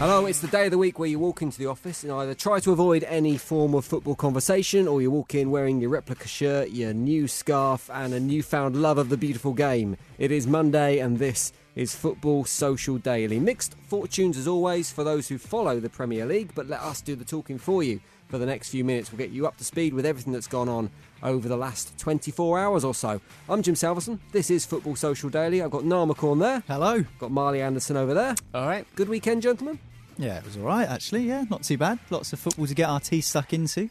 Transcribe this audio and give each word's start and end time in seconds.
Hello, 0.00 0.24
it's 0.24 0.40
the 0.40 0.48
day 0.48 0.64
of 0.64 0.70
the 0.70 0.78
week 0.78 0.98
where 0.98 1.10
you 1.10 1.18
walk 1.18 1.42
into 1.42 1.58
the 1.58 1.66
office 1.66 2.04
and 2.04 2.10
either 2.10 2.32
try 2.32 2.58
to 2.60 2.72
avoid 2.72 3.04
any 3.04 3.36
form 3.36 3.74
of 3.74 3.84
football 3.84 4.14
conversation 4.14 4.88
or 4.88 5.02
you 5.02 5.10
walk 5.10 5.34
in 5.34 5.50
wearing 5.50 5.78
your 5.78 5.90
replica 5.90 6.26
shirt, 6.26 6.70
your 6.70 6.94
new 6.94 7.28
scarf, 7.28 7.90
and 7.92 8.14
a 8.14 8.18
newfound 8.18 8.80
love 8.80 8.96
of 8.96 9.10
the 9.10 9.18
beautiful 9.18 9.52
game. 9.52 9.98
It 10.16 10.32
is 10.32 10.46
Monday 10.46 11.00
and 11.00 11.18
this 11.18 11.52
is 11.74 11.94
Football 11.94 12.46
Social 12.46 12.96
Daily. 12.96 13.38
Mixed 13.38 13.74
fortunes 13.88 14.38
as 14.38 14.48
always 14.48 14.90
for 14.90 15.04
those 15.04 15.28
who 15.28 15.36
follow 15.36 15.78
the 15.78 15.90
Premier 15.90 16.24
League, 16.24 16.52
but 16.54 16.66
let 16.66 16.80
us 16.80 17.02
do 17.02 17.14
the 17.14 17.22
talking 17.26 17.58
for 17.58 17.82
you. 17.82 18.00
For 18.28 18.38
the 18.38 18.46
next 18.46 18.70
few 18.70 18.84
minutes, 18.84 19.12
we'll 19.12 19.18
get 19.18 19.28
you 19.28 19.46
up 19.46 19.58
to 19.58 19.64
speed 19.64 19.92
with 19.92 20.06
everything 20.06 20.32
that's 20.32 20.46
gone 20.46 20.70
on 20.70 20.88
over 21.22 21.46
the 21.46 21.58
last 21.58 21.98
24 21.98 22.58
hours 22.58 22.84
or 22.84 22.94
so. 22.94 23.20
I'm 23.50 23.60
Jim 23.60 23.74
Salverson. 23.74 24.18
This 24.32 24.48
is 24.50 24.64
Football 24.64 24.96
Social 24.96 25.28
Daily. 25.28 25.60
I've 25.60 25.70
got 25.70 25.84
Niall 25.84 26.06
McCorn 26.06 26.40
there. 26.40 26.62
Hello. 26.68 27.04
Got 27.18 27.32
Marley 27.32 27.60
Anderson 27.60 27.98
over 27.98 28.14
there. 28.14 28.34
All 28.54 28.66
right. 28.66 28.86
Good 28.94 29.10
weekend, 29.10 29.42
gentlemen. 29.42 29.78
Yeah, 30.20 30.38
it 30.38 30.44
was 30.44 30.56
all 30.56 30.64
right 30.64 30.88
actually. 30.88 31.22
Yeah, 31.22 31.44
not 31.50 31.62
too 31.62 31.78
bad. 31.78 31.98
Lots 32.10 32.32
of 32.32 32.38
football 32.38 32.66
to 32.66 32.74
get 32.74 32.88
our 32.88 33.00
teeth 33.00 33.24
stuck 33.24 33.52
into. 33.52 33.88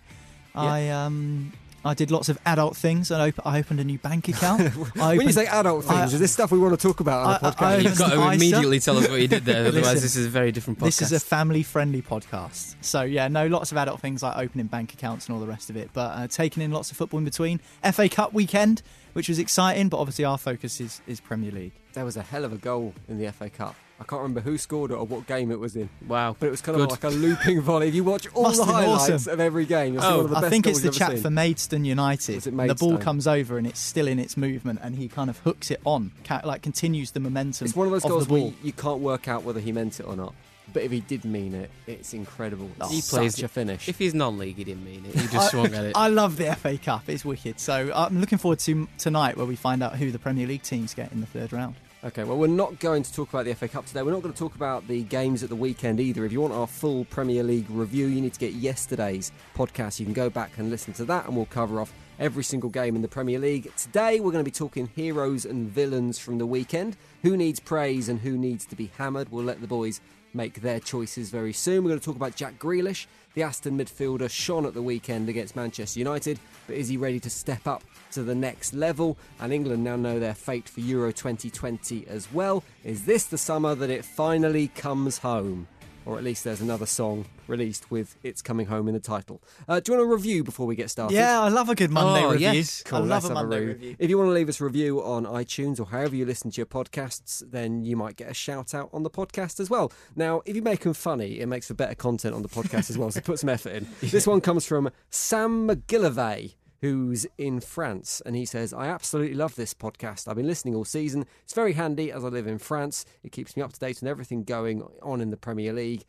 I 0.55 0.89
um. 0.89 1.53
I 1.85 1.93
did 1.93 2.11
lots 2.11 2.27
of 2.27 2.37
adult 2.45 2.75
things. 2.75 3.09
I, 3.09 3.29
op- 3.29 3.47
I 3.47 3.57
opened 3.59 3.79
a 3.79 3.85
new 3.85 3.97
bank 3.97 4.27
account. 4.27 4.63
I 4.99 5.15
when 5.15 5.27
you 5.27 5.31
say 5.31 5.45
adult 5.45 5.85
things, 5.85 6.11
I- 6.11 6.15
is 6.15 6.19
this 6.19 6.33
stuff 6.33 6.51
we 6.51 6.59
want 6.59 6.77
to 6.77 6.87
talk 6.87 6.99
about 6.99 7.25
on 7.25 7.33
I- 7.35 7.37
the 7.37 7.55
podcast? 7.55 7.61
I 7.65 7.77
You've 7.77 7.97
got 7.97 8.09
to 8.09 8.15
opened 8.17 8.33
immediately 8.35 8.77
ISA. 8.77 8.85
tell 8.91 8.97
us 8.97 9.07
what 9.09 9.21
you 9.21 9.29
did 9.29 9.45
there, 9.45 9.65
otherwise 9.67 9.85
Listen, 9.93 10.01
this 10.01 10.15
is 10.17 10.25
a 10.25 10.29
very 10.29 10.51
different 10.51 10.79
podcast. 10.79 10.83
This 10.83 11.01
is 11.03 11.11
a 11.13 11.19
family-friendly 11.21 12.01
podcast, 12.01 12.75
so 12.81 13.03
yeah, 13.03 13.29
no, 13.29 13.47
lots 13.47 13.71
of 13.71 13.77
adult 13.77 14.01
things 14.01 14.21
like 14.21 14.35
opening 14.37 14.67
bank 14.67 14.93
accounts 14.93 15.27
and 15.27 15.33
all 15.35 15.39
the 15.39 15.47
rest 15.47 15.69
of 15.69 15.77
it, 15.77 15.89
but 15.93 16.17
uh, 16.17 16.27
taking 16.27 16.61
in 16.61 16.71
lots 16.71 16.91
of 16.91 16.97
football 16.97 17.17
in 17.19 17.23
between. 17.23 17.61
FA 17.93 18.09
Cup 18.09 18.33
weekend, 18.33 18.81
which 19.13 19.29
was 19.29 19.39
exciting, 19.39 19.87
but 19.87 19.99
obviously 19.99 20.25
our 20.25 20.37
focus 20.37 20.81
is, 20.81 20.99
is 21.07 21.21
Premier 21.21 21.51
League. 21.51 21.71
There 21.93 22.03
was 22.03 22.17
a 22.17 22.23
hell 22.23 22.43
of 22.43 22.51
a 22.51 22.57
goal 22.57 22.93
in 23.07 23.19
the 23.19 23.31
FA 23.31 23.49
Cup. 23.49 23.75
I 23.99 24.05
can't 24.05 24.21
remember 24.21 24.39
who 24.41 24.57
scored 24.57 24.91
it 24.91 24.93
or 24.93 25.05
what 25.05 25.27
game 25.27 25.51
it 25.51 25.59
was 25.59 25.75
in, 25.75 25.89
wow. 26.07 26.35
but 26.39 26.45
it 26.47 26.51
was 26.51 26.61
kind 26.61 26.77
Good. 26.77 26.85
of 26.85 26.91
like 26.91 27.03
a 27.03 27.09
looping 27.09 27.61
volley. 27.61 27.89
If 27.89 27.95
you 27.95 28.03
watch 28.05 28.27
all 28.33 28.43
Must 28.43 28.57
the 28.57 28.63
highlights 28.65 29.09
awesome. 29.09 29.33
of 29.33 29.39
every 29.41 29.65
game, 29.65 29.93
you'll 29.93 30.01
see 30.01 30.07
Oh, 30.07 30.15
one 30.17 30.25
of 30.25 30.31
the 30.31 30.37
I 30.37 30.41
best 30.41 30.49
think 30.51 30.67
it's 30.67 30.81
the 30.81 30.89
chap 30.91 31.11
ever 31.11 31.21
for. 31.23 31.29
Maidstone 31.29 31.83
United. 31.85 32.35
Was 32.35 32.47
it 32.47 32.53
and 32.53 32.69
the 32.69 32.75
ball 32.75 32.97
comes 32.97 33.27
over 33.27 33.57
and 33.57 33.67
it's 33.67 33.79
still 33.79 34.07
in 34.07 34.17
its 34.17 34.37
movement, 34.37 34.79
and 34.81 34.95
he 34.95 35.07
kind 35.09 35.29
of 35.29 35.37
hooks 35.39 35.69
it 35.69 35.81
on, 35.85 36.11
like 36.45 36.61
continues 36.61 37.11
the 37.11 37.19
momentum. 37.19 37.65
It's 37.65 37.75
one 37.75 37.87
of 37.87 37.91
those 37.91 38.05
of 38.05 38.09
goals 38.11 38.29
where 38.29 38.41
you, 38.41 38.53
you 38.63 38.71
can't 38.71 39.01
work 39.01 39.27
out 39.27 39.43
whether 39.43 39.59
he 39.59 39.71
meant 39.73 39.99
it 39.99 40.03
or 40.07 40.15
not. 40.15 40.33
But 40.71 40.83
if 40.83 40.91
he 40.91 40.99
did 41.01 41.25
mean 41.25 41.55
it, 41.55 41.71
it's 41.87 42.13
incredible. 42.13 42.69
It's 42.79 42.91
He 42.91 43.01
such 43.01 43.19
plays- 43.19 43.41
a 43.43 43.47
finish. 43.47 43.89
If 43.89 43.97
he's 43.97 44.13
non-league, 44.13 44.55
he 44.55 44.63
didn't 44.63 44.85
mean 44.85 45.03
it. 45.03 45.15
He 45.19 45.27
just 45.27 45.49
swung 45.51 45.73
at 45.73 45.83
it. 45.83 45.93
I 45.95 46.09
love 46.09 46.37
the 46.37 46.55
FA 46.55 46.77
Cup. 46.77 47.09
It's 47.09 47.25
wicked. 47.25 47.59
So 47.59 47.91
I'm 47.93 48.19
looking 48.21 48.37
forward 48.37 48.59
to 48.59 48.87
tonight 48.99 49.35
where 49.35 49.47
we 49.47 49.55
find 49.55 49.81
out 49.81 49.95
who 49.95 50.11
the 50.11 50.19
Premier 50.19 50.45
League 50.45 50.61
teams 50.61 50.93
get 50.93 51.11
in 51.11 51.21
the 51.21 51.25
third 51.27 51.51
round. 51.53 51.73
Okay, 52.01 52.23
well, 52.23 52.37
we're 52.37 52.47
not 52.47 52.79
going 52.79 53.03
to 53.03 53.11
talk 53.11 53.27
about 53.27 53.43
the 53.43 53.53
FA 53.53 53.67
Cup 53.67 53.85
today. 53.85 54.01
We're 54.03 54.13
not 54.13 54.21
going 54.21 54.33
to 54.33 54.39
talk 54.39 54.55
about 54.55 54.87
the 54.87 55.03
games 55.03 55.43
at 55.43 55.49
the 55.49 55.55
weekend 55.57 55.99
either. 55.99 56.23
If 56.23 56.31
you 56.31 56.39
want 56.39 56.53
our 56.53 56.65
full 56.65 57.03
Premier 57.03 57.43
League 57.43 57.65
review, 57.69 58.05
you 58.05 58.21
need 58.21 58.31
to 58.31 58.39
get 58.39 58.53
yesterday's 58.53 59.33
podcast. 59.53 59.99
You 59.99 60.05
can 60.05 60.13
go 60.13 60.29
back 60.29 60.51
and 60.57 60.69
listen 60.69 60.93
to 60.93 61.03
that, 61.03 61.25
and 61.25 61.35
we'll 61.35 61.47
cover 61.47 61.81
off 61.81 61.91
every 62.17 62.45
single 62.45 62.69
game 62.69 62.95
in 62.95 63.01
the 63.01 63.09
Premier 63.09 63.37
League. 63.37 63.75
Today, 63.75 64.21
we're 64.21 64.31
going 64.31 64.45
to 64.45 64.49
be 64.49 64.51
talking 64.51 64.89
heroes 64.95 65.43
and 65.43 65.67
villains 65.67 66.17
from 66.17 66.37
the 66.37 66.45
weekend. 66.45 66.95
Who 67.23 67.35
needs 67.35 67.59
praise 67.59 68.07
and 68.07 68.21
who 68.21 68.37
needs 68.37 68.65
to 68.67 68.77
be 68.77 68.91
hammered? 68.97 69.29
We'll 69.29 69.43
let 69.43 69.59
the 69.59 69.67
boys 69.67 69.99
make 70.33 70.61
their 70.61 70.79
choices 70.79 71.29
very 71.29 71.51
soon. 71.51 71.83
We're 71.83 71.89
going 71.89 71.99
to 71.99 72.05
talk 72.05 72.15
about 72.15 72.33
Jack 72.33 72.59
Grealish. 72.59 73.07
The 73.39 73.45
Aston 73.45 73.77
midfielder 73.77 74.29
shone 74.29 74.65
at 74.65 74.73
the 74.73 74.81
weekend 74.81 75.29
against 75.29 75.55
Manchester 75.55 75.97
United, 75.97 76.37
but 76.67 76.75
is 76.75 76.89
he 76.89 76.97
ready 76.97 77.21
to 77.21 77.29
step 77.29 77.67
up 77.67 77.85
to 78.11 78.21
the 78.21 78.35
next 78.35 78.73
level? 78.73 79.17
And 79.39 79.53
England 79.53 79.81
now 79.81 79.95
know 79.95 80.19
their 80.19 80.33
fate 80.33 80.67
for 80.67 80.81
Euro 80.81 81.13
2020 81.13 82.05
as 82.09 82.29
well. 82.33 82.65
Is 82.83 83.05
this 83.05 83.27
the 83.27 83.37
summer 83.37 83.75
that 83.75 83.89
it 83.89 84.03
finally 84.03 84.67
comes 84.67 85.19
home? 85.19 85.69
Or 86.09 86.17
at 86.17 86.23
least 86.23 86.43
there's 86.43 86.59
another 86.59 86.87
song 86.87 87.25
released 87.47 87.91
with 87.91 88.15
It's 88.23 88.41
Coming 88.41 88.65
Home 88.65 88.87
in 88.87 88.95
the 88.95 88.99
title. 88.99 89.43
Uh, 89.67 89.79
do 89.79 89.91
you 89.91 89.97
want 89.99 90.09
a 90.09 90.11
review 90.11 90.43
before 90.43 90.65
we 90.65 90.75
get 90.75 90.89
started? 90.89 91.13
Yeah, 91.13 91.39
I 91.39 91.49
love 91.49 91.69
a 91.69 91.75
good 91.75 91.91
Monday 91.91 92.25
Oh, 92.25 92.31
review. 92.31 92.49
yes. 92.49 92.81
I 92.83 92.89
Cool, 92.89 92.99
love 93.01 93.09
let's 93.09 93.25
a 93.29 93.33
Monday 93.35 93.59
re- 93.59 93.65
review. 93.67 93.95
If 93.99 94.09
you 94.09 94.17
want 94.17 94.29
to 94.29 94.33
leave 94.33 94.49
us 94.49 94.59
a 94.59 94.63
review 94.63 95.03
on 95.03 95.25
iTunes 95.25 95.79
or 95.79 95.85
however 95.85 96.15
you 96.15 96.25
listen 96.25 96.49
to 96.49 96.57
your 96.57 96.65
podcasts, 96.65 97.43
then 97.51 97.83
you 97.83 97.95
might 97.95 98.15
get 98.15 98.27
a 98.27 98.33
shout 98.33 98.73
out 98.73 98.89
on 98.91 99.03
the 99.03 99.09
podcast 99.11 99.59
as 99.59 99.69
well. 99.69 99.91
Now, 100.15 100.41
if 100.45 100.55
you 100.55 100.63
make 100.63 100.79
them 100.79 100.95
funny, 100.95 101.39
it 101.41 101.45
makes 101.45 101.67
for 101.67 101.75
better 101.75 101.93
content 101.93 102.33
on 102.33 102.41
the 102.41 102.49
podcast 102.49 102.89
as 102.89 102.97
well. 102.97 103.11
So 103.11 103.21
put 103.21 103.37
some 103.37 103.49
effort 103.57 103.73
in. 103.73 103.87
This 104.01 104.25
one 104.25 104.41
comes 104.41 104.65
from 104.65 104.89
Sam 105.11 105.67
McGillivray. 105.67 106.55
Who's 106.81 107.27
in 107.37 107.59
France, 107.59 108.21
and 108.25 108.35
he 108.35 108.45
says, 108.45 108.71
I 108.73 108.87
absolutely 108.87 109.35
love 109.35 109.55
this 109.55 109.73
podcast. 109.73 110.27
I've 110.27 110.37
been 110.37 110.47
listening 110.47 110.75
all 110.75 110.85
season. 110.85 111.25
It's 111.43 111.53
very 111.53 111.73
handy 111.73 112.09
as 112.11 112.23
I 112.23 112.29
live 112.29 112.47
in 112.47 112.57
France. 112.57 113.03
It 113.23 113.31
keeps 113.33 113.57
me 113.57 113.63
up 113.63 113.73
to 113.73 113.79
date 113.79 114.01
on 114.01 114.07
everything 114.07 114.43
going 114.43 114.83
on 115.03 115.19
in 115.19 115.29
the 115.29 115.35
Premier 115.37 115.73
League. 115.73 116.03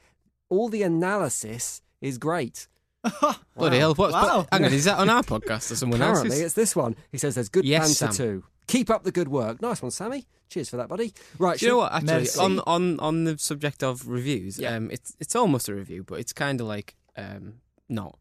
All 0.48 0.69
the 0.69 0.82
analysis 0.84 1.82
is 2.00 2.19
great. 2.19 2.69
Bloody 3.56 3.78
hell! 3.78 3.94
What's, 3.94 4.12
Wow. 4.12 4.47
hang 4.53 4.64
on, 4.64 4.72
is 4.72 4.84
that 4.84 4.98
on 4.98 5.09
our 5.09 5.22
podcast 5.22 5.72
or 5.72 5.76
someone 5.76 6.00
else? 6.03 6.19
Apparently, 6.19 6.30
else's? 6.36 6.44
it's 6.47 6.54
this 6.54 6.76
one. 6.76 6.94
He 7.10 7.19
says 7.19 7.34
there's 7.34 7.48
good 7.48 7.64
Yes, 7.64 7.98
banter 7.98 8.15
Sam. 8.15 8.27
too. 8.27 8.45
Keep 8.66 8.91
up 8.91 9.03
the 9.03 9.10
good 9.10 9.27
work. 9.28 9.60
Nice 9.60 9.83
one, 9.83 9.91
Sammy. 9.91 10.27
Cheers 10.50 10.68
for 10.68 10.77
that, 10.77 10.89
buddy. 10.89 11.12
Right, 11.39 11.59
Do 11.59 11.66
you 11.66 11.72
know 11.72 11.78
what? 11.78 11.92
Actually, 11.92 12.06
Merci. 12.12 12.39
on, 12.41 12.60
on 12.66 13.00
on 13.00 13.24
the 13.24 13.39
subject 13.39 13.83
of 13.83 14.06
reviews, 14.06 14.59
Yeah. 14.59 14.77
um, 14.77 14.91
it's 14.92 15.16
it's 15.18 15.34
almost 15.34 15.68
a 15.68 15.74
review, 15.74 16.04
but 16.04 16.21
it's 16.21 16.33
kind 16.33 16.60
of 16.60 16.66
like 16.68 16.95
um, 17.16 17.54
not. 17.89 18.18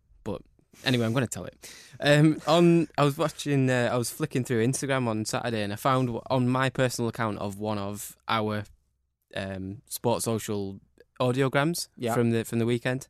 Anyway, 0.85 1.05
I'm 1.05 1.13
going 1.13 1.25
to 1.25 1.29
tell 1.29 1.45
it. 1.45 1.73
Um, 1.99 2.41
on 2.47 2.87
I 2.97 3.03
was 3.03 3.17
watching, 3.17 3.69
uh, 3.69 3.89
I 3.91 3.97
was 3.97 4.09
flicking 4.09 4.43
through 4.43 4.65
Instagram 4.65 5.07
on 5.07 5.25
Saturday, 5.25 5.61
and 5.61 5.73
I 5.73 5.75
found 5.75 6.09
on 6.29 6.47
my 6.47 6.69
personal 6.69 7.09
account 7.09 7.37
of 7.39 7.59
one 7.59 7.77
of 7.77 8.15
our 8.27 8.63
um, 9.35 9.81
sports 9.89 10.25
social 10.25 10.79
audiograms 11.19 11.89
Yeah. 11.97 12.13
from 12.13 12.31
the 12.31 12.45
from 12.45 12.59
the 12.59 12.65
weekend. 12.65 13.07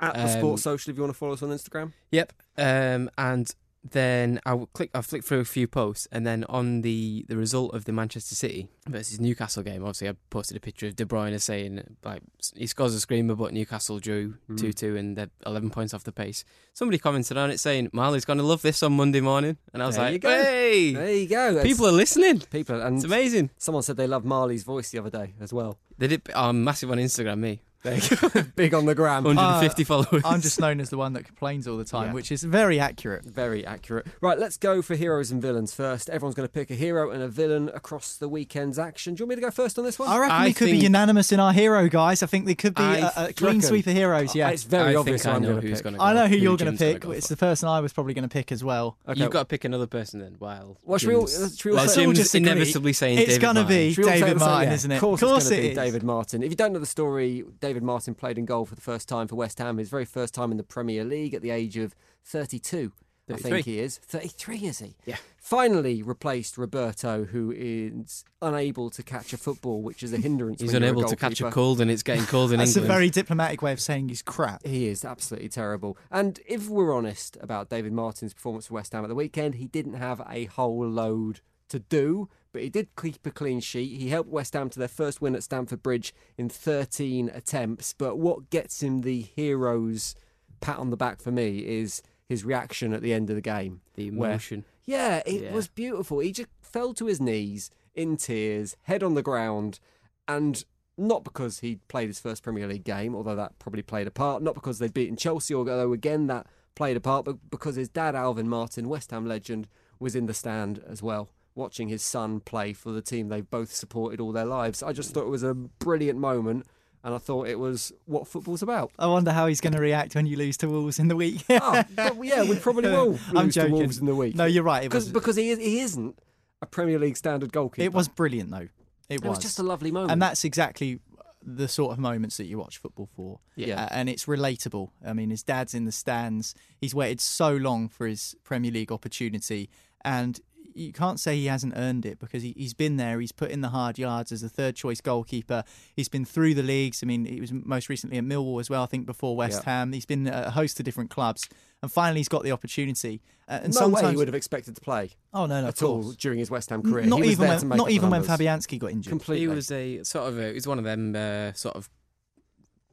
At 0.00 0.14
the 0.14 0.22
Um, 0.22 0.28
Sports 0.40 0.62
Social, 0.62 0.90
if 0.90 0.96
you 0.96 1.02
want 1.04 1.14
to 1.14 1.18
follow 1.18 1.34
us 1.34 1.42
on 1.44 1.50
Instagram. 1.50 1.92
Yep. 2.10 2.32
Um, 2.58 3.08
and 3.16 3.48
then 3.84 4.40
I 4.46 4.54
will 4.54 4.66
click. 4.66 4.90
I 4.94 5.00
flick 5.02 5.24
through 5.24 5.40
a 5.40 5.44
few 5.44 5.66
posts, 5.66 6.06
and 6.12 6.24
then 6.26 6.44
on 6.48 6.82
the 6.82 7.24
the 7.28 7.36
result 7.36 7.74
of 7.74 7.84
the 7.84 7.92
Manchester 7.92 8.34
City 8.34 8.68
versus 8.88 9.18
Newcastle 9.20 9.62
game, 9.64 9.82
obviously 9.82 10.08
I 10.08 10.14
posted 10.30 10.56
a 10.56 10.60
picture 10.60 10.86
of 10.86 10.94
De 10.96 11.04
Bruyne 11.04 11.40
saying 11.40 11.96
like 12.04 12.22
he 12.54 12.66
scores 12.68 12.94
a 12.94 13.00
screamer, 13.00 13.34
but 13.34 13.52
Newcastle 13.52 13.98
drew 13.98 14.34
Mm. 14.48 14.58
two 14.60 14.72
two, 14.72 14.96
and 14.96 15.16
they're 15.16 15.30
eleven 15.44 15.68
points 15.70 15.92
off 15.94 16.04
the 16.04 16.12
pace. 16.12 16.44
Somebody 16.74 16.98
commented 16.98 17.36
on 17.36 17.50
it 17.50 17.58
saying 17.58 17.90
Marley's 17.92 18.24
going 18.24 18.38
to 18.38 18.44
love 18.44 18.62
this 18.62 18.82
on 18.84 18.92
Monday 18.92 19.20
morning, 19.20 19.56
and 19.74 19.82
I 19.82 19.86
was 19.86 19.96
There 19.96 20.06
you 20.06 20.12
like, 20.12 20.22
go. 20.22 20.28
hey, 20.42 20.92
There 20.94 21.12
you 21.12 21.28
go. 21.28 21.54
That's- 21.54 21.66
people 21.66 21.86
are 21.88 21.92
listening. 21.92 22.40
People, 22.50 22.80
and 22.80 22.96
It's 22.96 23.04
amazing. 23.04 23.50
Someone 23.58 23.82
said 23.82 23.96
they 23.96 24.06
loved 24.06 24.24
Marley's 24.24 24.62
voice 24.62 24.90
the 24.90 24.98
other 25.00 25.10
day 25.10 25.34
as 25.40 25.52
well. 25.52 25.78
They 25.98 26.06
did. 26.06 26.22
I'm 26.34 26.62
massive 26.64 26.90
on 26.90 26.98
Instagram. 26.98 27.38
Me. 27.40 27.62
There 27.82 27.96
you 27.98 28.16
go. 28.16 28.42
Big 28.56 28.74
on 28.74 28.86
the 28.86 28.94
gram. 28.94 29.24
150 29.24 29.82
uh, 29.82 29.86
followers. 29.86 30.22
I'm 30.24 30.40
just 30.40 30.60
known 30.60 30.78
as 30.80 30.90
the 30.90 30.96
one 30.96 31.14
that 31.14 31.24
complains 31.24 31.66
all 31.66 31.76
the 31.76 31.84
time, 31.84 32.08
Yeah. 32.08 32.12
which 32.14 32.30
is 32.30 32.42
very 32.44 32.78
accurate. 32.78 33.24
Very 33.24 33.66
accurate. 33.66 34.06
Right, 34.20 34.38
let's 34.38 34.56
go 34.56 34.82
for 34.82 34.94
heroes 34.94 35.30
and 35.32 35.42
villains 35.42 35.74
first. 35.74 36.08
Everyone's 36.08 36.34
going 36.36 36.46
to 36.48 36.52
pick 36.52 36.70
a 36.70 36.74
hero 36.74 37.10
and 37.10 37.22
a 37.22 37.28
villain 37.28 37.70
across 37.74 38.16
the 38.16 38.28
weekend's 38.28 38.78
action. 38.78 39.14
Do 39.14 39.20
you 39.22 39.26
want 39.26 39.30
me 39.30 39.34
to 39.36 39.40
go 39.42 39.50
first 39.50 39.78
on 39.78 39.84
this 39.84 39.98
one? 39.98 40.08
I 40.08 40.18
reckon 40.18 40.36
I 40.36 40.44
we 40.46 40.52
could 40.54 40.66
be 40.70 40.78
unanimous 40.78 41.32
in 41.32 41.40
our 41.40 41.52
hero, 41.52 41.88
guys. 41.88 42.22
I 42.22 42.26
think 42.26 42.46
there 42.46 42.54
could 42.54 42.74
be 42.76 42.82
I 42.84 42.96
a, 42.98 43.06
a 43.28 43.32
clean 43.32 43.56
reckon- 43.56 43.62
sweep 43.62 43.86
of 43.88 43.94
heroes. 43.94 44.34
Yeah, 44.34 44.48
uh, 44.48 44.52
It's 44.52 44.62
very 44.64 44.94
I 44.94 44.98
obvious 44.98 45.22
think 45.22 45.30
who 45.30 45.32
I 45.32 45.36
I'm 45.36 45.42
know 45.42 45.48
going 45.48 45.60
to 45.62 45.68
who's 45.68 45.82
going 45.82 45.92
to 45.94 45.98
go. 45.98 46.04
I 46.04 46.12
know 46.12 46.26
who 46.28 46.36
you're 46.36 46.56
going 46.56 46.76
going 46.76 46.94
to 46.94 47.00
pick. 47.08 47.16
it's 47.16 47.28
the 47.28 47.36
person 47.36 47.68
I 47.68 47.80
was 47.80 47.92
probably 47.92 48.14
going 48.14 48.28
to 48.28 48.32
pick 48.32 48.52
as 48.52 48.62
well. 48.62 48.96
Okay. 49.08 49.20
You've 49.20 49.30
got 49.32 49.40
to 49.40 49.44
pick 49.46 49.64
another 49.64 49.86
person 49.88 50.20
then. 50.20 50.36
While 50.38 50.78
Well, 50.84 50.98
should 50.98 51.08
we 51.08 51.14
all- 51.16 51.26
Jim's- 51.26 51.56
should 51.58 51.64
we 51.64 51.70
all 51.72 51.76
while 51.78 51.88
say- 51.88 52.00
all 52.02 52.12
Jim's 52.12 52.18
just 52.18 52.34
inevitably 52.36 52.92
saying 52.92 53.18
it's 53.18 53.38
gonna 53.38 53.64
be- 53.64 53.92
Should 53.92 54.04
we 54.04 54.10
all 54.10 54.16
say 54.18 54.20
David? 54.20 54.38
Martin, 54.38 54.72
isn't 54.72 54.90
it? 54.92 54.94
Of 54.96 55.00
course, 55.00 55.22
it's 55.22 55.48
going 55.48 55.62
to 55.62 55.68
be. 55.70 55.74
David 55.74 56.02
Martin. 56.04 56.42
If 56.42 56.50
you 56.50 56.56
don't 56.56 56.72
know 56.72 56.78
the 56.78 56.86
story, 56.86 57.44
David 57.60 57.71
Martin 57.80 58.14
played 58.14 58.38
in 58.38 58.44
goal 58.44 58.64
for 58.64 58.74
the 58.74 58.80
first 58.80 59.08
time 59.08 59.28
for 59.28 59.36
West 59.36 59.58
Ham. 59.58 59.78
His 59.78 59.88
very 59.88 60.04
first 60.04 60.34
time 60.34 60.50
in 60.50 60.56
the 60.56 60.62
Premier 60.64 61.04
League 61.04 61.32
at 61.34 61.42
the 61.42 61.50
age 61.50 61.76
of 61.76 61.94
32. 62.24 62.92
I 63.30 63.36
think 63.36 63.64
he 63.64 63.78
is. 63.78 63.98
33, 63.98 64.58
is 64.58 64.78
he? 64.80 64.96
Yeah. 65.06 65.16
Finally 65.38 66.02
replaced 66.02 66.58
Roberto, 66.58 67.24
who 67.24 67.52
is 67.56 68.24
unable 68.42 68.90
to 68.90 69.02
catch 69.02 69.32
a 69.32 69.38
football, 69.38 69.80
which 69.80 70.02
is 70.02 70.12
a 70.12 70.18
hindrance. 70.18 70.60
He's 70.60 70.72
when 70.72 70.82
you're 70.82 70.90
unable 70.90 71.08
to 71.08 71.16
catch 71.16 71.40
a 71.40 71.44
goalkeeper. 71.44 71.54
cold, 71.54 71.80
and 71.80 71.90
it's 71.90 72.02
getting 72.02 72.26
cold 72.26 72.52
in 72.52 72.58
That's 72.58 72.76
England. 72.76 72.90
a 72.90 72.94
very 72.94 73.10
diplomatic 73.10 73.62
way 73.62 73.72
of 73.72 73.80
saying 73.80 74.08
he's 74.08 74.22
crap. 74.22 74.66
He 74.66 74.86
is 74.88 75.04
absolutely 75.04 75.48
terrible. 75.48 75.96
And 76.10 76.40
if 76.46 76.68
we're 76.68 76.94
honest 76.94 77.38
about 77.40 77.70
David 77.70 77.92
Martin's 77.92 78.34
performance 78.34 78.66
for 78.66 78.74
West 78.74 78.92
Ham 78.92 79.04
at 79.04 79.08
the 79.08 79.14
weekend, 79.14 79.54
he 79.54 79.66
didn't 79.66 79.94
have 79.94 80.20
a 80.28 80.46
whole 80.46 80.86
load 80.86 81.40
to 81.68 81.78
do, 81.78 82.28
but 82.52 82.62
he 82.62 82.68
did 82.68 82.88
keep 83.00 83.24
a 83.26 83.30
clean 83.30 83.60
sheet. 83.60 83.98
He 84.00 84.08
helped 84.10 84.30
West 84.30 84.52
Ham 84.54 84.68
to 84.70 84.78
their 84.78 84.88
first 84.88 85.20
win 85.20 85.34
at 85.34 85.42
Stamford 85.42 85.82
Bridge 85.82 86.14
in 86.36 86.48
13 86.48 87.30
attempts. 87.32 87.94
But 87.96 88.18
what 88.18 88.50
gets 88.50 88.82
him 88.82 89.00
the 89.00 89.20
hero's 89.22 90.14
pat 90.60 90.78
on 90.78 90.90
the 90.90 90.96
back 90.96 91.20
for 91.20 91.32
me 91.32 91.58
is 91.58 92.02
his 92.28 92.44
reaction 92.44 92.92
at 92.92 93.02
the 93.02 93.12
end 93.12 93.28
of 93.30 93.36
the 93.36 93.42
game. 93.42 93.80
the 93.94 94.10
where- 94.10 94.30
emotion. 94.30 94.64
Yeah, 94.84 95.22
it 95.26 95.42
Yeah. 95.42 95.52
was 95.52 95.68
beautiful. 95.68 96.20
He 96.20 96.32
just 96.32 96.48
fell 96.62 96.94
to 96.94 97.06
his 97.06 97.20
knees 97.20 97.70
in 97.94 98.16
tears, 98.16 98.74
head 98.84 99.02
on 99.02 99.14
the 99.14 99.22
ground, 99.22 99.78
and 100.26 100.64
not 100.96 101.24
because 101.24 101.60
he'd 101.60 101.86
played 101.88 102.08
his 102.08 102.18
first 102.20 102.42
Premier 102.42 102.66
League 102.66 102.84
game, 102.84 103.14
although 103.14 103.36
that 103.36 103.58
probably 103.58 103.82
played 103.82 104.06
a 104.06 104.10
part, 104.10 104.42
not 104.42 104.54
because 104.54 104.78
they'd 104.78 104.92
beaten 104.94 105.16
Chelsea, 105.16 105.54
although 105.54 105.92
again 105.92 106.26
that 106.26 106.46
played 106.74 106.96
a 106.96 107.00
part, 107.00 107.24
but 107.26 107.50
because 107.50 107.76
his 107.76 107.88
dad, 107.90 108.14
Alvin 108.14 108.48
Martin, 108.48 108.88
West 108.88 109.10
Ham 109.10 109.26
legend, 109.26 109.68
was 109.98 110.14
in 110.16 110.26
the 110.26 110.34
stand 110.34 110.78
as 110.86 111.02
well, 111.02 111.28
watching 111.54 111.88
his 111.88 112.02
son 112.02 112.40
play 112.40 112.72
for 112.72 112.92
the 112.92 113.02
team 113.02 113.28
they've 113.28 113.48
both 113.50 113.72
supported 113.72 114.20
all 114.20 114.32
their 114.32 114.44
lives. 114.46 114.82
I 114.82 114.92
just 114.92 115.12
thought 115.12 115.24
it 115.26 115.30
was 115.30 115.42
a 115.42 115.54
brilliant 115.54 116.18
moment, 116.18 116.66
and 117.04 117.14
I 117.14 117.18
thought 117.18 117.48
it 117.48 117.58
was 117.58 117.92
what 118.06 118.26
football's 118.26 118.62
about. 118.62 118.90
I 118.98 119.06
wonder 119.06 119.32
how 119.32 119.46
he's 119.46 119.60
going 119.60 119.74
to 119.74 119.80
react 119.80 120.14
when 120.14 120.26
you 120.26 120.36
lose 120.36 120.56
to 120.58 120.68
Wolves 120.68 120.98
in 120.98 121.08
the 121.08 121.16
week. 121.16 121.44
oh, 121.50 121.82
yeah, 122.22 122.44
we 122.44 122.56
probably 122.58 122.90
will 122.90 123.18
I'm 123.28 123.46
lose 123.46 123.54
to 123.54 123.60
joking. 123.60 123.74
Wolves 123.74 123.98
in 123.98 124.06
the 124.06 124.14
week. 124.14 124.34
No, 124.34 124.44
you're 124.44 124.62
right. 124.62 124.82
Because 124.82 125.04
was, 125.04 125.12
because 125.12 125.36
he 125.36 125.50
is, 125.50 125.58
he 125.58 125.80
isn't 125.80 126.18
a 126.60 126.66
Premier 126.66 126.98
League 126.98 127.16
standard 127.16 127.52
goalkeeper. 127.52 127.84
it 127.84 127.92
was 127.92 128.08
brilliant, 128.08 128.50
though. 128.50 128.68
It, 129.08 129.16
It 129.16 129.24
was 129.24 129.38
just 129.38 129.58
a 129.58 129.62
lovely 129.62 129.90
moment. 129.90 130.12
And 130.12 130.22
that's 130.22 130.44
exactly 130.44 131.00
the 131.44 131.66
sort 131.68 131.92
of 131.92 131.98
moments 131.98 132.36
that 132.36 132.44
you 132.44 132.56
watch 132.58 132.78
football 132.78 133.08
for. 133.14 133.40
Yeah. 133.56 133.82
Uh, 133.82 133.88
and 133.90 134.08
it's 134.08 134.26
relatable. 134.26 134.90
I 135.04 135.12
mean, 135.12 135.30
his 135.30 135.42
dad's 135.42 135.74
in 135.74 135.84
the 135.84 135.92
stands. 135.92 136.54
He's 136.80 136.94
waited 136.94 137.20
so 137.20 137.54
long 137.54 137.88
for 137.88 138.06
his 138.06 138.36
Premier 138.44 138.70
League 138.70 138.92
opportunity. 138.92 139.68
And 140.04 140.40
you 140.74 140.92
can't 140.92 141.18
say 141.20 141.36
he 141.36 141.46
hasn't 141.46 141.74
earned 141.76 142.04
it 142.06 142.18
because 142.18 142.42
he, 142.42 142.54
he's 142.56 142.74
been 142.74 142.96
there. 142.96 143.20
He's 143.20 143.32
put 143.32 143.50
in 143.50 143.60
the 143.60 143.68
hard 143.68 143.98
yards 143.98 144.32
as 144.32 144.42
a 144.42 144.48
third 144.48 144.76
choice 144.76 145.00
goalkeeper. 145.00 145.64
He's 145.94 146.08
been 146.08 146.24
through 146.24 146.54
the 146.54 146.62
leagues. 146.62 147.00
I 147.02 147.06
mean, 147.06 147.24
he 147.24 147.40
was 147.40 147.52
most 147.52 147.88
recently 147.88 148.18
at 148.18 148.24
Millwall 148.24 148.60
as 148.60 148.68
well, 148.70 148.82
I 148.82 148.86
think, 148.86 149.06
before 149.06 149.36
West 149.36 149.62
Yeah. 149.64 149.70
Ham. 149.78 149.92
He's 149.92 150.06
been 150.06 150.26
a 150.26 150.50
host 150.50 150.78
of 150.80 150.84
different 150.84 151.10
clubs. 151.10 151.48
And 151.82 151.90
finally, 151.90 152.20
he's 152.20 152.28
got 152.28 152.44
the 152.44 152.52
opportunity. 152.52 153.20
Uh, 153.48 153.60
and 153.64 153.74
no 153.74 153.80
sometimes, 153.80 154.04
way 154.04 154.10
he 154.12 154.16
would 154.16 154.28
have 154.28 154.34
expected 154.36 154.74
to 154.76 154.80
play 154.80 155.10
Oh, 155.34 155.46
no, 155.46 155.60
no, 155.62 155.68
at 155.68 155.82
all 155.82 156.12
during 156.12 156.38
his 156.38 156.50
West 156.50 156.70
Ham 156.70 156.82
career. 156.82 157.04
Not 157.06 157.16
he 157.16 157.22
was 157.22 157.30
even 157.32 157.48
there 157.48 157.58
to 157.58 157.62
when, 157.62 157.68
make 157.70 157.76
not 157.76 157.82
up 157.84 157.88
the 157.88 157.94
even 157.94 158.10
when. 158.10 158.22
Fabianski 158.22 158.78
got 158.78 158.92
injured. 158.92 159.10
Completely. 159.10 159.40
He 159.40 159.48
was 159.48 159.70
a 159.72 160.02
sort 160.04 160.28
of 160.28 160.38
a, 160.38 160.48
he 160.48 160.54
was 160.54 160.66
one 160.66 160.78
of 160.78 160.84
them 160.84 161.16
uh, 161.16 161.52
sort 161.54 161.74
of 161.74 161.90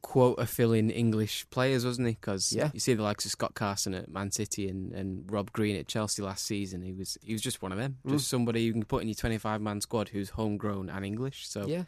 quota 0.02 0.46
filling 0.46 0.90
English 0.90 1.46
players, 1.50 1.84
wasn't 1.84 2.08
he? 2.08 2.14
Because 2.14 2.52
Yeah. 2.52 2.70
you 2.72 2.80
see 2.80 2.94
the 2.94 3.02
likes 3.02 3.24
of 3.24 3.30
Scott 3.30 3.54
Carson 3.54 3.94
at 3.94 4.08
Man 4.10 4.30
City 4.30 4.68
and, 4.68 4.92
and 4.92 5.30
Rob 5.30 5.52
Green 5.52 5.76
at 5.76 5.86
Chelsea 5.88 6.22
last 6.22 6.44
season. 6.46 6.82
He 6.82 6.92
was 6.92 7.16
he 7.22 7.32
was 7.32 7.42
just 7.42 7.62
one 7.62 7.72
of 7.72 7.78
them, 7.78 7.98
Mm. 8.06 8.12
just 8.12 8.28
somebody 8.28 8.62
you 8.62 8.72
can 8.72 8.84
put 8.84 9.02
in 9.02 9.08
your 9.08 9.14
twenty 9.14 9.38
five 9.38 9.60
man 9.60 9.80
squad 9.80 10.08
who's 10.10 10.30
homegrown 10.30 10.88
and 10.90 11.04
English. 11.04 11.48
So 11.48 11.66
yeah. 11.66 11.84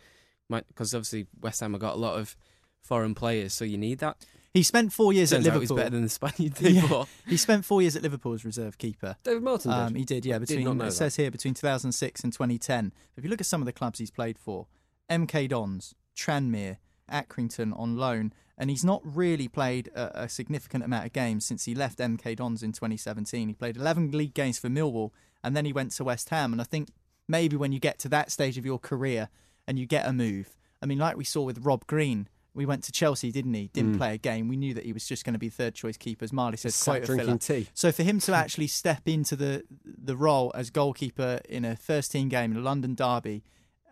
because 0.49 0.95
obviously 0.95 1.27
West 1.41 1.61
Ham 1.61 1.73
have 1.73 1.81
got 1.81 1.95
a 1.95 1.99
lot 1.99 2.19
of 2.19 2.37
foreign 2.83 3.15
players, 3.15 3.53
so 3.55 3.65
you 3.65 3.79
need 3.79 3.99
that. 4.01 4.17
He 4.55 4.63
spent 4.63 4.93
four 4.93 5.15
years 5.15 5.31
Turns 5.31 5.47
at 5.47 5.55
Liverpool. 5.55 5.77
better 5.79 5.91
than 5.91 6.03
the 6.03 6.09
Spaniard 6.11 6.53
Yeah. 6.61 7.05
He 7.27 7.39
spent 7.39 7.65
four 7.65 7.81
years 7.81 7.97
at 7.97 8.03
Liverpool 8.03 8.35
as 8.35 8.45
reserve 8.45 8.77
keeper. 8.77 9.17
David 9.23 9.43
Martin 9.43 9.71
did. 9.71 9.79
Um, 9.79 9.95
he 9.95 10.05
did, 10.05 10.27
yeah. 10.27 10.37
I 10.37 10.39
did 10.41 10.49
Between 10.49 10.69
it 10.69 10.79
that. 10.85 10.93
says 10.93 11.17
here 11.17 11.31
between 11.31 11.55
2006 11.55 12.23
and 12.23 12.33
2010. 12.35 12.93
If 13.17 13.25
you 13.25 13.31
look 13.31 13.41
at 13.41 13.47
some 13.47 13.63
of 13.63 13.67
the 13.67 13.73
clubs 13.73 13.99
he's 13.99 14.11
played 14.11 14.39
for, 14.39 14.67
MK 15.09 15.49
Dons, 15.49 15.95
Tranmere, 16.15 16.77
Accrington 17.13 17.79
on 17.79 17.97
loan, 17.97 18.33
and 18.59 18.71
he's 18.71 18.85
not 18.85 19.01
really 19.05 19.49
played 19.49 19.89
a, 19.89 20.23
a 20.25 20.29
significant 20.29 20.85
amount 20.85 21.07
of 21.07 21.13
games 21.13 21.45
since 21.45 21.65
he 21.65 21.75
left 21.75 21.99
MK 21.99 22.37
Dons 22.37 22.63
in 22.63 22.73
2017. 22.73 23.49
He 23.49 23.55
played 23.55 23.77
11 23.77 24.13
league 24.13 24.35
games 24.35 24.59
for 24.59 24.69
Millwall, 24.69 25.11
and 25.45 25.57
then 25.57 25.65
he 25.65 25.73
went 25.73 25.93
to 25.93 26.05
West 26.05 26.31
Ham. 26.31 26.53
And 26.53 26.61
I 26.61 26.65
think 26.65 26.89
maybe 27.29 27.57
when 27.57 27.73
you 27.73 27.79
get 27.79 27.99
to 28.01 28.09
that 28.11 28.31
stage 28.31 28.59
of 28.59 28.67
your 28.67 28.79
career 28.79 29.29
and 29.67 29.79
you 29.79 29.87
get 29.87 30.07
a 30.07 30.13
move, 30.13 30.57
I 30.83 30.87
mean, 30.87 30.99
like 30.99 31.17
we 31.17 31.25
saw 31.25 31.43
with 31.43 31.65
Rob 31.65 31.87
Green. 31.87 32.29
We 32.55 32.67
went 32.67 32.85
to 32.85 32.93
Chelsea, 32.93 33.33
didn't 33.33 33.55
he? 33.55 33.69
Didn't 33.69 33.97
play 33.97 34.13
a 34.13 34.19
game. 34.19 34.47
We 34.47 34.59
knew 34.59 34.75
that 34.75 34.85
he 34.85 34.93
was 34.93 35.07
just 35.07 35.25
going 35.25 35.33
to 35.33 35.39
be 35.39 35.49
third 35.49 35.75
choice 35.75 35.97
keeper, 35.97 36.23
as 36.23 36.35
Marley 36.35 36.59
says, 36.59 36.83
quite 36.83 37.03
drinking 37.03 37.39
filler. 37.39 37.63
tea. 37.63 37.69
So 37.73 37.91
for 37.93 38.03
him 38.03 38.21
to 38.21 38.35
actually 38.35 38.67
step 38.67 39.09
into 39.09 39.37
the 39.37 39.65
the 39.83 40.19
role 40.19 40.53
as 40.55 40.69
goalkeeper 40.69 41.41
in 41.49 41.65
a 41.65 41.77
first 41.77 42.13
team 42.13 42.29
game 42.29 42.51
in 42.53 42.59
a 42.59 42.61
London 42.61 42.95
derby, 42.95 43.43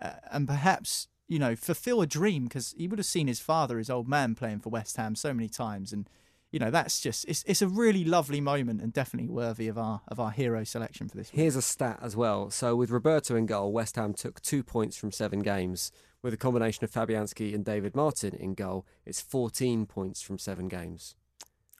uh, 0.03 0.13
and 0.31 0.47
perhaps 0.47 1.09
you 1.31 1.38
know 1.38 1.55
fulfill 1.55 2.03
a 2.03 2.06
dream 2.06 2.44
because 2.44 2.75
he 2.77 2.88
would 2.88 2.99
have 2.99 3.06
seen 3.06 3.29
his 3.29 3.41
father, 3.41 3.79
his 3.79 3.88
old 3.88 4.09
man, 4.09 4.35
playing 4.35 4.59
for 4.59 4.69
West 4.69 4.97
Ham 4.97 5.15
so 5.15 5.32
many 5.32 5.49
times, 5.49 5.93
and 5.93 6.09
you 6.50 6.59
know 6.59 6.71
that's 6.71 7.00
just 7.00 7.25
it's 7.27 7.44
it's 7.47 7.62
a 7.62 7.69
really 7.69 8.05
lovely 8.05 8.41
moment 8.41 8.82
and 8.82 8.93
definitely 8.93 9.29
worthy 9.31 9.69
of 9.69 9.79
our 9.79 10.03
of 10.09 10.19
our 10.19 10.32
hero 10.32 10.65
selection 10.65 11.09
for 11.09 11.17
this. 11.17 11.32
Week. 11.32 11.41
Here's 11.41 11.55
a 11.56 11.62
stat 11.62 12.00
as 12.03 12.17
well. 12.17 12.50
So 12.50 12.75
with 12.75 12.91
Roberto 12.91 13.37
in 13.37 13.47
goal, 13.47 13.73
West 13.73 13.95
Ham 13.95 14.12
took 14.12 14.43
two 14.43 14.62
points 14.64 14.97
from 14.97 15.12
seven 15.12 15.38
games. 15.38 15.93
With 16.23 16.35
a 16.35 16.37
combination 16.37 16.85
of 16.85 16.90
Fabianski 16.90 17.55
and 17.55 17.64
David 17.64 17.95
Martin 17.97 18.35
in 18.35 18.52
goal, 18.52 18.85
it's 19.07 19.23
14 19.23 19.87
points 19.87 20.21
from 20.21 20.38
seven 20.38 20.69
games. 20.69 21.14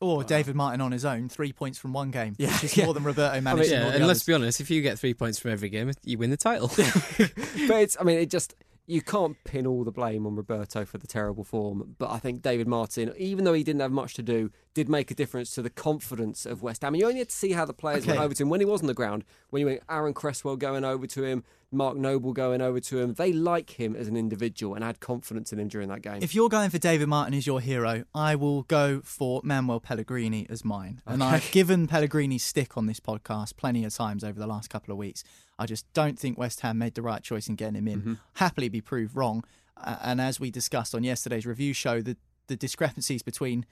Or 0.01 0.25
David 0.25 0.55
Martin 0.55 0.81
on 0.81 0.93
his 0.93 1.05
own, 1.05 1.29
three 1.29 1.53
points 1.53 1.79
from 1.79 1.93
one 1.93 2.11
game, 2.11 2.37
Yeah, 2.39 2.51
which 2.53 2.65
is 2.65 2.77
yeah. 2.79 2.87
more 2.87 2.95
than 2.95 3.05
Roberto 3.05 3.39
managed. 3.43 3.67
in 3.71 3.75
yeah, 3.75 3.85
all 3.85 3.91
the 3.91 3.97
and 3.97 4.07
let's 4.07 4.25
be 4.25 4.33
honest, 4.33 4.59
if 4.59 4.71
you 4.71 4.81
get 4.81 4.99
three 4.99 5.13
points 5.13 5.39
from 5.39 5.51
every 5.51 5.69
game, 5.69 5.93
you 6.05 6.17
win 6.17 6.31
the 6.31 6.39
title. 6.39 6.69
but 7.19 7.83
it's, 7.83 7.99
I 8.01 8.05
mean, 8.05 8.19
it 8.19 8.31
just, 8.31 8.55
you 8.91 9.01
can't 9.01 9.37
pin 9.45 9.69
all 9.69 9.85
the 9.85 9.93
blame 9.93 10.27
on 10.27 10.35
Roberto 10.35 10.85
for 10.85 10.99
the 10.99 11.07
terrible 11.07 11.45
form. 11.45 11.95
But 11.99 12.11
I 12.11 12.19
think 12.19 12.43
David 12.43 12.67
Martin, 12.67 13.15
even 13.17 13.45
though 13.45 13.53
he 13.53 13.63
didn't 13.63 13.83
have 13.83 13.93
much 13.93 14.15
to 14.15 14.23
do, 14.23 14.51
did 14.75 14.89
make 14.89 15.13
a 15.13 15.15
difference 15.15 15.53
to 15.53 15.63
the 15.63 15.71
confidence 15.71 16.45
of 16.45 16.63
West 16.63 16.83
Ham. 16.83 16.97
You 16.97 17.07
only 17.07 17.21
had 17.21 17.29
to 17.29 17.35
see 17.35 17.53
how 17.53 17.65
the 17.65 17.73
players 17.73 18.05
went 18.05 18.19
over 18.19 18.35
to 18.35 18.43
him 18.43 18.49
when 18.49 18.61
he 18.61 18.67
was 18.67 18.81
on 18.81 18.89
the 18.89 18.95
ground. 18.95 19.25
When 19.51 19.61
you 19.61 19.67
went 19.67 19.83
Aaron 19.89 20.13
Cresswell 20.13 20.57
going 20.57 20.85
over 20.85 21.07
to 21.07 21.23
him, 21.23 21.45
Mark 21.73 21.97
Noble 21.97 22.33
going 22.33 22.61
over 22.61 22.81
to 22.81 22.99
him, 22.99 23.15
they 23.15 23.33
like 23.33 23.71
him 23.71 23.95
as 23.95 24.09
an 24.09 24.17
individual 24.17 24.75
and 24.75 24.83
had 24.83 24.99
confidence 24.99 25.53
in 25.53 25.61
him 25.61 25.69
during 25.69 25.89
that 25.89 26.03
game. 26.03 26.19
If 26.21 26.35
you're 26.35 26.49
going 26.49 26.71
for 26.71 26.79
David 26.79 27.07
Martin 27.07 27.35
as 27.35 27.47
your 27.47 27.61
hero, 27.61 28.03
I 28.13 28.35
will 28.35 28.63
go 28.63 29.03
for 29.05 29.41
Manuel 29.45 29.79
Pellegrini 29.79 30.47
as 30.51 30.65
mine. 30.65 31.01
And 31.07 31.23
I've 31.23 31.49
given 31.53 31.87
Pellegrini 31.87 32.39
stick 32.39 32.77
on 32.77 32.87
this 32.87 32.99
podcast 32.99 33.57
plenty 33.57 33.85
of 33.85 33.95
times 33.95 34.25
over 34.25 34.39
the 34.39 34.49
last 34.49 34.69
couple 34.69 34.91
of 34.91 34.99
weeks. 34.99 35.23
I 35.61 35.67
just 35.67 35.85
don't 35.93 36.19
think 36.19 36.37
West 36.39 36.61
Ham 36.61 36.79
made 36.79 36.95
the 36.95 37.03
right 37.03 37.23
choice 37.23 37.49
in 37.49 37.55
getting 37.55 37.77
him 37.77 37.87
in. 37.87 38.01
Mm-hmm. 38.01 38.15
Happily 38.35 38.69
be 38.69 38.81
proved 38.81 39.15
wrong. 39.15 39.45
Uh, 39.77 39.97
and 40.03 40.21
as 40.21 40.41
we 40.41 40.51
discussed 40.51 40.95
on 40.95 41.05
yesterday's 41.05 41.47
review 41.47 41.73
show, 41.73 42.01
the, 42.01 42.17
the 42.49 42.57
discrepancies 42.57 43.23
between 43.23 43.67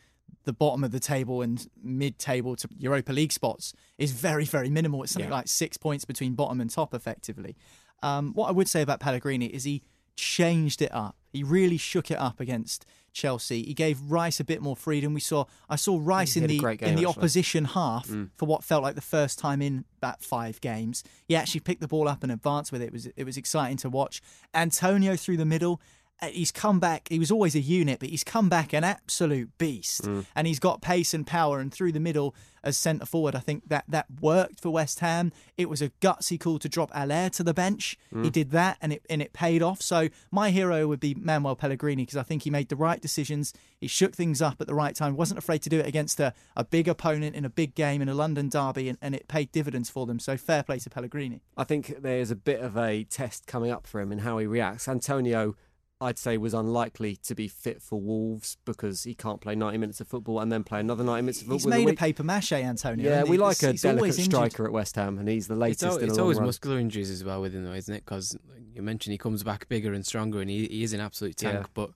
the 0.45 0.53
bottom 0.53 0.85
of 0.85 0.91
the 0.93 1.01
table 1.01 1.41
and 1.43 1.67
mid-table 1.83 2.55
to 2.57 2.69
Europa 2.79 3.13
League 3.13 3.33
spots 3.33 3.73
is 3.97 4.13
very, 4.13 4.45
very 4.45 4.69
minimal. 4.71 5.03
It's 5.03 5.13
something 5.13 5.31
Yeah. 5.31 5.37
like 5.37 5.49
six 5.49 5.77
points 5.77 6.05
between 6.05 6.35
bottom 6.35 6.61
and 6.61 6.71
top, 6.71 6.93
effectively. 6.95 7.57
Um, 8.03 8.33
what 8.35 8.49
I 8.49 8.53
would 8.53 8.69
say 8.69 8.83
about 8.83 9.01
Pellegrini 9.01 9.47
is 9.47 9.65
he 9.65 9.83
changed 10.17 10.83
it 10.83 10.93
up. 10.95 11.17
He 11.33 11.43
really 11.43 11.79
shook 11.79 12.11
it 12.11 12.19
up 12.19 12.41
against 12.41 12.85
Chelsea. 13.19 13.63
He 13.65 13.75
gave 13.75 14.01
Rice 14.11 14.39
a 14.41 14.45
bit 14.45 14.63
more 14.63 14.77
freedom. 14.77 15.13
We 15.13 15.21
saw 15.21 15.45
I 15.69 15.77
saw 15.77 15.99
Rice 16.01 16.37
in 16.37 16.43
the 16.47 16.59
game, 16.79 16.89
in 16.91 16.95
the 16.97 17.07
opposition 17.07 17.65
half 17.67 18.07
Mm. 18.09 18.31
for 18.37 18.47
what 18.47 18.63
felt 18.65 18.83
like 18.83 18.95
the 18.95 19.01
first 19.01 19.39
time 19.39 19.61
in 19.61 19.85
about 19.99 20.23
five 20.23 20.61
games. 20.61 21.03
He 21.27 21.35
actually 21.35 21.61
picked 21.61 21.81
the 21.81 21.89
ball 21.89 22.07
up 22.09 22.23
and 22.23 22.31
advanced 22.31 22.71
with 22.73 22.81
it. 22.81 22.87
It 22.87 22.93
was 22.93 23.07
it 23.17 23.25
was 23.25 23.37
exciting 23.37 23.77
to 23.79 23.91
watch. 23.91 24.23
Antonio 24.55 25.17
through 25.17 25.37
the 25.39 25.45
middle. 25.45 25.81
Uh, 26.21 26.27
He's 26.29 26.51
come 26.51 26.81
back. 26.81 27.09
He 27.11 27.19
was 27.19 27.31
always 27.31 27.55
a 27.55 27.61
unit, 27.61 28.01
but 28.01 28.09
he's 28.09 28.25
come 28.25 28.49
back 28.49 28.73
an 28.73 28.85
absolute 28.85 29.57
beast, 29.59 30.03
Mm. 30.03 30.27
and 30.35 30.47
he's 30.47 30.59
got 30.59 30.83
pace 30.83 31.15
and 31.15 31.27
power. 31.27 31.61
And 31.61 31.73
through 31.73 31.93
the 31.93 32.01
middle 32.01 32.35
as 32.65 32.77
centre 32.77 33.07
forward, 33.07 33.37
I 33.37 33.39
think 33.39 33.69
that 33.69 33.85
that 33.89 34.07
worked 34.21 34.61
for 34.61 34.71
West 34.71 34.99
Ham. 34.99 35.31
It 35.57 35.69
was 35.71 35.81
a 35.81 35.91
gutsy 36.01 36.39
call 36.41 36.59
to 36.59 36.69
drop 36.69 36.91
Haller 36.93 37.31
to 37.31 37.45
the 37.45 37.55
bench. 37.55 37.97
He 38.11 38.17
Mm. 38.17 38.33
did 38.33 38.51
that, 38.51 38.79
and 38.83 38.93
it 38.93 39.03
and 39.09 39.23
it 39.23 39.33
paid 39.33 39.63
off. 39.63 39.81
So 39.81 40.09
my 40.33 40.51
hero 40.51 40.89
would 40.89 40.99
be 41.01 41.15
Manuel 41.15 41.55
Pellegrini 41.55 42.03
because 42.03 42.17
I 42.17 42.25
think 42.25 42.43
he 42.43 42.51
made 42.51 42.69
the 42.69 42.77
right 42.77 43.01
decisions. 43.01 43.53
He 43.81 43.87
shook 43.87 44.15
things 44.17 44.43
up 44.43 44.61
at 44.61 44.67
the 44.67 44.75
right 44.75 44.95
time. 44.97 45.17
wasn't 45.17 45.39
afraid 45.39 45.63
to 45.63 45.69
do 45.69 45.79
it 45.79 45.87
against 45.87 46.19
a, 46.21 46.33
a 46.57 46.65
big 46.65 46.89
opponent 46.89 47.37
in 47.37 47.45
a 47.45 47.49
big 47.51 47.75
game 47.77 48.03
in 48.03 48.09
a 48.09 48.15
London 48.15 48.49
derby, 48.49 48.89
and, 48.89 48.99
and 49.01 49.15
it 49.15 49.29
paid 49.29 49.53
dividends 49.53 49.89
for 49.89 50.05
them. 50.07 50.19
So 50.19 50.37
fair 50.37 50.63
play 50.65 50.79
to 50.81 50.91
Pellegrini. 50.91 51.43
I 51.57 51.63
think 51.65 52.03
there's 52.03 52.31
a 52.33 52.37
bit 52.37 52.61
of 52.61 52.77
a 52.77 53.05
test 53.05 53.47
coming 53.47 53.71
up 53.71 53.87
for 53.87 54.01
him 54.01 54.11
in 54.11 54.19
how 54.19 54.39
he 54.39 54.47
reacts. 54.47 54.89
Antonio, 54.89 55.55
I'd 56.01 56.19
say, 56.19 56.37
was 56.39 56.55
unlikely 56.55 57.17
to 57.25 57.35
be 57.35 57.49
fit 57.49 57.83
for 57.83 58.01
Wolves 58.01 58.57
because 58.65 59.03
he 59.03 59.15
can't 59.15 59.41
play 59.41 59.57
90 59.57 59.79
minutes 59.79 60.01
of 60.01 60.07
football 60.07 60.39
and 60.39 60.53
then 60.53 60.63
play 60.63 60.79
another 60.79 61.03
90 61.03 61.23
minutes 61.23 61.39
of 61.41 61.49
football. 61.49 61.57
He's 61.59 61.67
made 61.67 61.83
a 61.83 61.87
week. 61.87 61.99
paper 61.99 62.23
mache, 62.23 62.53
Antonio. 62.53 63.11
Yeah, 63.11 63.21
and 63.21 63.29
we 63.29 63.37
he's- 63.37 63.41
like 63.63 63.63
a 63.69 63.73
he's 63.73 63.83
delicate 63.83 64.13
striker 64.15 64.65
at 64.65 64.73
West 64.73 64.95
Ham, 64.97 65.19
and 65.19 65.29
he's 65.29 65.49
the 65.49 65.55
It's, 65.55 65.61
latest 65.61 65.83
al- 65.85 65.97
in 65.99 66.05
it's 66.05 66.13
long 66.17 66.21
always 66.23 66.37
run. 66.39 66.47
muscular 66.47 66.79
injuries 66.79 67.11
as 67.11 67.25
well 67.25 67.41
with 67.41 67.53
him, 67.55 67.65
though, 67.65 67.73
isn't 67.73 67.93
it? 67.93 68.05
Because 68.05 68.37
you 68.73 68.81
mentioned 68.83 69.11
he 69.13 69.19
comes 69.19 69.43
back 69.43 69.69
bigger 69.69 69.93
and 69.93 70.07
stronger, 70.07 70.41
and 70.41 70.49
he, 70.49 70.67
he 70.67 70.83
is 70.85 70.93
an 70.93 71.01
absolute 71.01 71.37
tank. 71.37 71.55
Yeah. 71.63 71.67
But 71.75 71.91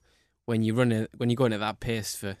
when 0.45 0.63
you 0.63 0.73
run 0.73 0.91
it, 0.91 1.09
when 1.15 1.29
you're 1.29 1.35
going 1.37 1.53
at 1.53 1.61
that 1.61 1.79
pace 1.79 2.13
for 2.15 2.35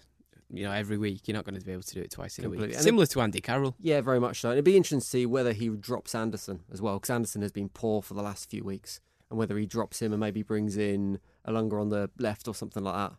you 0.51 0.65
know 0.65 0.71
every 0.71 0.97
week, 0.97 1.27
you're 1.29 1.35
not 1.37 1.45
going 1.45 1.57
to 1.57 1.65
be 1.65 1.71
able 1.71 1.81
to 1.83 1.93
do 1.95 2.01
it 2.01 2.11
twice 2.11 2.37
in 2.39 2.43
a 2.45 2.49
week. 2.49 2.59
And 2.61 2.75
Similar 2.75 3.05
to 3.07 3.21
Andy 3.21 3.39
Carroll. 3.39 3.73
Yeah, 3.79 4.01
very 4.01 4.19
much 4.19 4.41
so. 4.41 4.49
And 4.49 4.55
it'd 4.55 4.65
be 4.65 4.75
interesting 4.75 4.99
to 4.99 5.05
see 5.07 5.25
whether 5.25 5.53
he 5.53 5.69
drops 5.69 6.13
Anderson 6.13 6.59
as 6.73 6.81
well, 6.81 6.95
because 6.99 7.09
Anderson 7.09 7.41
has 7.41 7.53
been 7.53 7.69
poor 7.69 8.01
for 8.01 8.15
the 8.15 8.21
last 8.21 8.49
few 8.49 8.65
weeks, 8.65 8.99
and 9.29 9.39
whether 9.39 9.57
he 9.57 9.65
drops 9.65 10.01
him 10.01 10.11
and 10.11 10.19
maybe 10.19 10.43
brings 10.43 10.75
in 10.75 11.19
Ilunga 11.47 11.79
on 11.79 11.89
the 11.89 12.09
left 12.17 12.47
or 12.47 12.55
something 12.55 12.83
like 12.83 12.95
that. 12.95 13.17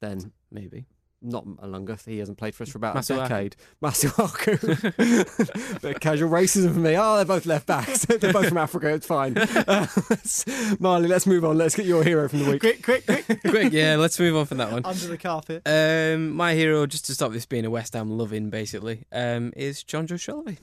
Then 0.00 0.32
maybe 0.50 0.86
not 1.22 1.44
Ilunga. 1.44 2.02
He 2.04 2.18
hasn't 2.18 2.38
played 2.38 2.54
for 2.54 2.62
us 2.62 2.70
for 2.70 2.78
about 2.78 2.96
Masuaku. 2.96 3.24
a 3.24 3.28
decade. 3.28 3.56
Masuaku. 3.82 5.80
Bit 5.82 5.96
of 5.96 6.00
casual 6.00 6.30
racism 6.30 6.74
for 6.74 6.80
me. 6.80 6.96
Oh, 6.96 7.16
they're 7.16 7.24
both 7.24 7.46
left 7.46 7.66
backs. 7.66 8.04
they're 8.06 8.32
both 8.32 8.48
from 8.48 8.58
Africa. 8.58 8.88
It's 8.88 9.06
fine. 9.06 9.36
Uh, 9.36 9.86
Marley, 10.80 11.08
let's 11.08 11.26
move 11.26 11.44
on. 11.44 11.58
Let's 11.58 11.74
get 11.74 11.86
your 11.86 12.04
hero 12.04 12.28
from 12.28 12.40
the 12.40 12.50
week. 12.52 12.60
Quick, 12.60 12.82
quick, 12.82 13.06
quick. 13.06 13.26
Quick, 13.42 13.72
yeah, 13.72 13.96
let's 13.96 14.18
move 14.18 14.36
on 14.36 14.46
from 14.46 14.58
that 14.58 14.72
one. 14.72 14.84
Under 14.84 15.06
the 15.06 15.18
carpet. 15.18 15.62
Um, 15.66 16.30
my 16.30 16.54
hero, 16.54 16.86
just 16.86 17.06
to 17.06 17.14
stop 17.14 17.32
this 17.32 17.46
being 17.46 17.64
a 17.64 17.70
West 17.70 17.94
Ham 17.94 18.10
loving, 18.10 18.50
basically, 18.50 19.04
um, 19.12 19.52
is 19.56 19.82
Jonjo 19.82 20.14
Shelvey. 20.14 20.58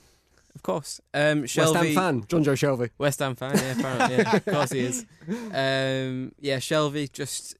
Of 0.64 0.72
course. 0.72 0.98
Um, 1.12 1.42
West 1.42 1.56
Ham 1.56 1.94
fan, 1.94 2.22
Jonjo 2.22 2.54
Shelvey. 2.54 2.88
West 2.96 3.18
Ham 3.18 3.36
fan, 3.36 3.54
yeah, 3.54 3.72
apparently, 3.78 4.16
yeah, 4.16 4.36
of 4.36 4.44
course 4.46 4.72
he 4.72 4.80
is. 4.80 5.04
Um, 5.28 6.32
yeah, 6.40 6.56
Shelvey. 6.56 7.12
Just 7.12 7.56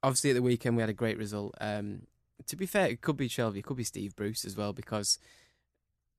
obviously 0.00 0.30
at 0.30 0.34
the 0.34 0.42
weekend 0.42 0.76
we 0.76 0.80
had 0.80 0.90
a 0.90 0.92
great 0.94 1.18
result. 1.18 1.56
Um, 1.60 2.02
to 2.46 2.54
be 2.54 2.66
fair, 2.66 2.86
it 2.86 3.00
could 3.00 3.16
be 3.16 3.28
Shelvey, 3.28 3.58
it 3.58 3.64
could 3.64 3.76
be 3.76 3.82
Steve 3.82 4.14
Bruce 4.14 4.44
as 4.44 4.56
well, 4.56 4.72
because 4.72 5.18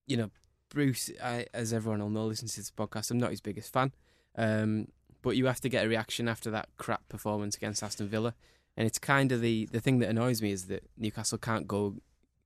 you 0.06 0.18
know 0.18 0.32
Bruce, 0.70 1.10
I, 1.24 1.46
as 1.54 1.72
everyone 1.72 2.02
will 2.02 2.10
know, 2.10 2.26
listens 2.26 2.56
to 2.56 2.60
this 2.60 2.72
podcast. 2.72 3.10
I'm 3.10 3.18
not 3.18 3.30
his 3.30 3.40
biggest 3.40 3.72
fan, 3.72 3.94
um, 4.38 4.90
but 5.22 5.38
you 5.38 5.46
have 5.46 5.62
to 5.62 5.70
get 5.70 5.86
a 5.86 5.90
reaction 5.90 6.28
after 6.28 6.52
that 6.52 6.68
crap 6.78 7.08
performance 7.08 7.56
against 7.56 7.84
Aston 7.84 8.10
Villa, 8.10 8.36
and 8.76 8.86
it's 8.86 9.00
kind 9.00 9.32
of 9.32 9.40
the 9.40 9.66
the 9.72 9.80
thing 9.80 10.00
that 10.00 10.10
annoys 10.10 10.42
me 10.42 10.52
is 10.52 10.66
that 10.66 10.84
Newcastle 10.98 11.38
can't 11.38 11.70
go, 11.70 11.96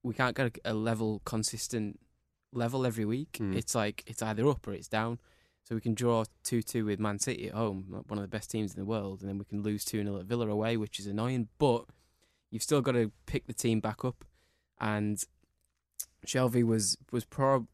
we 0.03 0.13
can't 0.13 0.36
get 0.36 0.60
a, 0.63 0.72
a 0.72 0.74
level, 0.75 1.24
consistent 1.25 2.00
level 2.52 2.86
every 2.86 3.06
week. 3.06 3.38
Mm. 3.42 3.56
It's 3.56 3.75
like 3.75 4.04
it's 4.08 4.22
either 4.22 4.48
up 4.48 4.68
or 4.68 4.74
it's 4.74 4.88
down. 4.88 5.20
So 5.64 5.74
we 5.74 5.82
can 5.82 5.96
draw 5.96 6.25
2 6.44 6.62
2 6.62 6.86
with 6.86 7.00
Man 7.00 7.18
City 7.18 7.48
at 7.48 7.56
home, 7.56 8.04
one 8.08 8.20
of 8.20 8.22
the 8.22 8.28
best 8.28 8.52
teams 8.52 8.74
in 8.74 8.80
the 8.80 8.86
world, 8.86 9.22
and 9.22 9.30
then 9.30 9.40
we 9.40 9.46
can 9.46 9.64
lose 9.64 9.84
2 9.84 10.04
0 10.04 10.20
at 10.20 10.25
Villa 10.25 10.48
away, 10.48 10.78
which 10.78 11.00
is 11.00 11.08
annoying. 11.08 11.48
But 11.58 11.86
you've 12.52 12.64
still 12.64 12.82
got 12.82 12.92
to 12.92 13.12
pick 13.25 13.48
the 13.48 13.54
team 13.54 13.80
back 13.80 14.06
up. 14.06 14.24
And 14.80 15.24
Shelvey 16.25 16.64
was 16.64 16.98
was 17.12 17.25
prob- 17.25 17.68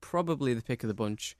probably 0.00 0.54
the 0.54 0.62
pick 0.62 0.82
of 0.82 0.88
the 0.88 0.94
bunch, 0.94 1.36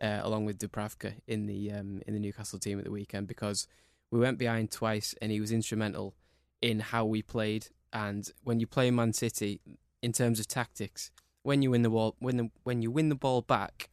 uh, 0.00 0.20
along 0.22 0.46
with 0.46 0.58
Dubravka 0.58 1.14
in 1.26 1.46
the 1.46 1.72
um, 1.72 2.00
in 2.06 2.14
the 2.14 2.20
Newcastle 2.20 2.58
team 2.58 2.78
at 2.78 2.84
the 2.84 2.90
weekend 2.90 3.26
because 3.26 3.66
we 4.10 4.18
went 4.18 4.38
behind 4.38 4.70
twice, 4.70 5.14
and 5.20 5.30
he 5.30 5.40
was 5.40 5.52
instrumental 5.52 6.14
in 6.62 6.80
how 6.80 7.04
we 7.04 7.20
played. 7.20 7.66
And 7.92 8.28
when 8.42 8.60
you 8.60 8.66
play 8.66 8.90
Man 8.90 9.12
City, 9.12 9.60
in 10.02 10.12
terms 10.12 10.40
of 10.40 10.48
tactics, 10.48 11.10
when 11.44 11.62
you 11.62 11.70
win 11.70 11.82
the 11.82 11.90
ball, 11.90 12.16
when 12.18 12.36
the, 12.36 12.50
when 12.64 12.82
you 12.82 12.90
win 12.90 13.10
the 13.10 13.14
ball 13.14 13.42
back, 13.42 13.90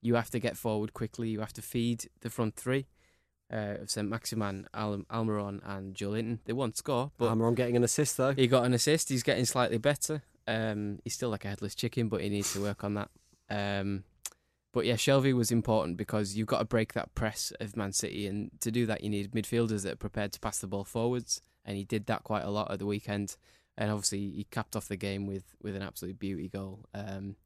you 0.00 0.14
have 0.14 0.30
to 0.30 0.38
get 0.38 0.56
forward 0.56 0.94
quickly. 0.94 1.28
You 1.30 1.40
have 1.40 1.52
to 1.54 1.62
feed 1.62 2.08
the 2.20 2.30
front 2.30 2.54
three 2.54 2.86
uh, 3.52 3.78
of 3.80 3.90
St. 3.90 4.08
Maximin, 4.08 4.66
Al- 4.72 5.04
Almiron, 5.10 5.60
and 5.64 5.94
Joelinton. 5.94 6.38
They 6.44 6.52
won't 6.52 6.76
score, 6.76 7.10
but 7.18 7.34
Almiron 7.34 7.56
getting 7.56 7.76
an 7.76 7.84
assist 7.84 8.16
though. 8.16 8.32
he 8.32 8.46
got 8.46 8.64
an 8.64 8.74
assist. 8.74 9.08
He's 9.08 9.22
getting 9.22 9.44
slightly 9.44 9.78
better. 9.78 10.22
Um, 10.46 11.00
he's 11.04 11.14
still 11.14 11.30
like 11.30 11.44
a 11.44 11.48
headless 11.48 11.74
chicken, 11.74 12.08
but 12.08 12.20
he 12.20 12.28
needs 12.28 12.52
to 12.52 12.60
work 12.60 12.84
on 12.84 12.94
that. 12.94 13.10
Um, 13.48 14.04
but 14.72 14.86
yeah, 14.86 14.94
Shelvey 14.94 15.34
was 15.34 15.50
important 15.50 15.96
because 15.96 16.36
you've 16.36 16.46
got 16.46 16.60
to 16.60 16.64
break 16.64 16.92
that 16.92 17.14
press 17.14 17.52
of 17.60 17.76
Man 17.76 17.92
City, 17.92 18.26
and 18.26 18.50
to 18.60 18.70
do 18.70 18.86
that, 18.86 19.02
you 19.02 19.10
need 19.10 19.32
midfielders 19.32 19.82
that 19.82 19.94
are 19.94 19.96
prepared 19.96 20.32
to 20.32 20.40
pass 20.40 20.58
the 20.58 20.66
ball 20.66 20.84
forwards, 20.84 21.40
and 21.64 21.76
he 21.76 21.84
did 21.84 22.06
that 22.06 22.24
quite 22.24 22.44
a 22.44 22.50
lot 22.50 22.70
at 22.70 22.78
the 22.78 22.86
weekend. 22.86 23.36
And 23.78 23.90
obviously, 23.90 24.30
he 24.30 24.46
capped 24.50 24.76
off 24.76 24.88
the 24.88 24.96
game 24.96 25.26
with 25.26 25.44
with 25.62 25.74
an 25.76 25.82
absolute 25.82 26.18
beauty 26.18 26.48
goal. 26.48 26.86
Um, 26.94 27.36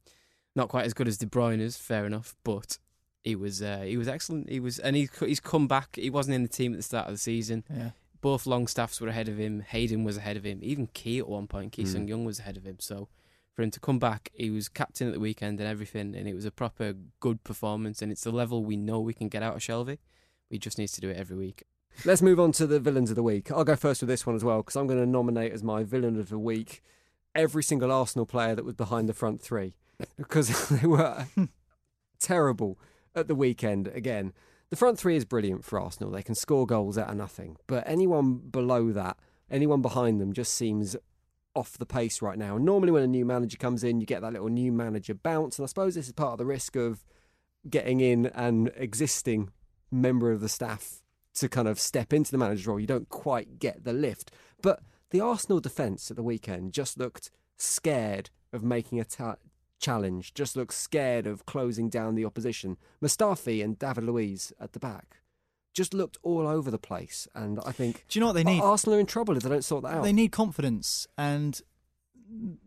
not 0.55 0.69
quite 0.69 0.85
as 0.85 0.93
good 0.93 1.07
as 1.07 1.17
De 1.17 1.25
Bruyne's, 1.25 1.77
fair 1.77 2.05
enough, 2.05 2.35
but 2.43 2.77
he 3.23 3.35
was 3.35 3.61
uh, 3.61 3.81
he 3.81 3.97
was 3.97 4.07
excellent. 4.07 4.49
He 4.49 4.59
was, 4.59 4.79
and 4.79 4.95
he 4.95 5.09
he's 5.19 5.39
come 5.39 5.67
back. 5.67 5.95
He 5.95 6.09
wasn't 6.09 6.35
in 6.35 6.43
the 6.43 6.49
team 6.49 6.73
at 6.73 6.77
the 6.77 6.83
start 6.83 7.07
of 7.07 7.13
the 7.13 7.17
season. 7.19 7.63
Yeah. 7.69 7.91
Both 8.21 8.45
Longstaffs 8.47 8.99
were 8.99 9.07
ahead 9.09 9.29
of 9.29 9.37
him. 9.37 9.61
Hayden 9.61 10.03
was 10.03 10.17
ahead 10.17 10.35
of 10.37 10.43
him. 10.45 10.59
Even 10.63 10.87
Ki 10.87 11.19
at 11.19 11.27
one 11.29 11.47
point, 11.47 11.71
Ki 11.73 11.83
Mm. 11.83 11.87
Sung-yueng 11.87 12.25
was 12.25 12.39
ahead 12.39 12.57
of 12.57 12.65
him. 12.65 12.77
So 12.79 13.07
for 13.53 13.61
him 13.61 13.71
to 13.71 13.79
come 13.79 13.99
back, 13.99 14.29
he 14.33 14.49
was 14.49 14.67
captain 14.67 15.07
at 15.07 15.13
the 15.13 15.19
weekend 15.19 15.59
and 15.59 15.69
everything, 15.69 16.15
and 16.15 16.27
it 16.27 16.33
was 16.33 16.45
a 16.45 16.51
proper 16.51 16.95
good 17.19 17.43
performance. 17.43 18.01
And 18.01 18.11
it's 18.11 18.23
the 18.23 18.31
level 18.31 18.63
we 18.63 18.77
know 18.77 18.99
we 18.99 19.13
can 19.13 19.29
get 19.29 19.43
out 19.43 19.55
of 19.55 19.61
Shelvey. 19.61 19.99
We 20.49 20.57
just 20.57 20.77
needs 20.77 20.91
to 20.93 21.01
do 21.01 21.09
it 21.09 21.17
every 21.17 21.37
week. 21.37 21.63
Let's 22.03 22.21
move 22.21 22.39
on 22.39 22.51
to 22.53 22.67
the 22.67 22.79
villains 22.79 23.09
of 23.09 23.15
the 23.15 23.23
week. 23.23 23.51
I'll 23.51 23.63
go 23.63 23.75
first 23.75 24.01
with 24.01 24.09
this 24.09 24.25
one 24.25 24.35
as 24.35 24.43
well 24.43 24.57
because 24.57 24.75
I'm 24.75 24.87
going 24.87 24.99
to 24.99 25.05
nominate 25.05 25.53
as 25.53 25.63
my 25.63 25.83
villain 25.83 26.19
of 26.19 26.29
the 26.29 26.37
week 26.37 26.83
every 27.33 27.63
single 27.63 27.91
Arsenal 27.91 28.25
player 28.25 28.55
that 28.55 28.65
was 28.65 28.75
behind 28.75 29.09
the 29.09 29.13
front 29.13 29.41
three 29.41 29.75
because 30.17 30.69
they 30.69 30.87
were 30.87 31.25
terrible 32.19 32.77
at 33.15 33.27
the 33.27 33.35
weekend 33.35 33.87
again. 33.87 34.33
The 34.69 34.75
front 34.75 34.99
three 34.99 35.15
is 35.15 35.25
brilliant 35.25 35.63
for 35.63 35.79
Arsenal. 35.79 36.11
They 36.11 36.23
can 36.23 36.35
score 36.35 36.65
goals 36.65 36.97
out 36.97 37.09
of 37.09 37.15
nothing. 37.15 37.57
But 37.67 37.83
anyone 37.87 38.37
below 38.37 38.91
that, 38.91 39.17
anyone 39.49 39.81
behind 39.81 40.19
them 40.19 40.33
just 40.33 40.53
seems 40.53 40.95
off 41.55 41.77
the 41.77 41.85
pace 41.85 42.21
right 42.21 42.37
now. 42.37 42.55
And 42.55 42.65
normally 42.65 42.91
when 42.91 43.03
a 43.03 43.07
new 43.07 43.25
manager 43.25 43.57
comes 43.57 43.83
in, 43.83 43.99
you 43.99 44.05
get 44.05 44.21
that 44.21 44.33
little 44.33 44.49
new 44.49 44.71
manager 44.71 45.13
bounce. 45.13 45.57
And 45.57 45.63
I 45.63 45.67
suppose 45.67 45.95
this 45.95 46.07
is 46.07 46.13
part 46.13 46.33
of 46.33 46.37
the 46.39 46.45
risk 46.45 46.75
of 46.75 47.05
getting 47.69 48.01
in 48.01 48.27
an 48.27 48.69
existing 48.75 49.49
member 49.91 50.31
of 50.31 50.41
the 50.41 50.49
staff 50.49 51.01
to 51.35 51.49
kind 51.49 51.67
of 51.67 51.79
step 51.79 52.13
into 52.13 52.31
the 52.31 52.37
manager's 52.37 52.67
role. 52.67 52.79
You 52.79 52.87
don't 52.87 53.09
quite 53.09 53.59
get 53.59 53.83
the 53.83 53.93
lift. 53.93 54.31
But 54.61 54.81
the 55.11 55.21
Arsenal 55.21 55.59
defence 55.59 56.09
at 56.09 56.17
the 56.17 56.23
weekend 56.23 56.73
just 56.73 56.97
looked 56.97 57.31
scared 57.57 58.29
of 58.51 58.63
making 58.63 58.99
a 58.99 59.05
ta- 59.05 59.37
challenge, 59.79 60.33
just 60.33 60.55
looked 60.55 60.73
scared 60.73 61.27
of 61.27 61.45
closing 61.45 61.89
down 61.89 62.15
the 62.15 62.25
opposition. 62.25 62.77
Mustafi 63.03 63.63
and 63.63 63.77
David 63.77 64.05
Luiz 64.05 64.53
at 64.59 64.73
the 64.73 64.79
back 64.79 65.17
just 65.73 65.93
looked 65.93 66.17
all 66.23 66.47
over 66.47 66.71
the 66.71 66.77
place. 66.77 67.27
And 67.35 67.59
I 67.65 67.71
think 67.71 68.05
Do 68.07 68.17
you 68.17 68.21
know 68.21 68.27
what 68.27 68.33
they 68.33 68.43
need? 68.45 68.61
Arsenal 68.61 68.97
are 68.97 68.99
in 68.99 69.05
trouble 69.05 69.35
if 69.35 69.43
they 69.43 69.49
don't 69.49 69.63
sort 69.63 69.83
that 69.83 69.95
out. 69.95 70.03
They 70.03 70.13
need 70.13 70.31
confidence 70.31 71.05
and 71.17 71.61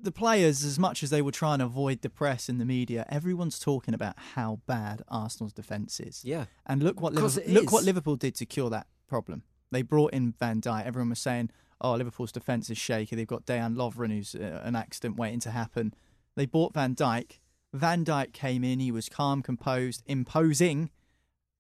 the 0.01 0.13
players, 0.13 0.65
as 0.65 0.79
much 0.79 1.03
as 1.03 1.11
they 1.11 1.23
will 1.23 1.33
try 1.33 1.55
and 1.55 1.63
avoid 1.63 2.03
the 2.03 2.11
press 2.11 2.49
and 2.49 2.61
the 2.61 2.65
media, 2.65 3.05
everyone's 3.09 3.59
talking 3.59 3.95
about 3.95 4.15
how 4.35 4.61
bad 4.67 5.03
Arsenal's 5.09 5.53
defence 5.53 6.01
is. 6.01 6.25
Yeah. 6.25 6.47
And 6.67 6.83
look 6.83 7.01
what 7.01 7.13
Liverpool, 7.15 7.53
look 7.53 7.73
what 7.73 7.85
Liverpool 7.85 8.17
did 8.17 8.35
to 8.37 8.47
cure 8.47 8.71
that 8.71 8.87
problem. 9.09 9.43
They 9.71 9.83
brought 9.83 10.13
in 10.13 10.33
Van 10.39 10.61
Dijk. 10.61 10.87
Everyone 10.87 11.11
was 11.11 11.19
saying, 11.19 11.51
"Oh, 11.81 11.95
Liverpool's 11.95 12.33
defence 12.33 12.71
is 12.71 12.79
shaky. 12.79 13.17
They've 13.17 13.27
got 13.27 13.47
Dejan 13.47 13.75
Lovren, 13.75 14.13
who's 14.13 14.35
uh, 14.35 14.63
an 14.65 14.77
accident 14.77 15.17
waiting 15.17 15.41
to 15.41 15.51
happen." 15.51 15.95
They 16.37 16.47
bought 16.47 16.73
Van 16.75 16.95
Dijk. 16.95 17.41
Van 17.73 18.05
Dijk 18.05 18.33
came 18.33 18.65
in. 18.65 18.81
He 18.81 18.91
was 18.91 19.09
calm, 19.09 19.43
composed, 19.43 20.03
imposing, 20.07 20.91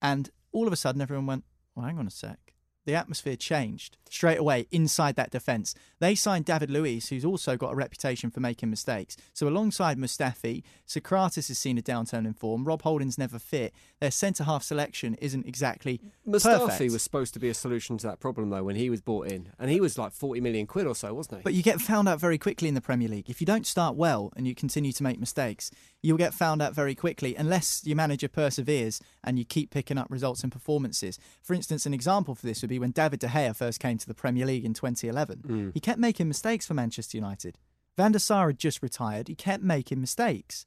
and 0.00 0.31
all 0.52 0.67
of 0.67 0.73
a 0.73 0.76
sudden, 0.76 1.02
everyone 1.02 1.26
went, 1.26 1.45
"Well, 1.75 1.85
hang 1.85 1.99
on 1.99 2.07
a 2.07 2.11
sec. 2.11 2.48
The 2.88 2.95
atmosphere 2.95 3.37
changed 3.37 3.99
straight 4.09 4.38
away 4.38 4.66
inside 4.71 5.16
that 5.16 5.30
defence. 5.30 5.75
They 5.99 6.14
signed 6.14 6.47
David 6.47 6.71
Luiz, 6.71 7.11
who's 7.11 7.23
also 7.23 7.54
got 7.54 7.75
a 7.75 7.76
reputation 7.76 8.30
for 8.30 8.40
making 8.40 8.71
mistakes. 8.71 9.14
So 9.35 9.47
alongside 9.47 9.99
Mustafi, 9.99 10.62
Sokratis 10.87 11.49
has 11.49 11.59
seen 11.59 11.76
a 11.76 11.83
downturn 11.83 12.25
in 12.26 12.33
form. 12.33 12.64
Rob 12.64 12.80
Holding's 12.80 13.18
never 13.18 13.38
fit. 13.38 13.75
Their 14.00 14.11
centre 14.11 14.45
half 14.45 14.62
selection 14.62 15.16
isn't 15.16 15.47
exactly 15.47 16.00
Mustafi 16.26 16.66
perfect. 16.66 16.92
was 16.92 17.02
supposed 17.02 17.35
to 17.35 17.38
be 17.38 17.50
a 17.50 17.54
solution 17.54 17.99
to 17.99 18.07
that 18.07 18.21
problem 18.21 18.49
though 18.49 18.64
when 18.64 18.76
he 18.76 18.88
was 18.88 19.02
bought 19.02 19.30
in, 19.30 19.50
and 19.59 19.71
he 19.71 19.83
was 19.83 19.99
like 19.99 20.12
forty 20.12 20.40
million 20.40 20.66
quid 20.66 20.87
or 20.87 20.95
so, 20.95 21.12
wasn't 21.12 21.38
he? 21.38 21.42
But 21.42 21.52
you 21.52 21.62
get 21.62 21.78
found 21.83 22.09
out 22.09 22.18
very 22.18 22.38
quickly 22.38 22.68
in 22.68 22.75
the 22.75 22.80
Premier 22.80 23.09
League. 23.09 23.28
If 23.28 23.42
you 23.42 23.47
don't 23.47 23.66
start 23.66 23.97
well 23.97 24.33
and 24.35 24.49
you 24.49 24.54
continue 24.54 24.92
to 24.92 25.02
make 25.02 25.21
mistakes, 25.21 25.71
you'll 26.00 26.16
get 26.16 26.33
found 26.33 26.62
out 26.62 26.75
very 26.75 26.95
quickly 26.95 27.35
unless 27.37 27.83
your 27.85 27.97
manager 27.97 28.28
perseveres 28.28 29.00
and 29.23 29.38
you 29.38 29.45
keep 29.45 29.71
picking 29.71 29.99
up 29.99 30.07
results 30.09 30.42
and 30.42 30.50
performances. 30.50 31.18
For 31.42 31.52
instance, 31.52 31.85
an 31.85 31.92
example 31.92 32.35
for 32.35 32.47
this 32.47 32.62
would 32.62 32.71
be 32.71 32.77
when 32.78 32.90
David 32.90 33.20
De 33.20 33.28
Gea 33.28 33.54
first 33.54 33.80
came 33.80 33.99
to 33.99 34.06
the 34.06 34.14
Premier 34.14 34.47
League 34.47 34.64
in 34.64 34.75
2011. 34.75 35.42
Mm. 35.47 35.75
He 35.75 35.80
kept 35.80 35.99
making 35.99 36.28
mistakes 36.28 36.66
for 36.66 36.75
Manchester 36.75 37.16
United. 37.16 37.58
Van 37.97 38.12
der 38.12 38.18
Sar 38.18 38.49
had 38.49 38.58
just 38.58 38.82
retired. 38.82 39.28
He 39.28 39.35
kept 39.35 39.62
making 39.62 40.00
mistakes. 40.00 40.64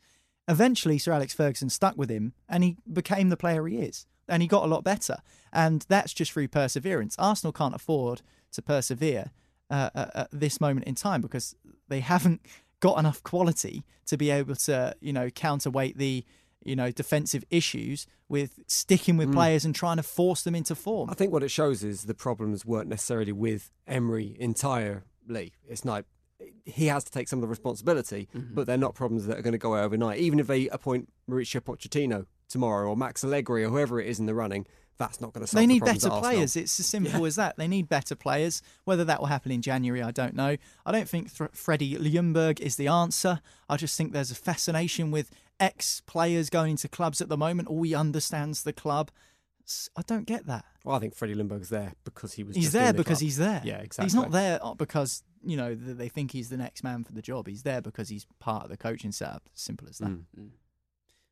Eventually, 0.48 0.98
Sir 0.98 1.14
Alex 1.14 1.34
Ferguson 1.34 1.70
stuck 1.70 1.98
with 1.98 2.10
him 2.10 2.34
and 2.50 2.64
he 2.64 2.78
became 2.92 3.30
the 3.30 3.38
player 3.38 3.66
he 3.68 3.78
is. 3.78 4.06
And 4.28 4.42
he 4.42 4.48
got 4.48 4.64
a 4.64 4.68
lot 4.68 4.84
better. 4.84 5.18
And 5.54 5.86
that's 5.88 6.14
just 6.14 6.32
through 6.32 6.50
perseverance. 6.50 7.16
Arsenal 7.18 7.54
can't 7.54 7.76
afford 7.76 8.22
to 8.52 8.62
persevere 8.62 9.32
uh, 9.70 9.90
at, 9.96 10.16
at 10.16 10.28
this 10.32 10.60
moment 10.60 10.86
in 10.86 10.96
time 10.96 11.22
because 11.22 11.56
they 11.88 12.00
haven't 12.14 12.42
got 12.82 13.00
enough 13.00 13.24
quality 13.24 13.84
to 14.08 14.18
be 14.18 14.30
able 14.30 14.56
to, 14.56 14.94
you 15.00 15.14
know, 15.14 15.30
counterweight 15.30 15.98
the, 15.98 16.26
you 16.64 16.76
know, 16.76 16.92
defensive 16.92 17.44
issues 17.50 18.06
with 18.30 18.60
sticking 18.68 19.18
with 19.18 19.30
Mm. 19.30 19.34
players 19.34 19.66
and 19.66 19.74
trying 19.76 19.98
to 19.98 20.04
force 20.04 20.44
them 20.44 20.56
into 20.56 20.76
form. 20.76 21.10
I 21.10 21.14
think 21.14 21.32
what 21.34 21.44
it 21.44 21.50
shows 21.50 21.84
is 21.84 22.04
the 22.04 22.14
problems 22.14 22.66
weren't 22.66 22.88
necessarily 22.90 23.32
with 23.32 23.72
Emery 23.88 24.36
entirely. 24.40 25.54
It's 25.68 25.86
not 25.86 26.06
he 26.66 26.88
has 26.88 27.04
to 27.04 27.12
take 27.12 27.28
some 27.28 27.38
of 27.38 27.42
the 27.42 27.48
responsibility, 27.48 28.28
Mm-hmm. 28.36 28.56
but 28.56 28.66
they're 28.66 28.78
not 28.78 28.96
problems 28.96 29.28
that 29.28 29.38
are 29.38 29.42
going 29.44 29.52
to 29.52 29.60
go 29.60 29.74
away 29.74 29.82
overnight. 29.82 30.20
Even 30.20 30.40
if 30.40 30.48
they 30.48 30.68
appoint 30.70 31.08
Mauricio 31.30 31.62
Pochettino 31.62 32.26
tomorrow 32.50 32.90
or 32.90 32.98
Max 32.98 33.24
Allegri 33.24 33.64
or 33.64 33.70
whoever 33.70 34.00
it 34.02 34.08
is 34.08 34.20
in 34.20 34.26
the 34.26 34.34
running, 34.34 34.66
that's 34.98 35.20
not 35.20 35.34
going 35.34 35.42
to 35.42 35.48
solve 35.48 35.62
They 35.62 35.68
need 35.68 35.80
problems 35.80 36.04
better 36.04 36.20
players. 36.20 36.56
It's 36.56 36.80
as 36.80 36.86
simple 36.86 37.26
as 37.26 37.36
that. 37.36 37.58
They 37.58 37.68
need 37.68 37.90
better 37.90 38.16
players. 38.16 38.62
Whether 38.84 39.04
that 39.06 39.20
will 39.20 39.28
happen 39.28 39.52
in 39.52 39.62
January, 39.62 40.02
I 40.02 40.12
don't 40.12 40.36
know. 40.36 40.58
I 40.86 40.92
don't 40.92 41.10
think 41.10 41.36
Th- 41.36 41.50
Freddie 41.54 41.96
Ljungberg 41.96 42.60
is 42.60 42.76
the 42.76 42.88
answer. 42.88 43.42
I 43.68 43.78
just 43.78 43.98
think 43.98 44.14
there's 44.14 44.32
a 44.32 44.36
fascination 44.36 45.12
with 45.12 45.32
ex 45.60 46.02
players 46.02 46.50
going 46.50 46.72
into 46.72 46.88
clubs 46.88 47.22
at 47.22 47.30
the 47.30 47.38
moment. 47.38 47.68
All 47.68 47.82
he 47.84 47.96
understands 47.96 48.64
the 48.64 48.74
club. 48.74 49.12
I 49.96 50.02
don't 50.06 50.26
get 50.26 50.48
that. 50.48 50.66
Well, 50.84 50.96
I 50.96 51.00
think 51.00 51.16
Freddie 51.16 51.36
Ljungberg's 51.36 51.70
there 51.70 51.94
because 52.04 52.34
he 52.34 52.44
was. 52.44 52.56
He's 52.56 52.66
just 52.66 52.74
there 52.74 52.90
in 52.90 52.96
the 52.96 53.04
because 53.04 53.20
club. 53.20 53.26
he's 53.26 53.38
there. 53.38 53.62
Yeah, 53.64 53.78
exactly. 53.78 54.06
He's 54.06 54.16
not 54.16 54.32
there 54.32 54.60
uh, 54.62 54.74
because 54.74 55.24
you 55.44 55.56
know 55.56 55.76
they 55.76 56.10
think 56.10 56.32
he's 56.32 56.50
the 56.50 56.58
next 56.58 56.84
man 56.84 57.04
for 57.04 57.14
the 57.14 57.22
job. 57.22 57.48
He's 57.48 57.64
there 57.64 57.82
because 57.82 58.10
he's 58.10 58.26
part 58.40 58.64
of 58.64 58.70
the 58.70 58.78
coaching 58.78 59.12
setup. 59.12 59.50
Simple 59.54 59.88
as 59.90 60.00
that. 60.00 60.10
Mm. 60.10 60.50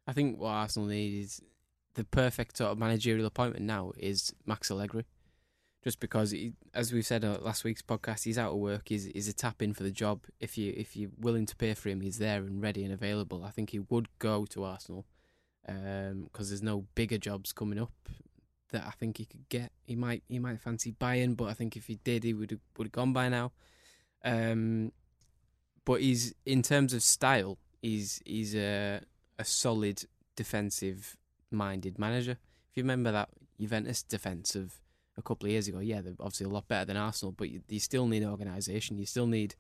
I 0.08 0.14
think 0.14 0.40
what 0.40 0.50
Arsenal 0.50 0.88
need 0.88 1.22
is 1.24 1.42
the 1.96 2.04
perfect 2.04 2.58
sort 2.58 2.72
of 2.72 2.78
managerial 2.78 3.26
appointment 3.26 3.66
now 3.66 3.92
is 3.98 4.34
Max 4.46 4.72
Allegri. 4.72 5.06
Just 5.84 6.02
because, 6.02 6.32
he, 6.32 6.52
as 6.74 6.92
we've 6.92 7.06
said 7.06 7.24
on 7.24 7.42
last 7.42 7.64
week's 7.64 7.82
podcast, 7.82 8.26
he's 8.26 8.38
out 8.38 8.52
of 8.52 8.58
work. 8.58 8.90
He's, 8.90 9.06
he's 9.06 9.30
a 9.30 9.34
tap 9.34 9.62
in 9.62 9.74
for 9.74 9.84
the 9.84 9.92
job. 9.92 10.26
If 10.42 10.58
you 10.58 10.74
if 10.76 10.98
you're 10.98 11.12
willing 11.18 11.46
to 11.46 11.56
pay 11.56 11.74
for 11.74 11.88
him, 11.88 12.02
he's 12.02 12.18
there 12.18 12.40
and 12.42 12.62
ready 12.62 12.84
and 12.84 12.94
available. 12.94 13.46
I 13.46 13.52
think 13.52 13.70
he 13.70 13.80
would 13.80 14.08
go 14.20 14.46
to 14.48 14.66
Arsenal 14.66 15.06
because 15.66 16.50
there's 16.50 16.64
no 16.64 16.86
bigger 16.96 17.18
jobs 17.18 17.54
coming 17.54 17.80
up 17.80 17.92
that 18.72 18.84
I 18.86 18.92
think 18.92 19.18
he 19.18 19.26
could 19.26 19.48
get. 19.50 19.72
He 19.86 19.96
might 19.96 20.24
he 20.28 20.40
might 20.40 20.60
fancy 20.60 20.92
Bayern, 20.92 21.36
but 21.36 21.46
I 21.46 21.54
think 21.54 21.76
if 21.76 21.88
he 21.88 21.96
did, 22.04 22.24
he 22.24 22.34
would 22.34 22.60
would 22.78 22.88
have 22.88 22.92
gone 22.92 23.14
by 23.14 23.30
now. 23.30 23.52
Um, 24.24 24.92
but 25.86 26.02
he's 26.02 26.34
in 26.46 26.62
terms 26.62 26.94
of 26.94 27.02
style, 27.04 27.58
he's 27.82 28.22
he's 28.26 28.56
a 28.56 29.02
a 29.38 29.46
solid 29.46 30.04
defensive 30.36 31.18
minded 31.52 31.98
manager. 32.00 32.32
If 32.72 32.78
you 32.78 32.84
remember 32.84 33.12
that 33.12 33.30
Juventus 33.60 34.04
defense 34.04 34.56
of 34.56 34.76
a 35.18 35.22
couple 35.22 35.48
of 35.48 35.52
years 35.52 35.68
ago, 35.68 35.80
yeah, 35.80 36.02
they're 36.02 36.14
obviously 36.20 36.46
a 36.46 36.50
lot 36.50 36.68
better 36.68 36.86
than 36.86 36.98
Arsenal, 36.98 37.32
but 37.34 37.50
you, 37.50 37.62
you 37.68 37.80
still 37.80 38.08
need 38.08 38.24
organisation. 38.24 38.98
You 38.98 39.06
still 39.06 39.28
need 39.28 39.56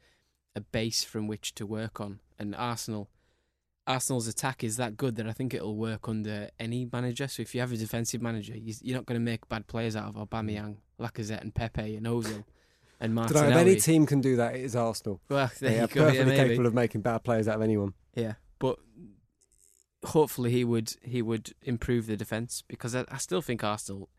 a 0.56 0.62
base 0.62 1.04
from 1.04 1.28
which 1.28 1.54
to 1.56 1.66
work 1.66 2.00
on. 2.00 2.20
And 2.38 2.56
Arsenal, 2.56 3.10
Arsenal's 3.88 4.28
attack 4.28 4.64
is 4.64 4.78
that 4.78 4.98
good 4.98 5.16
that 5.16 5.28
I 5.28 5.32
think 5.34 5.54
it'll 5.54 5.76
work 5.76 6.08
under 6.08 6.50
any 6.60 6.88
manager. 6.92 7.28
So 7.28 7.42
if 7.42 7.54
you 7.56 7.62
have 7.62 7.72
a 7.72 7.78
defensive 7.78 8.22
manager, 8.22 8.56
you- 8.58 8.74
you're 8.82 8.98
not 8.98 9.06
going 9.06 9.20
to 9.20 9.24
make 9.24 9.48
bad 9.50 9.68
players 9.68 9.96
out 9.96 10.16
of 10.16 10.16
Aubameyang, 10.30 10.78
Lacazette, 11.00 11.42
and 11.42 11.54
Pepe, 11.54 11.96
and 11.96 12.06
Ozil, 12.06 12.44
and 13.02 13.16
Don't 13.16 13.16
know, 13.16 13.22
Martinelli. 13.42 13.52
if 13.52 13.58
any 13.58 13.76
team 13.80 14.06
can 14.06 14.22
do 14.22 14.36
that, 14.36 14.56
it 14.56 14.62
is 14.62 14.76
Arsenal. 14.76 15.22
Well, 15.30 15.52
they 15.60 15.80
are 15.80 15.88
go, 15.88 16.06
perfectly 16.06 16.26
maybe. 16.26 16.50
capable 16.50 16.68
of 16.68 16.74
making 16.74 17.02
bad 17.02 17.24
players 17.24 17.48
out 17.48 17.56
of 17.56 17.62
anyone. 17.64 17.94
Yeah, 18.16 18.34
but 18.60 18.78
hopefully 20.06 20.52
he 20.52 20.64
would 20.64 20.96
he 21.04 21.22
would 21.22 21.54
improve 21.62 22.08
the 22.08 22.18
defense 22.18 22.64
because 22.68 22.96
I, 22.96 23.06
I 23.10 23.18
still 23.18 23.42
think 23.42 23.64
Arsenal 23.64 24.10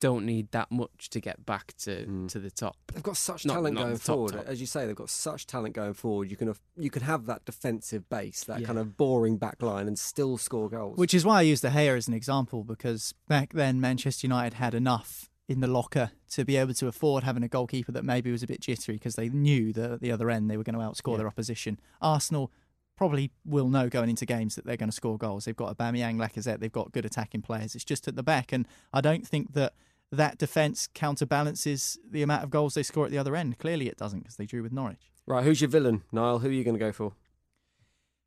don't 0.00 0.26
need 0.26 0.50
that 0.50 0.70
much 0.70 1.08
to 1.08 1.20
get 1.20 1.46
back 1.46 1.72
to 1.78 2.04
hmm. 2.04 2.26
to 2.26 2.38
the 2.38 2.50
top. 2.50 2.76
They've 2.92 3.02
got 3.02 3.16
such 3.16 3.46
Not- 3.46 3.54
talent 3.54 3.74
not 3.74 3.84
going 3.84 3.96
top 3.96 4.02
forward. 4.06 4.32
top. 4.32 4.46
As 4.46 4.60
you 4.60 4.66
say, 4.66 4.86
they've 4.86 4.94
got 4.94 5.10
such 5.10 5.46
talent 5.46 5.74
going 5.74 5.94
forward. 5.94 6.30
You 6.30 6.36
can 6.36 6.48
have, 6.48 6.60
you 6.76 6.90
can 6.90 7.02
have 7.02 7.26
that 7.26 7.44
defensive 7.44 8.08
base, 8.10 8.44
that 8.44 8.60
Yeah. 8.60 8.66
kind 8.66 8.78
of 8.78 8.96
boring 8.96 9.38
back 9.38 9.62
line, 9.62 9.86
and 9.86 9.98
still 9.98 10.36
score 10.36 10.68
goals. 10.68 10.98
Which 10.98 11.14
is 11.14 11.24
why 11.24 11.38
I 11.38 11.42
use 11.42 11.60
De 11.60 11.70
Gea 11.70 11.96
as 11.96 12.08
an 12.08 12.14
example 12.14 12.64
because 12.64 13.14
back 13.28 13.52
then 13.52 13.80
Manchester 13.80 14.26
United 14.26 14.56
had 14.56 14.74
enough 14.74 15.30
in 15.48 15.60
the 15.60 15.66
locker 15.66 16.10
to 16.30 16.44
be 16.44 16.56
able 16.56 16.74
to 16.74 16.88
afford 16.88 17.22
having 17.22 17.42
a 17.42 17.48
goalkeeper 17.48 17.92
that 17.92 18.04
maybe 18.04 18.30
was 18.32 18.42
a 18.42 18.46
bit 18.46 18.60
jittery 18.60 18.96
because 18.96 19.14
they 19.14 19.28
knew 19.28 19.72
that 19.72 19.90
at 19.90 20.00
the 20.00 20.10
other 20.10 20.30
end 20.30 20.50
they 20.50 20.56
were 20.56 20.64
going 20.64 20.78
to 20.78 20.80
outscore 20.84 21.16
their 21.16 21.26
opposition. 21.26 21.78
Arsenal 22.00 22.50
probably 22.96 23.30
will 23.44 23.68
know 23.68 23.88
going 23.88 24.08
into 24.10 24.24
games 24.26 24.54
that 24.54 24.64
they're 24.64 24.76
going 24.76 24.88
to 24.90 24.94
score 24.94 25.18
goals. 25.18 25.44
They've 25.44 25.56
got 25.56 25.76
Aubameyang, 25.76 26.16
Lacazette, 26.16 26.60
they've 26.60 26.70
got 26.70 26.92
good 26.92 27.04
attacking 27.04 27.42
players. 27.42 27.74
It's 27.74 27.84
just 27.84 28.06
at 28.08 28.16
the 28.16 28.22
back, 28.22 28.52
and 28.52 28.66
I 28.92 29.00
don't 29.00 29.26
think 29.26 29.52
that 29.54 29.74
that 30.12 30.38
defence 30.38 30.88
counterbalances 30.94 31.98
the 32.08 32.22
amount 32.22 32.44
of 32.44 32.50
goals 32.50 32.74
they 32.74 32.82
score 32.84 33.04
at 33.04 33.10
the 33.10 33.18
other 33.18 33.34
end. 33.34 33.58
Clearly, 33.58 33.88
it 33.88 33.96
doesn't 33.96 34.20
because 34.20 34.36
they 34.36 34.46
drew 34.46 34.62
with 34.62 34.72
Norwich. 34.72 35.10
right, 35.26 35.42
who's 35.44 35.60
your 35.60 35.70
villain, 35.70 36.02
Niall? 36.12 36.38
Who 36.38 36.48
are 36.48 36.52
you 36.52 36.62
going 36.64 36.76
to 36.76 36.80
go 36.84 36.92
for? 36.92 37.12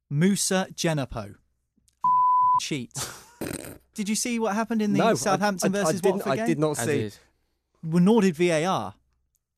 Moussa 0.10 0.67
Djenepo. 0.73 1.36
Cheat. 2.62 2.91
Did 3.93 4.10
you 4.10 4.15
see 4.15 4.39
what 4.39 4.53
happened 4.56 4.82
in 4.82 4.93
the 4.93 4.99
No, 4.99 5.13
Southampton 5.15 5.75
I- 5.75 5.80
I 5.80 5.84
versus 5.84 6.01
didn't- 6.01 6.25
Watford 6.25 6.39
I 6.39 6.45
did 6.45 6.60
not 6.60 6.77
see. 6.77 7.12
Well, 7.84 8.03
nor 8.03 8.21
did 8.21 8.36
VAR, 8.36 8.95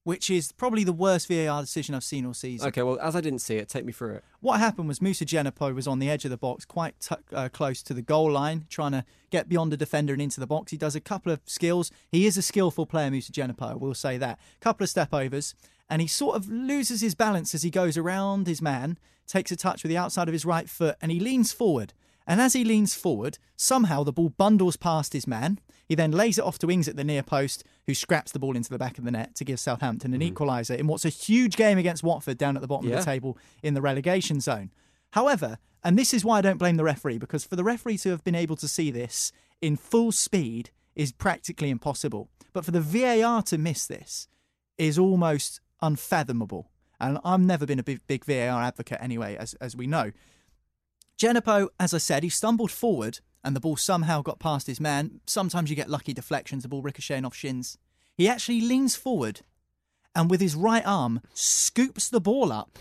which 0.10 0.32
is 0.32 0.52
probably 0.52 0.84
the 0.84 0.92
worst 0.92 1.28
VAR 1.28 1.62
decision 1.62 1.94
I've 1.94 2.04
seen 2.04 2.26
all 2.26 2.34
season. 2.34 2.68
Okay, 2.70 2.82
well, 2.82 3.00
as 3.00 3.16
I 3.16 3.22
didn't 3.22 3.40
see 3.40 3.58
it, 3.58 3.70
take 3.70 3.86
me 3.86 3.92
through 3.94 4.16
it. 4.16 4.24
What 4.40 4.60
happened 4.60 4.88
was 4.88 5.04
Moussa 5.04 5.24
Djenepo 5.24 5.76
was 5.76 5.86
on 5.86 6.00
the 6.00 6.10
edge 6.10 6.26
of 6.26 6.32
the 6.32 6.38
box, 6.38 6.66
quite 6.66 7.00
t- 7.00 7.16
uh, 7.32 7.48
close 7.50 7.84
to 7.84 7.94
the 7.94 8.02
goal 8.02 8.32
line, 8.32 8.66
trying 8.72 8.94
to 8.94 9.06
get 9.30 9.48
beyond 9.48 9.72
the 9.72 9.78
defender 9.78 10.12
and 10.14 10.20
into 10.20 10.40
the 10.40 10.48
box. 10.48 10.72
He 10.72 10.78
does 10.78 10.96
a 10.96 11.00
couple 11.00 11.32
of 11.32 11.42
skills. 11.46 11.92
He 12.12 12.26
is 12.26 12.38
a 12.38 12.42
skillful 12.42 12.88
player, 12.88 13.12
Moussa 13.12 13.32
Djenepo, 13.32 13.62
I 13.62 13.76
will 13.76 13.94
say 13.94 14.18
that. 14.18 14.40
couple 14.60 14.84
of 14.84 14.90
step 14.90 15.14
overs, 15.14 15.54
and 15.88 16.02
he 16.02 16.08
sort 16.08 16.36
of 16.36 16.50
loses 16.50 17.02
his 17.02 17.14
balance 17.14 17.54
as 17.54 17.62
he 17.62 17.70
goes 17.70 17.96
around 17.96 18.48
his 18.48 18.64
man, 18.64 18.98
takes 19.28 19.52
a 19.52 19.56
touch 19.56 19.84
with 19.84 19.92
the 19.92 19.98
outside 19.98 20.28
of 20.28 20.34
his 20.34 20.44
right 20.44 20.68
foot, 20.68 20.96
and 21.04 21.12
he 21.12 21.20
leans 21.20 21.52
forward. 21.52 21.94
And 22.26 22.42
as 22.42 22.54
he 22.54 22.64
leans 22.64 22.96
forward, 22.96 23.38
somehow 23.56 24.04
the 24.04 24.12
ball 24.12 24.30
bundles 24.30 24.76
past 24.76 25.14
his 25.14 25.28
man. 25.28 25.60
He 25.90 25.96
then 25.96 26.12
lays 26.12 26.38
it 26.38 26.46
off 26.46 26.60
to 26.60 26.70
Ings 26.70 26.88
at 26.88 26.96
the 26.96 27.04
near 27.04 27.24
post, 27.24 27.64
who 27.88 27.96
scraps 27.96 28.32
the 28.32 28.40
ball 28.40 28.56
into 28.56 28.70
the 28.70 28.78
back 28.78 29.00
of 29.00 29.04
the 29.04 29.12
net 29.12 29.34
to 29.36 29.44
give 29.44 29.60
Southampton 29.60 30.14
an 30.14 30.22
mm-hmm. 30.22 30.36
equaliser 30.36 30.78
in 30.78 30.86
what's 30.86 31.04
a 31.04 31.10
huge 31.10 31.58
game 31.58 31.80
against 31.80 32.04
Watford 32.04 32.38
down 32.38 32.56
at 32.56 32.62
the 32.62 32.68
bottom 32.68 32.88
Yeah. 32.88 33.00
of 33.00 33.06
the 33.06 33.12
table 33.12 33.38
in 33.64 33.74
the 33.74 33.82
relegation 33.82 34.40
zone. 34.40 34.70
However, 35.14 35.58
and 35.84 35.98
this 35.98 36.14
is 36.14 36.24
why 36.24 36.38
I 36.38 36.42
don't 36.42 36.60
blame 36.60 36.76
the 36.76 36.84
referee, 36.84 37.18
because 37.18 37.44
for 37.44 37.56
the 37.56 37.64
referee 37.64 37.98
to 38.00 38.12
have 38.12 38.24
been 38.24 38.36
able 38.36 38.56
to 38.58 38.68
see 38.68 38.92
this 38.92 39.32
in 39.62 39.76
full 39.76 40.12
speed 40.12 40.70
is 40.96 41.12
practically 41.12 41.72
impossible. 41.72 42.30
But 42.54 42.66
for 42.66 42.72
the 42.72 42.82
VAR 42.82 43.42
to 43.44 43.58
miss 43.58 43.88
this 43.88 44.28
is 44.78 45.00
almost 45.00 45.60
unfathomable. 45.82 46.70
And 47.00 47.18
I've 47.26 47.40
never 47.40 47.66
been 47.66 47.80
a 47.80 47.84
big, 47.84 48.06
big 48.06 48.26
VAR 48.26 48.62
advocate 48.62 49.00
anyway, 49.02 49.38
as, 49.38 49.56
as 49.56 49.76
we 49.76 49.88
know. 49.88 50.12
Djenepo, 51.18 51.70
as 51.80 51.94
I 51.94 51.98
said, 51.98 52.24
he 52.24 52.30
stumbled 52.30 52.72
forward 52.72 53.20
and 53.44 53.56
the 53.56 53.60
ball 53.60 53.78
somehow 53.78 54.22
got 54.22 54.40
past 54.40 54.68
his 54.68 54.80
man. 54.80 55.22
Sometimes 55.28 55.70
you 55.70 55.76
get 55.76 55.90
lucky 55.90 56.14
deflections, 56.14 56.64
the 56.64 56.70
ball 56.70 56.82
ricocheting 56.82 57.26
off 57.26 57.36
shins. 57.36 57.78
He 58.18 58.28
actually 58.28 58.62
leans 58.62 58.96
forward 58.96 59.42
and 60.16 60.30
with 60.30 60.42
his 60.42 60.56
right 60.56 60.84
arm 60.86 61.22
scoops 61.34 62.10
the 62.10 62.20
ball 62.20 62.52
up 62.52 62.78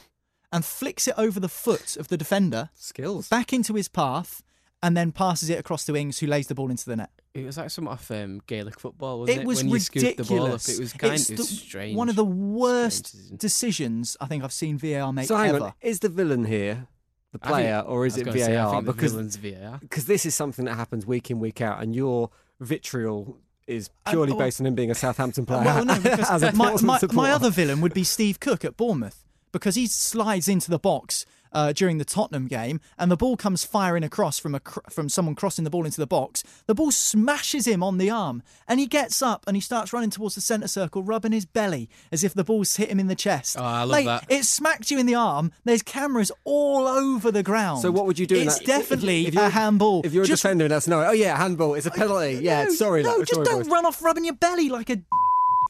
and 0.52 0.64
flicks 0.64 1.06
it 1.06 1.14
over 1.18 1.38
the 1.38 1.48
foot 1.48 1.96
of 1.96 2.08
the 2.08 2.16
defender. 2.16 2.70
Skills. 2.74 3.28
Back 3.28 3.52
into 3.52 3.74
his 3.74 3.86
path 3.88 4.42
and 4.82 4.96
then 4.96 5.12
passes 5.12 5.50
it 5.50 5.58
across 5.58 5.84
to 5.86 5.94
Ings, 5.96 6.18
who 6.20 6.26
lays 6.26 6.46
the 6.46 6.54
ball 6.54 6.70
into 6.70 6.86
the 6.86 6.96
net. 6.96 7.10
It 7.34 7.44
was 7.44 7.56
like 7.58 7.70
some 7.70 7.86
off 7.86 8.10
um, 8.10 8.40
Gaelic 8.46 8.80
football, 8.80 9.20
wasn't 9.20 9.38
it? 9.38 9.42
It 9.42 9.46
was 9.46 9.58
when 9.58 9.68
you 9.68 9.74
ridiculous. 9.74 10.14
scooped 10.14 10.28
the 10.28 10.34
ball 10.36 10.46
up, 10.46 10.60
it 10.68 10.78
was 10.80 10.92
kind 10.94 11.14
It's 11.14 11.30
of 11.30 11.36
the- 11.36 11.42
strange. 11.44 11.96
One 11.96 12.08
of 12.08 12.16
the 12.16 12.24
worst 12.24 13.36
decisions 13.38 14.16
I 14.20 14.26
think 14.26 14.42
I've 14.44 14.52
seen 14.52 14.78
VAR 14.78 15.12
make 15.12 15.26
so 15.28 15.36
hang 15.36 15.50
ever. 15.50 15.64
on, 15.66 15.72
is 15.80 16.00
the 16.00 16.08
villain 16.08 16.44
here 16.46 16.86
the 17.32 17.38
I 17.42 17.46
think- 17.46 17.52
player 17.52 17.80
or 17.80 18.06
is 18.06 18.16
it 18.16 18.26
was 18.26 18.34
gonna 18.34 18.44
say, 18.46 18.56
I 18.56 18.62
VAR? 18.64 18.72
think 18.72 18.86
the 18.86 18.92
because 18.92 19.12
villain's 19.12 19.36
VAR. 19.36 19.78
because 19.80 20.06
this 20.06 20.24
is 20.26 20.34
something 20.34 20.64
that 20.64 20.74
happens 20.74 21.06
week 21.06 21.30
in 21.30 21.40
week 21.40 21.60
out, 21.60 21.82
and 21.82 21.94
your 21.94 22.30
vitriol 22.60 23.38
is 23.66 23.90
purely 24.06 24.32
well- 24.32 24.38
based 24.40 24.60
on 24.60 24.66
him 24.66 24.74
being 24.74 24.90
a 24.90 24.94
Southampton 24.94 25.44
player. 25.46 25.62
Well, 25.64 25.84
no, 25.84 25.94
because 26.02 26.30
as 26.30 26.42
a 26.42 26.52
my, 26.52 26.74
my, 26.82 26.98
my 27.12 27.30
other 27.32 27.50
villain 27.50 27.80
would 27.82 27.92
be 27.94 28.04
Steve 28.04 28.40
Cook 28.40 28.64
at 28.64 28.76
Bournemouth 28.76 29.24
because 29.52 29.74
he 29.74 29.86
slides 29.86 30.48
into 30.48 30.70
the 30.70 30.78
box 30.78 31.26
uh, 31.52 31.72
during 31.72 31.98
the 31.98 32.04
Tottenham 32.04 32.46
game, 32.46 32.80
and 32.98 33.10
the 33.10 33.16
ball 33.16 33.36
comes 33.36 33.64
firing 33.64 34.04
across 34.04 34.38
from 34.38 34.54
a 34.54 34.60
cr- 34.60 34.80
from 34.90 35.08
someone 35.08 35.34
crossing 35.34 35.64
the 35.64 35.70
ball 35.70 35.84
into 35.84 36.00
the 36.00 36.06
box. 36.06 36.42
The 36.66 36.74
ball 36.74 36.90
smashes 36.90 37.66
him 37.66 37.82
on 37.82 37.98
the 37.98 38.10
arm, 38.10 38.42
and 38.66 38.78
he 38.80 38.86
gets 38.86 39.22
up 39.22 39.44
and 39.46 39.56
he 39.56 39.60
starts 39.60 39.92
running 39.92 40.10
towards 40.10 40.34
the 40.34 40.40
centre 40.40 40.68
circle, 40.68 41.02
rubbing 41.02 41.32
his 41.32 41.44
belly 41.46 41.88
as 42.12 42.24
if 42.24 42.34
the 42.34 42.44
ball's 42.44 42.76
hit 42.76 42.90
him 42.90 43.00
in 43.00 43.06
the 43.08 43.14
chest. 43.14 43.56
Oh, 43.58 43.62
I 43.64 43.80
love 43.80 43.88
Like, 43.90 44.06
that. 44.06 44.26
It 44.28 44.44
smacked 44.44 44.90
you 44.90 44.98
in 44.98 45.06
the 45.06 45.14
arm. 45.14 45.52
There's 45.64 45.82
cameras 45.82 46.30
all 46.44 46.86
over 46.86 47.30
the 47.30 47.42
ground. 47.42 47.80
So 47.82 47.90
what 47.90 48.06
would 48.06 48.18
you 48.18 48.26
do? 48.26 48.36
in 48.36 48.46
It's 48.46 48.58
that? 48.58 48.66
definitely 48.66 49.26
if, 49.26 49.34
if 49.34 49.40
a 49.40 49.50
handball. 49.50 50.02
If 50.04 50.12
you're 50.12 50.24
a 50.24 50.26
Just- 50.26 50.42
defender 50.42 50.68
that's 50.68 50.86
no. 50.88 51.02
oh 51.04 51.12
yeah, 51.12 51.36
handball. 51.36 51.74
It's 51.74 51.86
a 51.86 51.90
penalty. 51.90 52.40
Yeah, 52.42 52.64
no, 52.64 52.70
sorry, 52.70 53.02
no, 53.02 53.18
just 53.20 53.32
sorry, 53.34 53.44
don't 53.44 53.62
boys. 53.64 53.68
run 53.72 53.86
off 53.86 54.02
rubbing 54.02 54.24
your 54.24 54.34
belly 54.34 54.68
like 54.68 54.90
a. 54.90 54.98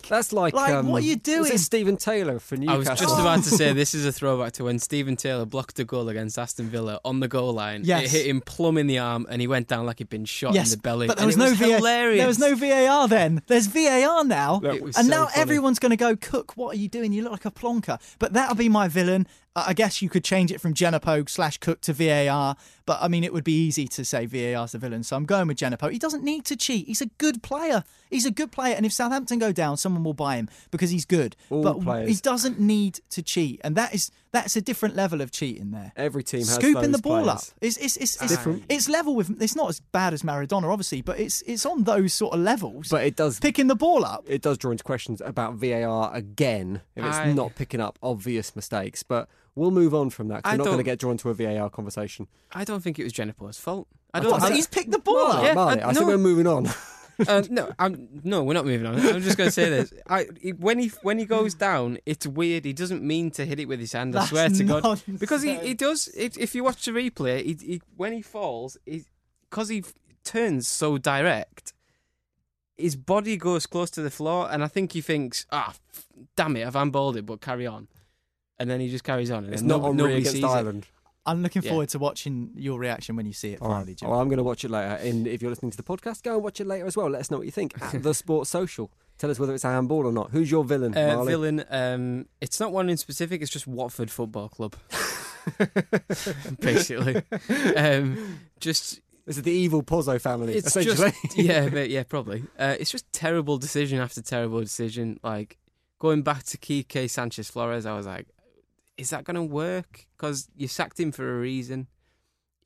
That's 0.08 0.32
like, 0.32 0.54
Like, 0.54 0.72
um, 0.72 0.88
what 0.88 1.02
are 1.02 1.06
you 1.06 1.14
Was 1.16 1.22
doing? 1.22 1.52
it 1.52 1.58
Stephen 1.58 1.96
Taylor 1.96 2.38
for 2.38 2.56
I 2.66 2.76
was 2.76 2.86
just 2.88 3.02
about 3.18 3.42
to 3.44 3.50
say 3.50 3.72
this 3.74 3.94
is 3.94 4.06
a 4.06 4.12
throwback 4.12 4.52
to 4.54 4.64
when 4.64 4.78
Stephen 4.78 5.16
Taylor 5.16 5.44
blocked 5.44 5.78
a 5.78 5.84
goal 5.84 6.08
against 6.08 6.38
Aston 6.38 6.66
Villa 6.68 7.00
on 7.04 7.20
the 7.20 7.28
goal 7.28 7.52
line. 7.52 7.82
Yes. 7.84 8.04
It 8.04 8.10
hit 8.10 8.26
him 8.26 8.40
plumb 8.40 8.78
in 8.78 8.86
the 8.86 8.98
arm 8.98 9.26
and 9.28 9.40
he 9.40 9.46
went 9.46 9.68
down 9.68 9.86
like 9.86 9.98
he'd 9.98 10.08
been 10.08 10.24
shot 10.24 10.54
Yes, 10.54 10.72
in 10.72 10.78
the 10.78 10.82
belly. 10.82 11.06
but 11.08 11.16
there 11.18 11.28
and 11.28 11.28
was 11.28 11.36
it 11.36 11.38
no 11.38 11.50
was 11.50 11.58
VAR. 11.58 11.76
hilarious. 11.78 12.18
There 12.20 12.26
was 12.26 12.38
no 12.38 12.54
VAR 12.54 13.08
then. 13.08 13.42
There's 13.46 13.66
VAR 13.66 14.24
now, 14.24 14.60
and 14.62 14.94
so 14.94 15.02
now 15.02 15.26
funny. 15.26 15.42
everyone's 15.42 15.78
going 15.78 15.90
to 15.90 15.96
go, 15.96 16.16
Cook. 16.16 16.56
What 16.56 16.74
are 16.74 16.78
you 16.78 16.88
doing? 16.88 17.12
You 17.12 17.22
look 17.22 17.32
like 17.32 17.44
a 17.44 17.50
plonker. 17.50 18.00
But 18.18 18.32
that'll 18.32 18.56
be 18.56 18.68
my 18.68 18.88
villain. 18.88 19.26
I 19.66 19.72
guess 19.74 20.02
you 20.02 20.08
could 20.08 20.24
change 20.24 20.52
it 20.52 20.60
from 20.60 20.74
Djenepo 20.74 21.28
slash 21.28 21.58
Cook 21.58 21.80
to 21.82 21.92
VAR, 21.92 22.56
but 22.86 22.98
I 23.00 23.08
mean 23.08 23.24
it 23.24 23.32
would 23.32 23.44
be 23.44 23.52
easy 23.52 23.86
to 23.88 24.04
say 24.04 24.26
VAR's 24.26 24.72
the 24.72 24.78
villain. 24.78 25.02
So 25.02 25.16
I'm 25.16 25.24
going 25.24 25.48
with 25.48 25.58
Djenepo. 25.58 25.90
He 25.90 25.98
doesn't 25.98 26.22
need 26.22 26.44
to 26.46 26.56
cheat. 26.56 26.86
He's 26.86 27.00
a 27.00 27.06
good 27.18 27.42
player. 27.42 27.84
He's 28.10 28.24
a 28.24 28.30
good 28.30 28.50
player, 28.52 28.74
and 28.74 28.86
if 28.86 28.92
Southampton 28.92 29.38
go 29.38 29.52
down, 29.52 29.76
someone 29.76 30.02
will 30.02 30.14
buy 30.14 30.36
him 30.36 30.48
because 30.70 30.90
he's 30.90 31.04
good. 31.04 31.36
All 31.50 31.62
but 31.62 31.80
players. 31.80 32.08
he 32.08 32.14
doesn't 32.16 32.58
need 32.58 33.00
to 33.10 33.22
cheat, 33.22 33.60
and 33.62 33.76
that 33.76 33.94
is 33.94 34.10
that's 34.32 34.56
a 34.56 34.62
different 34.62 34.94
level 34.96 35.20
of 35.20 35.30
cheating 35.30 35.70
there. 35.72 35.92
Every 35.96 36.22
team 36.22 36.40
has 36.40 36.54
scooping 36.54 36.74
those 36.82 36.92
the 36.92 36.98
ball 36.98 37.22
players. 37.24 37.28
up. 37.50 37.58
It's 37.60 37.76
it's 37.76 37.96
it's, 37.98 38.22
it's, 38.22 38.32
Different. 38.32 38.64
it's 38.68 38.88
level 38.88 39.14
with. 39.14 39.40
It's 39.42 39.54
not 39.56 39.68
as 39.68 39.80
bad 39.80 40.14
as 40.14 40.22
Maradona, 40.22 40.70
obviously, 40.72 41.02
but 41.02 41.18
it's 41.20 41.42
it's 41.42 41.66
on 41.66 41.84
those 41.84 42.14
sort 42.14 42.32
of 42.34 42.40
levels. 42.40 42.88
But 42.88 43.04
it 43.04 43.16
does 43.16 43.38
picking 43.40 43.66
the 43.66 43.76
ball 43.76 44.04
up. 44.04 44.24
it 44.26 44.40
does 44.40 44.56
draw 44.56 44.70
into 44.70 44.84
questions 44.84 45.20
about 45.22 45.54
VAR 45.54 46.10
again 46.14 46.80
if 46.96 47.04
it's 47.04 47.16
I- 47.16 47.32
not 47.32 47.54
picking 47.56 47.80
up 47.80 47.98
obvious 48.02 48.56
mistakes. 48.56 49.02
But 49.02 49.28
we'll 49.58 49.70
move 49.70 49.94
on 49.94 50.10
from 50.10 50.28
that. 50.28 50.42
'cause 50.44 50.50
I 50.52 50.54
we're 50.54 50.58
not 50.58 50.64
going 50.66 50.78
to 50.78 50.82
get 50.84 50.98
drawn 50.98 51.16
to 51.18 51.30
a 51.30 51.34
VAR 51.34 51.68
conversation. 51.70 52.26
I 52.52 52.64
don't 52.64 52.80
think 52.82 52.98
it 52.98 53.04
was 53.04 53.12
Djenepo's 53.12 53.58
fault. 53.58 53.88
I 54.14 54.18
I 54.18 54.20
don't. 54.22 54.30
thought- 54.30 54.42
think- 54.42 54.54
he's 54.54 54.66
picked 54.66 54.90
the 54.90 54.98
ball 54.98 55.16
Marley, 55.28 55.36
up. 55.38 55.44
Yeah, 55.44 55.54
Marley, 55.54 55.80
I- 55.82 55.88
I 55.90 55.92
think 55.92 56.06
we're 56.06 56.18
moving 56.18 56.46
on. 56.46 56.66
uh, 57.26 57.42
no, 57.50 57.72
I'm 57.80 58.20
no, 58.22 58.44
we're 58.44 58.54
not 58.54 58.64
moving 58.64 58.86
on. 58.86 58.94
I'm 58.94 59.20
just 59.22 59.36
going 59.36 59.48
to 59.48 59.52
say 59.52 59.68
this. 59.76 59.92
I 60.08 60.24
when 60.58 60.78
he 60.78 60.88
when 61.02 61.18
he 61.18 61.24
goes 61.24 61.52
down, 61.54 61.98
it's 62.06 62.26
weird. 62.26 62.64
He 62.64 62.72
doesn't 62.72 63.02
mean 63.02 63.30
to 63.32 63.44
hit 63.44 63.58
it 63.58 63.66
with 63.66 63.80
his 63.80 63.92
hand. 63.92 64.14
I 64.14 64.20
That's 64.20 64.30
swear 64.30 64.48
to 64.48 64.64
God, 64.64 64.82
nonsense. 64.84 65.18
because 65.20 65.42
he, 65.42 65.56
he 65.56 65.74
does. 65.74 66.08
It, 66.16 66.36
if 66.38 66.54
you 66.54 66.62
watch 66.64 66.84
the 66.84 66.92
replay, 66.92 67.44
he, 67.44 67.56
he 67.60 67.82
when 67.96 68.12
he 68.12 68.22
falls, 68.22 68.76
because 69.50 69.68
he, 69.68 69.78
f- 69.80 69.92
turns 70.24 70.68
so 70.68 70.96
direct, 70.96 71.72
his 72.76 72.94
body 72.94 73.36
goes 73.36 73.66
close 73.66 73.90
to 73.90 74.00
the 74.02 74.10
floor, 74.10 74.48
and 74.50 74.62
I 74.62 74.68
think 74.68 74.92
he 74.92 75.00
thinks, 75.00 75.44
"Ah, 75.50 75.70
f- 75.92 76.06
damn 76.36 76.56
it, 76.56 76.66
I've 76.66 76.74
handballed 76.74 77.16
it," 77.16 77.26
but 77.26 77.40
carry 77.40 77.66
on. 77.66 77.88
And 78.60 78.68
then 78.70 78.80
he 78.80 78.88
just 78.88 79.04
carries 79.04 79.30
on. 79.30 79.44
And 79.44 79.52
It's 79.52 79.62
not 79.62 79.82
no- 79.82 79.88
on 79.88 79.96
nobody 79.96 80.16
against 80.16 80.32
sees 80.32 80.42
it. 80.44 80.46
Ireland. 80.46 80.86
I'm 81.26 81.42
looking 81.42 81.62
Yeah. 81.62 81.70
forward 81.70 81.90
to 81.90 81.98
watching 81.98 82.50
your 82.56 82.78
reaction 82.78 83.14
when 83.14 83.26
you 83.26 83.34
see 83.34 83.52
it 83.52 83.60
All 83.60 83.68
right. 83.68 83.74
finally, 83.76 83.94
Jim. 83.94 84.08
Well, 84.08 84.18
I'm 84.20 84.28
going 84.28 84.38
to 84.38 84.42
watch 84.44 84.64
it 84.64 84.70
later. 84.70 84.94
And 84.94 85.26
if 85.26 85.42
you're 85.42 85.50
listening 85.50 85.70
to 85.72 85.76
the 85.76 85.82
podcast, 85.82 86.22
go 86.22 86.34
and 86.34 86.42
watch 86.42 86.58
it 86.60 86.66
later 86.66 86.86
as 86.86 86.96
well. 86.96 87.08
Let 87.10 87.20
us 87.20 87.30
know 87.30 87.36
what 87.36 87.46
you 87.46 87.52
think 87.52 87.74
at 87.82 88.02
the 88.02 88.14
Sports 88.14 88.48
Social. 88.50 88.90
Tell 89.18 89.30
us 89.30 89.38
whether 89.38 89.52
it's 89.54 89.64
a 89.64 89.68
handball 89.68 90.06
or 90.06 90.12
not. 90.12 90.30
Who's 90.30 90.50
your 90.50 90.64
villain, 90.64 90.96
Uh, 90.96 91.14
Marley? 91.16 91.32
villain. 91.32 91.64
Um, 91.70 92.26
it's 92.40 92.58
not 92.60 92.72
one 92.72 92.88
in 92.88 92.96
specific. 92.96 93.42
It's 93.42 93.50
just 93.50 93.66
Watford 93.66 94.10
Football 94.10 94.48
Club. 94.48 94.76
Basically, 96.60 97.22
um, 97.76 98.38
just 98.60 99.00
This 99.26 99.36
is 99.38 99.42
the 99.42 99.50
evil 99.52 99.82
Pozzo 99.82 100.20
family, 100.20 100.54
it's 100.54 100.68
essentially. 100.68 101.12
just 101.22 101.36
yeah, 101.38 101.68
but 101.68 101.90
yeah, 101.90 102.02
probably. 102.04 102.44
Uh, 102.58 102.76
it's 102.78 102.90
just 102.90 103.10
terrible 103.12 103.58
decision 103.58 103.98
after 103.98 104.22
terrible 104.22 104.60
decision. 104.60 105.18
Like 105.22 105.58
going 105.98 106.22
back 106.22 106.44
to 106.44 106.58
Quique 106.58 107.08
Sanchez 107.10 107.50
Flores, 107.50 107.86
I 107.86 107.94
was 107.96 108.06
like, 108.06 108.26
is 108.98 109.10
that 109.10 109.24
going 109.24 109.36
to 109.36 109.42
work? 109.42 110.06
Because 110.16 110.48
you 110.56 110.68
sacked 110.68 111.00
him 111.00 111.12
for 111.12 111.36
a 111.36 111.40
reason. 111.40 111.86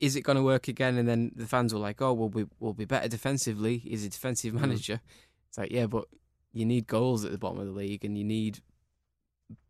Is 0.01 0.15
it 0.15 0.21
going 0.21 0.35
to 0.35 0.43
work 0.43 0.67
again? 0.67 0.97
And 0.97 1.07
then 1.07 1.31
the 1.35 1.45
fans 1.45 1.73
were 1.73 1.79
like, 1.79 2.01
oh, 2.01 2.11
we'll 2.11 2.29
be 2.29 2.45
we'll 2.59 2.73
be 2.73 2.85
better 2.85 3.07
defensively. 3.07 3.77
He's 3.77 4.03
a 4.03 4.09
defensive 4.09 4.53
manager. 4.53 4.99
It's 5.47 5.57
like 5.57 5.71
yeah, 5.71 5.85
but 5.85 6.05
you 6.51 6.65
need 6.65 6.87
goals 6.87 7.23
at 7.23 7.31
the 7.31 7.37
bottom 7.37 7.59
of 7.59 7.67
the 7.67 7.71
league, 7.71 8.03
and 8.03 8.17
you 8.17 8.23
need 8.23 8.59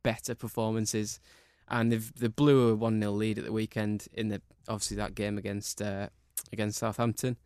better 0.02 0.34
performances. 0.34 1.20
And 1.68 1.92
they've 1.92 2.16
they 2.16 2.28
blew 2.28 2.70
a 2.70 2.76
one 2.76 3.00
0 3.00 3.12
lead 3.12 3.38
at 3.38 3.46
the 3.46 3.52
weekend 3.52 4.08
in 4.14 4.30
the 4.30 4.42
obviously 4.68 4.98
that 4.98 5.14
game 5.14 5.38
against 5.38 5.82
uh, 5.82 6.08
against 6.54 6.80
Southampton, 6.80 7.38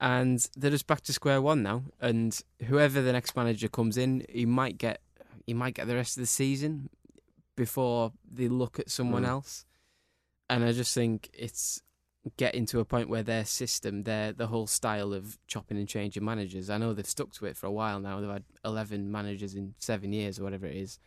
and 0.00 0.44
they're 0.56 0.72
just 0.72 0.88
back 0.88 1.02
to 1.02 1.12
square 1.12 1.40
one 1.40 1.62
now. 1.62 1.84
And 2.00 2.38
whoever 2.66 3.00
the 3.00 3.12
next 3.12 3.36
manager 3.36 3.68
comes 3.68 3.96
in, 3.96 4.24
he 4.28 4.44
might 4.44 4.76
get 4.76 5.00
he 5.46 5.54
might 5.54 5.74
get 5.74 5.86
the 5.86 5.94
rest 5.94 6.16
of 6.16 6.22
the 6.22 6.26
season 6.26 6.90
before 7.58 8.12
they 8.24 8.48
look 8.48 8.78
at 8.78 8.88
someone 8.90 9.24
Mm. 9.24 9.28
else. 9.28 9.66
And 10.48 10.64
I 10.64 10.72
just 10.72 10.94
think 10.94 11.28
it's 11.34 11.82
getting 12.36 12.64
to 12.66 12.80
a 12.80 12.84
point 12.84 13.08
where 13.08 13.22
their 13.22 13.44
system, 13.44 14.04
their 14.04 14.32
the 14.32 14.46
whole 14.46 14.66
style 14.66 15.12
of 15.12 15.38
chopping 15.46 15.76
and 15.76 15.88
changing 15.88 16.24
managers. 16.24 16.70
I 16.70 16.78
know 16.78 16.94
they've 16.94 17.06
stuck 17.06 17.32
to 17.34 17.46
it 17.46 17.56
for 17.56 17.66
a 17.66 17.70
while 17.72 18.00
now. 18.00 18.20
They've 18.20 18.30
had 18.30 18.44
eleven 18.64 19.10
managers 19.10 19.54
in 19.54 19.74
seven 19.78 20.12
years 20.12 20.38
or 20.38 20.44
whatever 20.44 20.66
it 20.66 20.76
is. 20.76 20.98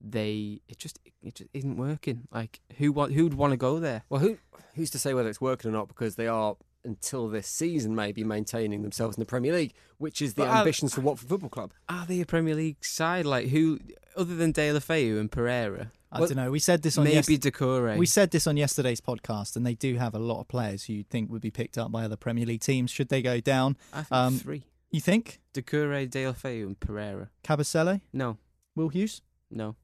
They 0.00 0.60
it 0.68 0.78
just 0.78 0.98
it 1.22 1.34
just 1.34 1.50
isn't 1.52 1.76
working. 1.76 2.28
Like 2.32 2.60
who 2.78 2.92
want 2.92 3.12
who'd 3.12 3.34
want 3.34 3.52
to 3.52 3.56
go 3.56 3.78
there? 3.80 4.04
Well, 4.08 4.20
who 4.20 4.38
who's 4.74 4.90
to 4.90 4.98
say 4.98 5.12
whether 5.14 5.28
it's 5.28 5.40
working 5.40 5.68
or 5.70 5.74
not? 5.74 5.88
Because 5.88 6.14
they 6.16 6.28
are 6.28 6.56
until 6.84 7.28
this 7.28 7.46
season 7.46 7.94
maybe 7.94 8.24
maintaining 8.24 8.82
themselves 8.82 9.16
in 9.16 9.20
the 9.20 9.26
Premier 9.26 9.52
League, 9.52 9.74
which 9.98 10.22
is 10.22 10.34
the 10.34 10.42
But, 10.44 10.58
ambitions 10.58 10.94
for 10.94 11.00
Watford 11.02 11.28
Football 11.28 11.50
Club. 11.50 11.72
Are 11.88 12.06
they 12.06 12.20
a 12.20 12.26
Premier 12.26 12.54
League 12.54 12.84
side? 12.84 13.26
Like 13.26 13.48
who 13.48 13.78
other 14.16 14.34
than 14.36 14.52
Deulofeu 14.52 15.18
and 15.18 15.30
Pereira? 15.30 15.90
I 16.10 16.20
don't 16.20 16.36
know. 16.36 16.50
We 16.50 16.58
said 16.58 16.80
this 16.82 16.96
on 16.96 17.04
maybe 17.04 17.14
yes- 17.16 17.26
Doucouré. 17.28 17.98
We 17.98 18.06
said 18.06 18.30
this 18.30 18.46
on 18.46 18.56
yesterday's 18.56 19.00
podcast, 19.00 19.56
and 19.56 19.66
they 19.66 19.74
do 19.74 19.96
have 19.96 20.14
a 20.14 20.18
lot 20.18 20.40
of 20.40 20.48
players 20.48 20.84
who 20.84 20.94
you'd 20.94 21.10
think 21.10 21.30
would 21.30 21.42
be 21.42 21.50
picked 21.50 21.76
up 21.76 21.92
by 21.92 22.04
other 22.04 22.16
Premier 22.16 22.46
League 22.46 22.62
teams 22.62 22.90
should 22.90 23.10
they 23.10 23.20
go 23.20 23.40
down. 23.40 23.76
I 23.92 23.96
think 24.02 24.12
Um, 24.12 24.38
three. 24.38 24.62
You 24.90 25.02
think 25.02 25.38
Doucouré, 25.52 26.08
De 26.08 26.26
La 26.26 26.32
Feu, 26.32 26.66
and 26.66 26.80
Pereira. 26.80 27.28
Kabasele, 27.44 28.00
No, 28.14 28.38
Will 28.74 28.88
Hughes, 28.88 29.20
no. 29.50 29.76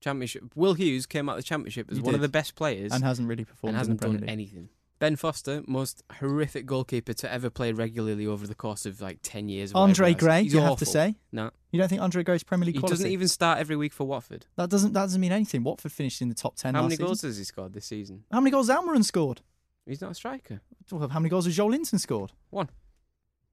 Championship. 0.00 0.44
Will 0.54 0.74
Hughes 0.74 1.06
came 1.06 1.28
out 1.28 1.32
of 1.32 1.38
the 1.38 1.42
championship 1.42 1.90
as 1.90 1.96
He 1.96 2.02
one 2.02 2.14
of 2.14 2.20
the 2.20 2.28
best 2.28 2.54
players 2.54 2.92
and 2.92 3.02
hasn't 3.02 3.26
really 3.28 3.40
and 3.40 3.48
performed 3.48 3.76
hasn't 3.76 3.92
in 3.94 3.96
the 3.96 4.00
Premier 4.00 4.18
done 4.20 4.26
League? 4.26 4.32
anything. 4.32 4.68
Ben 5.04 5.16
Foster, 5.16 5.62
most 5.66 6.02
horrific 6.18 6.64
goalkeeper 6.64 7.12
to 7.12 7.30
ever 7.30 7.50
play 7.50 7.72
regularly 7.72 8.26
over 8.26 8.46
the 8.46 8.54
course 8.54 8.86
of 8.86 9.02
like 9.02 9.18
ten 9.22 9.50
years. 9.50 9.70
Andre 9.74 10.14
Gray, 10.14 10.40
you 10.40 10.52
He's 10.52 10.60
have 10.62 10.78
to 10.78 10.86
say? 10.86 11.16
No, 11.30 11.50
You 11.72 11.78
don't 11.78 11.88
think 11.90 12.00
Andre 12.00 12.22
Gray's 12.22 12.42
Premier 12.42 12.64
League 12.64 12.76
he 12.76 12.78
quality? 12.80 12.94
doesn't 12.96 13.10
even 13.10 13.28
start 13.28 13.58
every 13.58 13.76
week 13.76 13.92
for 13.92 14.04
Watford. 14.06 14.46
That 14.56 14.70
doesn't 14.70 14.94
that 14.94 15.02
doesn't 15.02 15.20
mean 15.20 15.30
anything. 15.30 15.62
Watford 15.62 15.92
finished 15.92 16.22
in 16.22 16.30
the 16.30 16.34
top 16.34 16.56
ten 16.56 16.74
How 16.74 16.80
many 16.80 16.92
season. 16.92 17.04
goals 17.04 17.20
has 17.20 17.36
he 17.36 17.44
scored 17.44 17.74
this 17.74 17.84
season? 17.84 18.24
How 18.32 18.40
many 18.40 18.50
goals 18.50 18.68
has 18.68 18.78
Almiron 18.78 19.04
scored? 19.04 19.42
He's 19.84 20.00
not 20.00 20.12
a 20.12 20.14
striker. 20.14 20.62
Well, 20.90 21.06
how 21.10 21.20
many 21.20 21.28
goals 21.28 21.44
has 21.44 21.54
Joelinton 21.54 22.00
scored? 22.00 22.32
One. 22.48 22.70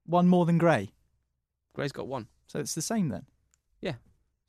One 0.06 0.28
more 0.28 0.46
than 0.46 0.56
Gray. 0.56 0.94
Gray's 1.74 1.92
got 1.92 2.06
one. 2.08 2.28
So 2.46 2.60
it's 2.60 2.74
the 2.74 2.80
same 2.80 3.10
then. 3.10 3.26
Yeah. 3.82 3.96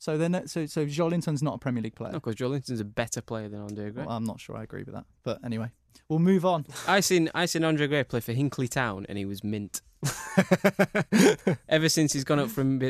So 0.04 0.18
then, 0.18 0.36
uh, 0.36 0.48
so 0.48 0.66
so 0.66 0.86
Joelinton's 0.86 1.42
not 1.42 1.56
a 1.56 1.58
Premier 1.60 1.82
League 1.82 1.96
player. 1.96 2.12
No, 2.12 2.20
because 2.20 2.36
Joelinton's 2.36 2.82
a 2.82 2.84
better 2.84 3.22
player 3.22 3.48
than 3.48 3.62
Andre 3.62 3.90
Gray. 3.90 4.04
Well, 4.04 4.14
I'm 4.18 4.26
not 4.26 4.42
sure 4.42 4.58
I 4.58 4.64
agree 4.64 4.84
with 4.84 4.94
that, 4.94 5.06
but 5.24 5.40
anyway, 5.46 5.70
we'll 6.10 6.20
move 6.20 6.44
on. 6.44 6.66
I 6.90 7.00
seen 7.00 7.32
I 7.34 7.46
seen 7.46 7.64
Andre 7.64 7.88
Gray 7.88 8.04
play 8.04 8.20
for 8.20 8.34
Hinckley 8.34 8.68
Town, 8.68 9.06
and 9.08 9.18
he 9.18 9.24
was 9.24 9.46
mint. 9.46 9.82
Ever 11.70 11.88
since 11.88 12.12
he's 12.12 12.26
gone 12.26 12.40
up 12.40 12.50
from 12.50 12.82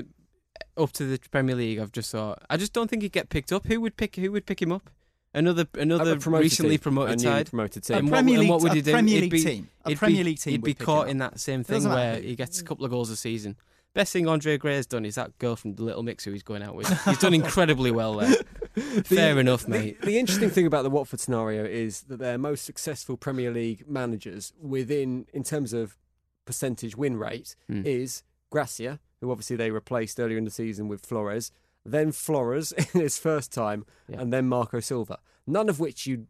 up 0.76 0.92
to 0.94 1.06
the 1.06 1.20
Premier 1.30 1.56
League, 1.56 1.78
I've 1.78 1.92
just 1.92 2.12
thought 2.12 2.42
I 2.50 2.58
just 2.58 2.74
don't 2.74 2.90
think 2.90 3.04
he'd 3.04 3.12
get 3.12 3.30
picked 3.30 3.52
up. 3.52 3.68
Who 3.68 3.80
would 3.82 3.96
pick 3.96 4.16
Who 4.16 4.32
would 4.32 4.48
pick 4.48 4.60
him 4.60 4.72
up? 4.72 4.90
Another 5.36 5.68
another 5.76 6.14
A 6.14 6.18
promoted 6.18 6.46
recently 6.46 6.78
team. 6.78 6.82
promoted 6.82 7.14
A 7.14 7.16
new 7.18 7.30
side. 7.30 7.50
promoted 7.52 7.84
team. 7.84 7.98
And 7.98 8.10
what, 8.10 8.18
Premier 8.18 8.34
and 8.34 8.42
League, 8.42 8.50
what 8.50 8.62
would 8.62 8.72
a 8.72 8.76
he 8.76 8.82
do? 8.82 8.92
Premier 8.92 9.14
He'd 9.16 9.22
League 9.22 9.32
be- 9.32 9.44
team. 9.44 9.70
A 9.86 9.96
Premier 9.96 10.18
be, 10.22 10.24
League 10.32 10.40
team. 10.40 10.52
He'd 10.52 10.64
be 10.64 10.74
caught 10.74 11.10
in 11.10 11.20
that 11.20 11.40
same 11.40 11.64
thing 11.64 11.84
where 11.84 12.14
matter. 12.14 12.22
he 12.22 12.36
gets 12.36 12.60
a 12.60 12.64
couple 12.64 12.86
of 12.86 12.90
goals 12.90 13.12
a 13.12 13.16
season. 13.16 13.56
Best 13.94 14.12
thing 14.14 14.28
Andre 14.28 14.58
Gray's 14.58 14.88
done 14.88 15.06
is 15.06 15.16
that 15.16 15.38
girl 15.38 15.56
from 15.56 15.76
the 15.76 15.84
Little 15.84 16.02
Mix 16.02 16.24
who 16.24 16.32
he's 16.32 16.42
going 16.42 16.64
out 16.64 16.74
with. 16.74 16.88
He's 17.06 17.20
done 17.20 17.34
incredibly 17.34 17.92
well 17.92 18.16
there. 18.16 18.34
Fair 19.04 19.40
enough, 19.40 19.68
mate. 19.68 20.02
The 20.02 20.18
interesting 20.18 20.50
thing 20.50 20.66
about 20.66 20.82
the 20.82 20.90
Watford 20.90 21.20
scenario 21.20 21.64
is 21.64 22.02
that 22.04 22.18
their 22.18 22.40
most 22.40 22.66
successful 22.66 23.18
Premier 23.18 23.52
League 23.52 23.88
managers 23.88 24.52
within, 24.60 25.28
in 25.32 25.44
terms 25.44 25.74
of 25.74 25.96
percentage 26.46 26.96
win 26.98 27.18
rate, 27.18 27.56
Hmm. 27.68 27.84
is 27.86 28.24
Gracia, 28.50 29.00
who 29.22 29.30
obviously 29.32 29.56
they 29.58 29.70
replaced 29.70 30.20
earlier 30.20 30.40
in 30.40 30.46
the 30.46 30.52
season 30.52 30.88
with 30.88 31.06
Flores, 31.06 31.52
then 31.86 32.12
Flores 32.12 32.72
in 32.96 33.02
his 33.02 33.20
first 33.20 33.52
time, 33.54 33.86
Yeah. 34.08 34.22
and 34.22 34.34
then 34.34 34.48
Marco 34.50 34.80
Silva. 34.80 35.20
None 35.46 35.70
of 35.70 35.80
which 35.80 36.08
you'd 36.08 36.26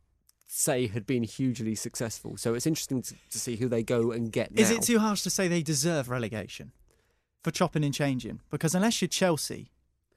say 0.47 0.87
had 0.87 1.05
been 1.05 1.23
hugely 1.23 1.75
successful. 1.75 2.35
So 2.35 2.53
it's 2.55 2.67
interesting 2.67 3.01
to, 3.03 3.15
to 3.31 3.39
see 3.39 3.55
who 3.55 3.69
they 3.69 3.83
go 3.83 4.11
and 4.11 4.31
get 4.31 4.51
Is 4.53 4.69
now. 4.69 4.75
it 4.75 4.81
too 4.83 4.99
harsh 4.99 5.21
to 5.21 5.29
say 5.29 5.47
they 5.47 5.63
deserve 5.63 6.09
relegation? 6.09 6.73
For 7.43 7.51
chopping 7.51 7.83
and 7.83 7.93
changing 7.93 8.39
because 8.49 8.73
unless 8.73 9.01
you're 9.01 9.09
Chelsea, 9.09 9.71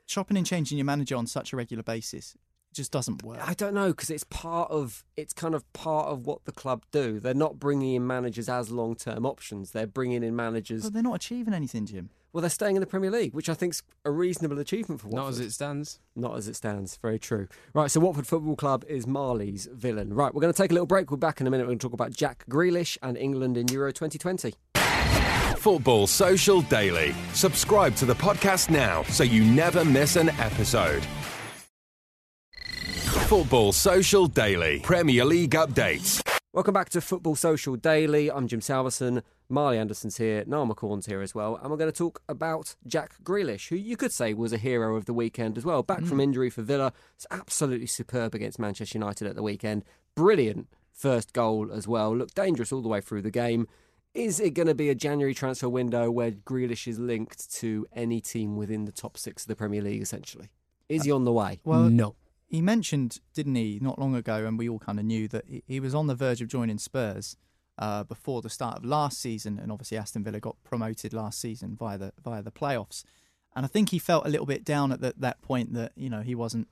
chopping 0.07 0.37
and 0.37 0.47
changing 0.47 0.79
your 0.79 0.85
manager 0.85 1.17
on 1.17 1.27
such 1.27 1.53
a 1.53 1.57
regular 1.57 1.83
basis 1.83 2.37
just 2.73 2.93
doesn't 2.93 3.23
work. 3.23 3.41
I 3.43 3.55
don't 3.55 3.75
know 3.75 3.89
because 3.89 4.11
it's 4.11 4.25
part 4.25 4.71
of 4.71 5.05
it's 5.17 5.33
kind 5.33 5.55
of 5.55 5.71
part 5.73 6.09
of 6.09 6.27
what 6.27 6.45
the 6.45 6.53
club 6.53 6.85
do. 6.93 7.19
They're 7.19 7.35
not 7.35 7.59
bringing 7.59 7.95
in 7.95 8.07
managers 8.07 8.49
as 8.49 8.71
long 8.71 8.95
term 8.95 9.27
options. 9.27 9.73
They're 9.73 9.87
bringing 9.87 10.23
in 10.23 10.37
managers. 10.37 10.85
But 10.85 10.93
they're 10.93 11.03
not 11.03 11.17
achieving 11.17 11.55
anything, 11.55 11.87
Jim. 11.87 12.11
Well, 12.37 12.43
they're 12.43 12.51
staying 12.51 12.77
in 12.77 12.81
the 12.81 12.87
Premier 12.87 13.11
League, 13.11 13.33
which 13.33 13.49
I 13.49 13.55
think's 13.55 13.83
a 14.05 14.11
reasonable 14.11 14.59
achievement 14.59 15.01
for 15.01 15.09
Watford. 15.09 15.25
Not 15.25 15.29
as 15.31 15.41
it 15.41 15.53
stands. 15.53 16.01
Not 16.15 16.37
as 16.37 16.49
it 16.49 16.55
stands. 16.55 16.99
Very 17.01 17.19
true. 17.19 17.49
Right, 17.73 17.91
so 17.91 17.99
Watford 17.99 18.27
Football 18.27 18.57
Club 18.57 18.85
is 18.87 19.07
Marley's 19.07 19.67
villain. 19.73 20.13
Right, 20.13 20.35
we're 20.35 20.43
going 20.43 20.53
to 20.53 20.57
take 20.63 20.71
a 20.71 20.75
little 20.75 20.87
break. 20.87 21.11
We're 21.11 21.17
back 21.17 21.41
in 21.41 21.47
a 21.47 21.51
minute. 21.51 21.63
We're 21.63 21.69
going 21.69 21.79
to 21.79 21.87
talk 21.87 21.95
about 21.95 22.13
Jack 22.13 22.45
Grealish 22.51 22.99
and 23.03 23.17
England 23.17 23.57
in 23.57 23.69
Euro 23.69 23.91
2020. 23.91 24.53
Football 25.67 26.07
Social 26.07 26.61
Daily. 26.61 27.13
Subscribe 27.33 27.97
to 27.97 28.05
the 28.05 28.15
podcast 28.15 28.71
now 28.71 29.03
so 29.03 29.25
you 29.25 29.43
never 29.43 29.85
miss 29.85 30.15
an 30.15 30.29
episode. 30.29 31.05
Football 33.27 33.73
Social 33.73 34.29
Daily. 34.29 34.79
Premier 34.85 35.25
League 35.25 35.51
updates. 35.51 36.23
Welcome 36.53 36.73
back 36.73 36.91
to 36.91 37.01
Football 37.01 37.35
Social 37.35 37.75
Daily. 37.75 38.31
I'm 38.31 38.47
Jim 38.47 38.61
Salverson. 38.61 39.25
Marley 39.49 39.77
Anderson's 39.77 40.19
here. 40.19 40.45
Niall 40.47 40.69
McCorn's 40.69 41.07
here 41.07 41.21
as 41.21 41.35
well. 41.35 41.57
And 41.61 41.69
we're 41.69 41.79
going 41.79 41.91
to 41.91 41.99
talk 41.99 42.23
about 42.29 42.77
Jack 42.87 43.17
Grealish, 43.25 43.69
who 43.69 43.75
you 43.75 43.97
could 43.97 44.13
say 44.13 44.35
was 44.35 44.53
a 44.53 44.59
hero 44.59 44.95
of 44.95 45.07
the 45.07 45.15
weekend 45.15 45.59
as 45.59 45.65
well. 45.65 45.83
Back 45.83 46.05
from 46.05 46.19
mm. 46.19 46.23
injury 46.23 46.49
for 46.49 46.63
Villa. 46.63 46.93
It's 47.17 47.27
absolutely 47.33 47.89
superb 47.89 48.37
against 48.37 48.61
Manchester 48.61 48.99
United 48.99 49.27
at 49.27 49.35
the 49.35 49.43
weekend. 49.43 49.83
Brilliant 50.15 50.69
first 50.93 51.33
goal 51.33 51.73
as 51.73 51.89
well. 51.89 52.17
Looked 52.17 52.37
dangerous 52.37 52.71
all 52.71 52.83
the 52.83 52.89
way 52.89 53.01
through 53.01 53.23
the 53.23 53.33
game. 53.33 53.67
Is 54.17 54.41
it 54.41 54.51
going 54.55 54.67
to 54.69 54.75
be 54.75 54.89
a 54.89 54.95
January 54.95 55.35
transfer 55.35 55.69
window 55.69 56.11
where 56.11 56.31
Grealish 56.31 56.89
is 56.89 56.99
linked 56.99 57.53
to 57.57 57.87
any 57.95 58.21
team 58.21 58.57
within 58.57 58.87
the 58.87 58.93
top 58.93 59.19
six 59.19 59.43
of 59.45 59.49
the 59.49 59.57
Premier 59.57 59.83
League, 59.83 60.01
essentially? 60.01 60.49
Is 60.89 61.05
he 61.05 61.11
on 61.13 61.25
the 61.25 61.33
way? 61.33 61.61
Well, 61.65 61.91
no. 61.91 62.15
He 62.49 62.63
mentioned, 62.63 63.19
didn't 63.35 63.57
he, 63.57 63.79
not 63.83 63.99
long 63.99 64.15
ago, 64.15 64.47
and 64.47 64.57
we 64.59 64.69
all 64.69 64.79
kind 64.79 64.99
of 64.99 65.05
knew 65.05 65.29
that 65.29 65.45
he- 65.49 65.63
he 65.67 65.81
was 65.81 65.95
on 65.95 66.07
the 66.07 66.15
verge 66.15 66.41
of 66.41 66.49
joining 66.49 66.79
Spurs 66.79 67.37
uh, 67.79 68.05
before 68.05 68.41
the 68.41 68.49
start 68.49 68.79
of 68.79 68.85
last 68.87 69.19
season, 69.21 69.59
and 69.59 69.71
obviously 69.71 69.99
Aston 69.99 70.25
Villa 70.25 70.41
got 70.41 70.57
promoted 70.65 71.13
last 71.13 71.39
season 71.39 71.77
via 71.77 71.99
the 71.99 72.13
via 72.25 72.41
the 72.43 72.53
playoffs. 72.53 73.05
And 73.55 73.67
I 73.67 73.69
think 73.69 73.91
he 73.91 73.99
felt 73.99 74.27
a 74.27 74.31
little 74.31 74.47
bit 74.47 74.65
down 74.65 74.93
at 74.93 75.01
the, 75.03 75.13
that 75.19 75.43
point 75.43 75.75
that 75.75 75.93
you 75.95 76.09
know 76.09 76.23
he 76.23 76.35
wasn't 76.35 76.69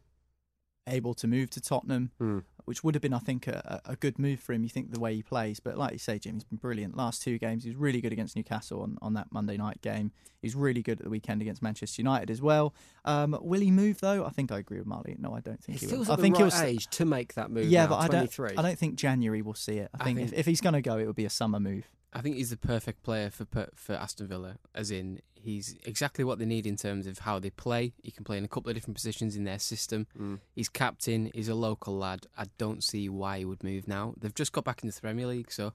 able 0.87 1.13
to 1.15 1.27
move 1.27 1.51
to 1.51 1.61
Tottenham, 1.61 2.11
Hmm. 2.19 2.39
Which 2.65 2.83
would 2.83 2.95
have 2.95 3.03
been, 3.03 3.13
I 3.15 3.19
think, 3.19 3.47
a, 3.47 3.81
a 3.85 3.97
good 3.97 4.19
move 4.19 4.41
for 4.41 4.53
him. 4.53 4.63
You 4.63 4.69
think 4.71 4.93
the 4.93 5.01
way 5.01 5.15
he 5.15 5.23
plays, 5.23 5.61
but 5.61 5.77
like 5.77 5.93
you 5.93 5.99
say, 5.99 6.19
Jim, 6.19 6.35
he's 6.35 6.45
been 6.45 6.59
brilliant. 6.59 6.97
Last 6.97 7.23
two 7.23 7.39
games, 7.39 7.65
he 7.65 7.71
was 7.71 7.77
really 7.77 8.01
good 8.01 8.13
against 8.13 8.37
Newcastle 8.37 8.83
on, 8.83 8.97
on 9.03 9.15
that 9.15 9.29
Monday 9.31 9.57
night 9.57 9.81
game. 9.83 10.13
He's 10.41 10.55
really 10.55 10.83
good 10.83 10.99
at 10.99 11.05
the 11.05 11.11
weekend 11.11 11.41
against 11.43 11.63
Manchester 11.63 12.01
United 12.03 12.31
as 12.31 12.41
well. 12.43 12.75
Um, 13.05 13.37
will 13.41 13.61
he 13.61 13.71
move 13.71 14.01
though? 14.01 14.25
I 14.25 14.31
think 14.31 14.53
I 14.53 14.59
agree 14.59 14.79
with 14.79 14.87
Marley. 14.87 15.17
No, 15.19 15.35
I 15.35 15.41
don't 15.41 15.63
think 15.63 15.79
He 15.79 15.87
he, 15.87 15.91
feels 15.91 16.09
will. 16.09 16.13
like 16.15 16.19
I 16.19 16.23
think 16.23 16.37
the 16.37 16.43
he'll 16.45 16.51
right 16.51 16.69
age 16.69 16.87
to 16.89 17.05
make 17.05 17.35
that 17.35 17.51
move. 17.51 17.67
Yeah, 17.67 17.85
now, 17.85 17.91
but 17.91 17.97
I 17.97 18.09
don't. 18.09 18.31
23. 18.33 18.51
I 18.57 18.63
don't 18.63 18.79
think 18.79 18.97
January 18.97 19.43
will 19.43 19.55
see 19.55 19.79
it. 19.79 19.91
I 19.99 20.03
I 20.03 20.05
think, 20.05 20.19
think- 20.19 20.33
if, 20.33 20.39
if 20.41 20.47
he's 20.47 20.61
going 20.61 20.75
to 20.75 20.83
go, 20.83 20.99
it 20.99 21.07
will 21.07 21.13
be 21.13 21.25
a 21.27 21.31
summer 21.31 21.61
move. 21.61 21.89
I 22.15 22.21
think 22.21 22.37
he's 22.37 22.51
the 22.51 22.57
perfect 22.57 23.03
player 23.03 23.31
for 23.31 23.47
for 23.75 23.95
Aston 23.95 24.29
Villa, 24.29 24.57
as 24.75 24.91
in 24.91 25.21
he's 25.35 25.77
exactly 25.85 26.25
what 26.25 26.39
they 26.39 26.47
need 26.47 26.67
in 26.67 26.77
terms 26.77 27.07
of 27.07 27.19
how 27.21 27.39
they 27.39 27.51
play. 27.51 27.93
He 28.03 28.13
can 28.13 28.25
play 28.25 28.39
in 28.39 28.45
a 28.45 28.49
couple 28.49 28.71
of 28.71 28.77
different 28.77 28.95
positions 28.95 29.37
in 29.37 29.45
their 29.45 29.59
system. 29.59 30.07
Mm. 30.19 30.39
He's 30.55 30.69
captain. 30.69 31.31
He's 31.35 31.49
a 31.49 31.55
local 31.55 31.97
lad. 31.99 32.27
I 32.39 32.45
don't 32.57 32.85
see 32.85 33.09
why 33.09 33.39
he 33.39 33.45
would 33.45 33.65
move 33.65 33.89
now. 33.89 34.15
They've 34.17 34.35
just 34.35 34.53
got 34.53 34.65
back 34.65 34.83
into 34.83 34.95
the 34.95 35.01
Premier 35.01 35.27
League, 35.27 35.51
so 35.51 35.73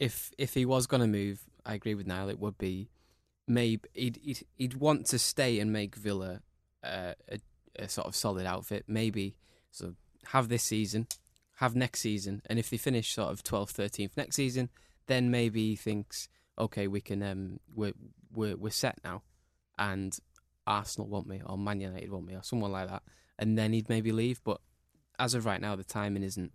if 0.00 0.32
if 0.36 0.54
he 0.54 0.64
was 0.64 0.86
going 0.86 1.02
to 1.02 1.06
move, 1.06 1.42
I 1.64 1.74
agree 1.74 1.94
with 1.94 2.06
Niall. 2.06 2.30
It 2.30 2.40
would 2.40 2.58
be 2.58 2.90
maybe 3.46 3.88
he'd 3.94 4.18
he'd, 4.22 4.46
he'd 4.56 4.74
want 4.74 5.06
to 5.06 5.18
stay 5.20 5.60
and 5.60 5.72
make 5.72 5.94
Villa 5.94 6.40
uh, 6.82 7.12
a, 7.30 7.38
a 7.78 7.88
sort 7.88 8.08
of 8.08 8.16
solid 8.16 8.44
outfit. 8.44 8.84
Maybe 8.88 9.36
so 9.70 9.94
have 10.26 10.48
this 10.48 10.64
season, 10.64 11.06
have 11.56 11.76
next 11.76 12.00
season, 12.00 12.42
and 12.46 12.58
if 12.58 12.70
they 12.70 12.76
finish 12.76 13.14
sort 13.14 13.30
of 13.30 13.44
12th, 13.44 13.74
13th 13.74 14.16
next 14.16 14.34
season, 14.34 14.68
then 15.06 15.30
maybe 15.30 15.70
he 15.70 15.76
thinks, 15.76 16.28
okay, 16.58 16.86
we 16.86 17.00
can 17.00 17.22
um 17.22 17.60
we're 17.74 17.92
we're 18.32 18.56
we're 18.56 18.70
set 18.70 18.98
now, 19.04 19.22
and 19.78 20.18
Arsenal 20.66 21.08
want 21.08 21.26
me 21.26 21.40
or 21.44 21.56
Man 21.58 21.80
United 21.80 22.10
want 22.10 22.26
me 22.26 22.34
or 22.34 22.42
someone 22.42 22.72
like 22.72 22.88
that, 22.88 23.02
and 23.38 23.56
then 23.58 23.72
he'd 23.72 23.88
maybe 23.88 24.12
leave. 24.12 24.40
But 24.44 24.60
as 25.18 25.34
of 25.34 25.46
right 25.46 25.60
now, 25.60 25.76
the 25.76 25.84
timing 25.84 26.22
isn't 26.22 26.52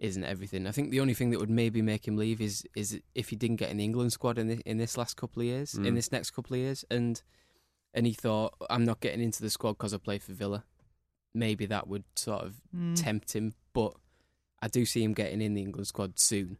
isn't 0.00 0.24
everything. 0.24 0.66
I 0.66 0.70
think 0.72 0.90
the 0.90 1.00
only 1.00 1.14
thing 1.14 1.30
that 1.30 1.40
would 1.40 1.50
maybe 1.50 1.82
make 1.82 2.06
him 2.06 2.16
leave 2.16 2.40
is 2.40 2.64
is 2.76 3.00
if 3.14 3.30
he 3.30 3.36
didn't 3.36 3.56
get 3.56 3.70
in 3.70 3.76
the 3.78 3.84
England 3.84 4.12
squad 4.12 4.38
in 4.38 4.46
this, 4.48 4.60
in 4.64 4.76
this 4.78 4.96
last 4.96 5.16
couple 5.16 5.40
of 5.42 5.46
years, 5.46 5.74
in 5.74 5.82
Mm. 5.82 5.94
this 5.94 6.12
next 6.12 6.30
couple 6.30 6.54
of 6.54 6.60
years, 6.60 6.84
and 6.90 7.22
and 7.94 8.06
he 8.06 8.12
thought 8.12 8.54
I'm 8.70 8.84
not 8.84 9.00
getting 9.00 9.20
into 9.22 9.42
the 9.42 9.50
squad 9.50 9.72
because 9.72 9.94
I 9.94 9.98
play 9.98 10.18
for 10.18 10.32
Villa. 10.32 10.64
Maybe 11.34 11.66
that 11.66 11.88
would 11.88 12.04
sort 12.16 12.42
of 12.44 12.60
Mm. 12.74 12.94
tempt 13.02 13.34
him, 13.34 13.54
but 13.72 13.94
I 14.60 14.68
do 14.68 14.84
see 14.84 15.02
him 15.02 15.14
getting 15.14 15.40
in 15.40 15.54
the 15.54 15.62
England 15.62 15.86
squad 15.88 16.18
soon, 16.18 16.58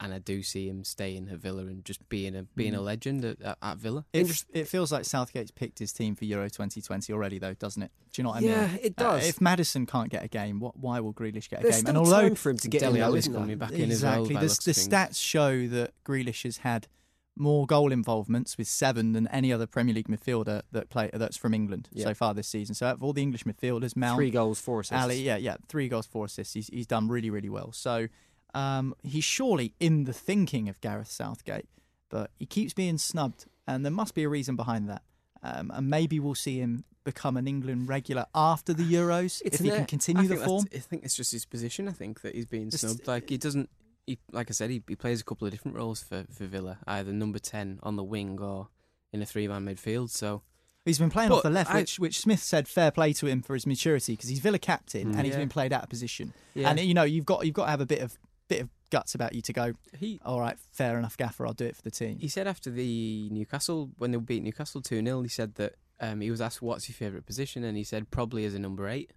and 0.00 0.14
I 0.14 0.18
do 0.18 0.42
see 0.42 0.66
him 0.68 0.82
staying 0.82 1.28
at 1.30 1.38
Villa 1.38 1.62
and 1.66 1.84
just 1.84 2.08
being 2.08 2.34
a 2.34 2.44
being 2.56 2.74
a 2.74 2.78
Mm. 2.80 2.84
legend 2.84 3.24
at, 3.24 3.40
at, 3.42 3.58
at 3.60 3.76
Villa. 3.78 4.04
It, 4.12 4.44
it 4.52 4.66
feels 4.66 4.90
like 4.90 5.04
Southgate's 5.04 5.50
picked 5.50 5.78
his 5.78 5.92
team 5.92 6.14
for 6.14 6.24
Euro 6.24 6.48
2020 6.48 7.12
already, 7.12 7.38
though, 7.38 7.54
doesn't 7.54 7.82
it? 7.82 7.90
Do 8.12 8.20
you 8.20 8.24
know 8.24 8.30
what 8.30 8.38
I 8.38 8.40
mean? 8.40 8.50
Yeah, 8.50 8.74
it 8.82 8.94
Uh, 8.98 9.02
does. 9.16 9.28
if 9.28 9.40
Maddison 9.40 9.86
can't 9.86 10.08
get 10.10 10.24
a 10.24 10.28
game, 10.28 10.58
what, 10.58 10.76
why 10.76 10.98
will 11.00 11.12
Grealish 11.12 11.48
get 11.50 11.60
a 11.60 11.62
There's 11.62 11.74
game? 11.76 11.80
still 11.82 11.88
and 11.90 11.98
although 11.98 12.22
time 12.22 12.34
for 12.34 12.50
him 12.50 12.56
to 12.58 12.68
get 12.68 12.80
Dele 12.80 12.94
in, 12.94 12.98
though, 13.00 13.04
Alli's 13.06 13.24
isn't 13.24 13.34
coming 13.34 13.58
back 13.58 13.72
in 13.72 13.90
as 13.90 14.02
well. 14.02 14.14
exactly, 14.24 14.34
by 14.34 14.40
the, 14.40 14.46
the 14.46 14.72
stats 14.72 15.16
show 15.22 15.66
that 15.68 15.92
Grealish 16.04 16.42
has 16.44 16.58
had 16.58 16.88
more 17.36 17.64
goal 17.64 17.90
involvements 17.92 18.58
with 18.58 18.66
seven 18.68 19.12
than 19.12 19.26
any 19.28 19.52
other 19.52 19.66
Premier 19.66 19.94
League 19.94 20.08
midfielder 20.08 20.60
that 20.72 20.90
play 20.90 21.08
that's 21.14 21.36
from 21.38 21.54
England 21.54 21.88
Yeah. 21.92 22.04
so 22.06 22.14
far 22.14 22.34
this 22.34 22.48
season. 22.48 22.74
So 22.74 22.86
out 22.86 22.94
of 22.96 23.02
all 23.02 23.12
the 23.14 23.22
English 23.22 23.44
midfielders, 23.44 23.96
Mount, 23.96 24.18
Three 24.18 24.30
goals, 24.30 24.60
four 24.60 24.80
assists. 24.80 24.92
Alli, 25.02 25.22
yeah, 25.22 25.36
yeah, 25.36 25.56
three 25.68 25.88
goals, 25.88 26.06
four 26.06 26.26
assists. 26.26 26.52
He's 26.54 26.66
he's 26.68 26.86
done 26.86 27.08
really, 27.08 27.30
really 27.30 27.48
well. 27.48 27.72
So 27.72 28.08
um, 28.54 28.94
he's 29.02 29.24
surely 29.24 29.74
in 29.80 30.04
the 30.04 30.12
thinking 30.12 30.68
of 30.68 30.80
Gareth 30.80 31.10
Southgate, 31.10 31.68
but 32.08 32.30
he 32.38 32.46
keeps 32.46 32.72
being 32.74 32.98
snubbed, 32.98 33.46
and 33.66 33.84
there 33.84 33.92
must 33.92 34.14
be 34.14 34.22
a 34.24 34.28
reason 34.28 34.56
behind 34.56 34.88
that. 34.88 35.02
Um, 35.42 35.70
and 35.74 35.88
maybe 35.88 36.20
we'll 36.20 36.34
see 36.34 36.58
him 36.58 36.84
become 37.04 37.36
an 37.38 37.46
England 37.48 37.88
regular 37.88 38.26
after 38.34 38.74
the 38.74 38.82
Euros 38.82 39.40
It's 39.44 39.58
if 39.58 39.60
he 39.64 39.70
can 39.70 39.86
continue 39.86 40.28
the 40.28 40.36
form. 40.36 40.66
I 40.74 40.78
think 40.78 41.02
it's 41.04 41.16
just 41.16 41.32
his 41.32 41.46
position. 41.46 41.88
I 41.88 41.92
think 41.92 42.20
that 42.20 42.34
he's 42.34 42.44
being 42.46 42.70
snubbed. 42.70 43.06
Like 43.06 43.30
he 43.30 43.38
doesn't. 43.38 43.70
He, 44.06 44.18
like 44.32 44.50
I 44.50 44.52
said, 44.52 44.70
he, 44.70 44.82
he 44.88 44.96
plays 44.96 45.20
a 45.20 45.24
couple 45.24 45.46
of 45.46 45.52
different 45.52 45.76
roles 45.76 46.02
for, 46.02 46.24
for 46.30 46.44
Villa, 46.44 46.78
either 46.86 47.12
number 47.12 47.38
ten 47.38 47.78
on 47.82 47.96
the 47.96 48.02
wing 48.04 48.38
or 48.40 48.68
in 49.12 49.22
a 49.22 49.26
three 49.26 49.48
man 49.48 49.64
midfield. 49.64 50.10
So 50.10 50.42
He's 50.84 50.98
been 50.98 51.10
playing 51.10 51.28
But 51.28 51.36
off 51.36 51.42
the 51.42 51.50
left, 51.50 51.70
I- 51.70 51.80
which 51.80 51.98
which 51.98 52.18
Smith 52.20 52.40
said 52.42 52.66
fair 52.68 52.90
play 52.90 53.12
to 53.14 53.26
him 53.26 53.40
for 53.42 53.54
his 53.54 53.66
maturity 53.66 54.14
because 54.14 54.28
he's 54.28 54.40
Villa 54.40 54.58
captain 54.58 55.12
Mm. 55.12 55.16
and 55.16 55.24
he's 55.26 55.34
Yeah. 55.34 55.40
been 55.40 55.48
played 55.48 55.72
out 55.72 55.84
of 55.84 55.88
position. 55.88 56.32
Yeah. 56.54 56.70
And 56.70 56.80
you 56.80 56.92
know 56.94 57.02
you've 57.04 57.26
got 57.26 57.44
you've 57.46 57.54
got 57.54 57.66
to 57.66 57.70
have 57.70 57.80
a 57.80 57.86
bit 57.86 58.00
of 58.00 58.18
bit 58.50 58.62
of 58.62 58.68
guts 58.90 59.14
about 59.14 59.34
you 59.34 59.40
to 59.42 59.52
go. 59.52 59.72
he 59.96 60.20
All 60.24 60.40
right, 60.40 60.58
fair 60.72 60.98
enough, 60.98 61.16
Gaffer. 61.16 61.46
I'll 61.46 61.52
do 61.54 61.64
it 61.64 61.76
for 61.76 61.82
the 61.82 61.90
team. 61.90 62.18
he 62.18 62.28
said 62.28 62.46
after 62.46 62.70
the 62.70 63.28
Newcastle 63.30 63.90
when 63.96 64.10
they 64.10 64.18
beat 64.18 64.42
Newcastle 64.42 64.82
two 64.82 65.02
0 65.02 65.22
he 65.22 65.28
said 65.28 65.54
that 65.54 65.76
um, 66.00 66.20
he 66.20 66.30
was 66.30 66.40
asked 66.40 66.60
what's 66.60 66.88
your 66.88 66.94
favourite 66.94 67.26
position, 67.26 67.62
and 67.62 67.76
he 67.76 67.84
said 67.84 68.10
probably 68.10 68.44
as 68.44 68.54
a 68.54 68.58
number 68.58 68.88
eight, 68.88 69.12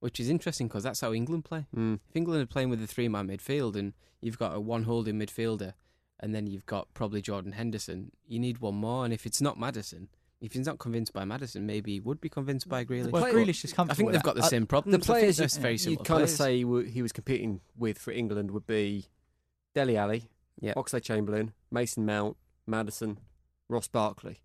which 0.00 0.20
is 0.20 0.28
interesting 0.28 0.68
because 0.68 0.84
that's 0.84 1.00
how 1.00 1.12
England 1.12 1.44
play. 1.44 1.66
Mm. 1.74 1.98
If 2.08 2.16
England 2.16 2.42
are 2.42 2.46
playing 2.46 2.70
with 2.70 2.82
a 2.82 2.86
three 2.86 3.08
man 3.08 3.28
midfield 3.28 3.74
and 3.74 3.94
you've 4.20 4.38
got 4.38 4.54
a 4.54 4.60
one 4.60 4.84
holding 4.84 5.18
midfielder 5.18 5.72
and 6.20 6.34
then 6.34 6.46
you've 6.46 6.66
got 6.66 6.92
probably 6.94 7.20
Jordan 7.20 7.52
Henderson, 7.52 8.12
you 8.26 8.38
need 8.38 8.58
one 8.58 8.76
more. 8.76 9.04
And 9.04 9.12
if 9.12 9.26
it's 9.26 9.40
not 9.40 9.58
Maddison, 9.58 10.08
if 10.40 10.52
he's 10.52 10.66
not 10.66 10.78
convinced 10.78 11.12
by 11.12 11.24
Maddison, 11.24 11.66
maybe 11.66 11.92
he 11.94 12.00
would 12.00 12.20
be 12.20 12.28
convinced 12.28 12.68
by 12.68 12.84
Grealish. 12.84 13.10
Well, 13.10 13.22
But 13.22 13.32
Grealish 13.32 13.64
is 13.64 13.72
comfortable. 13.72 13.92
I 13.92 13.94
think 13.94 14.12
they've 14.12 14.22
that. 14.22 14.24
got 14.24 14.36
the 14.36 14.42
Uh, 14.42 14.48
same 14.48 14.66
problem. 14.66 14.92
The 14.92 14.98
players 14.98 15.38
that's 15.38 15.56
you, 15.56 15.62
very 15.62 15.74
you 15.74 15.78
similar. 15.78 16.04
kind 16.04 16.22
of 16.22 16.30
say 16.30 16.58
he 16.58 17.02
was 17.02 17.12
competing 17.12 17.60
with 17.76 17.98
for 17.98 18.10
England 18.12 18.50
would 18.50 18.66
be 18.66 19.06
Dele 19.74 19.96
Alli, 19.96 20.28
Yeah. 20.60 20.74
Oxlade 20.74 21.02
Chamberlain, 21.02 21.52
Mason 21.70 22.04
Mount, 22.04 22.36
Maddison, 22.66 23.18
Ross 23.68 23.88
Barkley. 23.88 24.40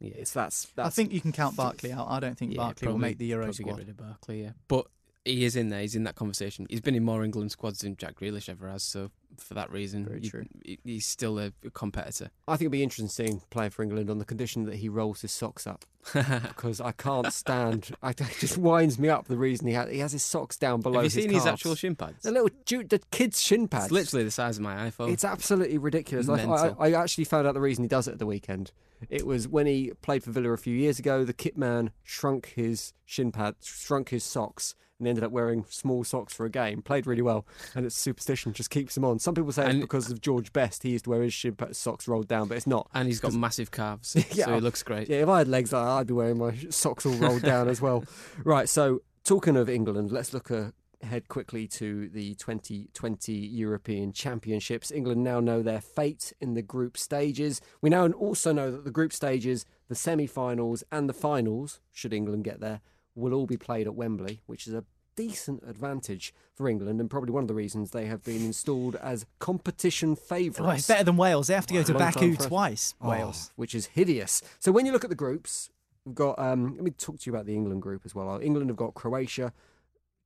yeah, 0.00 0.14
It's 0.16 0.32
that's, 0.32 0.66
I 0.76 0.90
think 0.90 1.12
you 1.12 1.20
can 1.20 1.32
count 1.32 1.56
Barkley 1.56 1.92
out. 1.92 2.08
I 2.10 2.18
don't 2.20 2.36
think 2.36 2.52
yeah, 2.52 2.56
Barkley 2.58 2.88
will 2.88 2.98
make 2.98 3.18
the 3.18 3.26
Euro 3.26 3.52
squad. 3.52 3.66
Get 3.70 3.78
rid 3.78 3.88
of 3.90 3.96
Barkley, 3.96 4.42
yeah, 4.42 4.52
but 4.68 4.86
he 5.24 5.44
is 5.44 5.56
in 5.56 5.70
there. 5.70 5.80
He's 5.80 5.94
in 5.94 6.04
that 6.04 6.16
conversation. 6.16 6.66
He's 6.68 6.80
been 6.80 6.94
in 6.94 7.04
more 7.04 7.24
England 7.24 7.50
squads 7.50 7.80
than 7.80 7.96
Jack 7.96 8.16
Grealish 8.16 8.48
ever 8.48 8.68
has. 8.68 8.82
So 8.82 9.10
for 9.38 9.54
that 9.54 9.70
reason, 9.70 10.04
Very 10.04 10.20
you- 10.64 10.76
he's 10.84 11.06
still 11.06 11.38
a, 11.38 11.52
competitor. 11.72 12.30
I 12.46 12.52
think 12.52 12.66
it'd 12.66 12.72
be 12.72 12.82
interesting 12.82 13.08
seeing 13.08 13.40
playing 13.50 13.70
for 13.70 13.82
England 13.82 14.10
on 14.10 14.18
the 14.18 14.24
condition 14.24 14.64
that 14.66 14.76
he 14.76 14.88
rolls 14.88 15.22
his 15.22 15.32
socks 15.32 15.66
up 15.66 15.84
because 16.12 16.80
I 16.80 16.92
can't 16.92 17.32
stand. 17.32 17.90
I, 18.02 18.10
it 18.18 18.18
just 18.38 18.58
winds 18.58 18.98
me 18.98 19.08
up 19.08 19.26
the 19.26 19.36
reason 19.36 19.66
he 19.66 19.72
has 19.72 19.90
he 19.90 19.98
has 20.00 20.12
his 20.12 20.22
socks 20.22 20.56
down 20.56 20.82
below. 20.82 20.96
Have 20.96 21.04
you 21.04 21.22
seen 21.22 21.30
his 21.30 21.46
actual 21.46 21.74
shin 21.74 21.96
pads? 21.96 22.22
The 22.22 22.30
little 22.30 22.50
the 22.66 23.00
kids' 23.10 23.40
shin 23.40 23.66
pads. 23.66 23.86
It's 23.86 23.92
literally 23.92 24.24
the 24.24 24.30
size 24.30 24.58
of 24.58 24.62
my 24.62 24.90
iPhone. 24.90 25.10
It's 25.10 25.24
absolutely 25.24 25.78
ridiculous. 25.78 26.28
Like, 26.28 26.46
I. 26.46 26.74
I 26.78 26.92
actually 26.92 27.24
found 27.24 27.46
out 27.46 27.54
the 27.54 27.60
reason 27.60 27.82
he 27.82 27.88
does 27.88 28.08
it 28.08 28.12
at 28.12 28.18
the 28.18 28.26
weekend. 28.26 28.72
It 29.10 29.26
was 29.26 29.48
when 29.48 29.66
he 29.66 29.92
played 30.02 30.22
for 30.22 30.30
Villa 30.30 30.50
a 30.52 30.56
few 30.58 30.74
years 30.74 30.98
ago. 30.98 31.24
The 31.24 31.32
kit 31.32 31.56
man 31.56 31.90
shrunk 32.02 32.52
his 32.54 32.92
shin 33.04 33.32
pad, 33.32 33.56
shrunk 33.62 34.10
his 34.10 34.24
socks, 34.24 34.74
and 35.04 35.08
ended 35.10 35.24
up 35.24 35.30
wearing 35.32 35.64
small 35.68 36.02
socks 36.04 36.32
for 36.32 36.46
a 36.46 36.50
game. 36.50 36.82
Played 36.82 37.06
really 37.06 37.22
well, 37.22 37.46
and 37.74 37.84
it's 37.86 37.94
superstition 37.96 38.52
just 38.52 38.70
keeps 38.70 38.96
him 38.96 39.04
on. 39.04 39.18
Some 39.18 39.34
people 39.34 39.52
say 39.52 39.70
it's 39.70 39.78
because 39.80 40.10
of 40.10 40.20
George 40.20 40.52
Best. 40.52 40.82
He 40.82 40.90
used 40.90 41.04
to 41.04 41.10
wear 41.10 41.22
his 41.22 41.34
shin 41.34 41.56
socks 41.72 42.08
rolled 42.08 42.28
down, 42.28 42.48
but 42.48 42.56
it's 42.56 42.66
not. 42.66 42.88
And 42.94 43.06
he's 43.06 43.20
got 43.20 43.32
massive 43.34 43.70
calves, 43.70 44.16
Yeah. 44.32 44.46
so 44.46 44.54
he 44.54 44.60
looks 44.60 44.82
great. 44.82 45.08
Yeah, 45.08 45.18
if 45.22 45.28
I 45.28 45.38
had 45.38 45.48
legs 45.48 45.72
like 45.72 45.84
that, 45.84 45.90
I'd 45.90 46.06
be 46.06 46.14
wearing 46.14 46.38
my 46.38 46.54
socks 46.70 47.04
all 47.06 47.14
rolled 47.14 47.42
down 47.42 47.68
as 47.68 47.80
well. 47.80 48.04
Right, 48.44 48.68
so 48.68 49.02
talking 49.24 49.56
of 49.56 49.68
England, 49.68 50.10
let's 50.12 50.32
look 50.32 50.50
ahead 50.50 51.28
quickly 51.28 51.66
to 51.68 52.08
the 52.08 52.34
2020 52.34 53.32
European 53.32 54.12
Championships. 54.12 54.90
England 54.90 55.22
now 55.22 55.40
know 55.40 55.62
their 55.62 55.80
fate 55.80 56.32
in 56.40 56.54
the 56.54 56.62
group 56.62 56.96
stages. 56.96 57.60
We 57.80 57.90
now 57.90 58.08
also 58.08 58.52
know 58.52 58.70
that 58.70 58.84
the 58.84 58.90
group 58.90 59.12
stages, 59.12 59.64
the 59.88 59.94
semi 59.94 60.26
finals, 60.26 60.82
and 60.90 61.08
the 61.08 61.12
finals, 61.14 61.80
should 61.92 62.12
England 62.12 62.44
get 62.44 62.60
there, 62.60 62.80
will 63.14 63.34
all 63.34 63.46
be 63.46 63.56
played 63.56 63.86
at 63.86 63.94
Wembley, 63.94 64.42
which 64.46 64.66
is 64.66 64.74
a 64.74 64.84
decent 65.16 65.62
advantage 65.66 66.34
for 66.54 66.68
England 66.68 67.00
and 67.00 67.10
probably 67.10 67.30
one 67.32 67.42
of 67.42 67.48
the 67.48 67.54
reasons 67.54 67.90
they 67.90 68.06
have 68.06 68.22
been 68.24 68.44
installed 68.44 68.96
as 68.96 69.26
competition 69.38 70.16
favourites. 70.16 70.60
Well, 70.60 70.70
it's 70.70 70.86
better 70.86 71.04
than 71.04 71.16
Wales. 71.16 71.48
They 71.48 71.54
have 71.54 71.66
to 71.66 71.74
go 71.74 71.82
to 71.82 71.92
Long 71.92 72.12
Baku 72.12 72.36
twice. 72.36 72.94
Oh, 73.00 73.10
Wales. 73.10 73.52
which 73.56 73.74
is 73.74 73.86
hideous. 73.86 74.42
So 74.58 74.72
when 74.72 74.86
you 74.86 74.92
look 74.92 75.04
at 75.04 75.10
the 75.10 75.16
groups, 75.16 75.70
we've 76.04 76.14
got. 76.14 76.38
Um, 76.38 76.74
let 76.74 76.84
me 76.84 76.90
talk 76.90 77.18
to 77.20 77.30
you 77.30 77.34
about 77.34 77.46
the 77.46 77.54
England 77.54 77.82
group 77.82 78.02
as 78.04 78.14
well. 78.14 78.38
England 78.40 78.70
have 78.70 78.76
got 78.76 78.94
Croatia, 78.94 79.52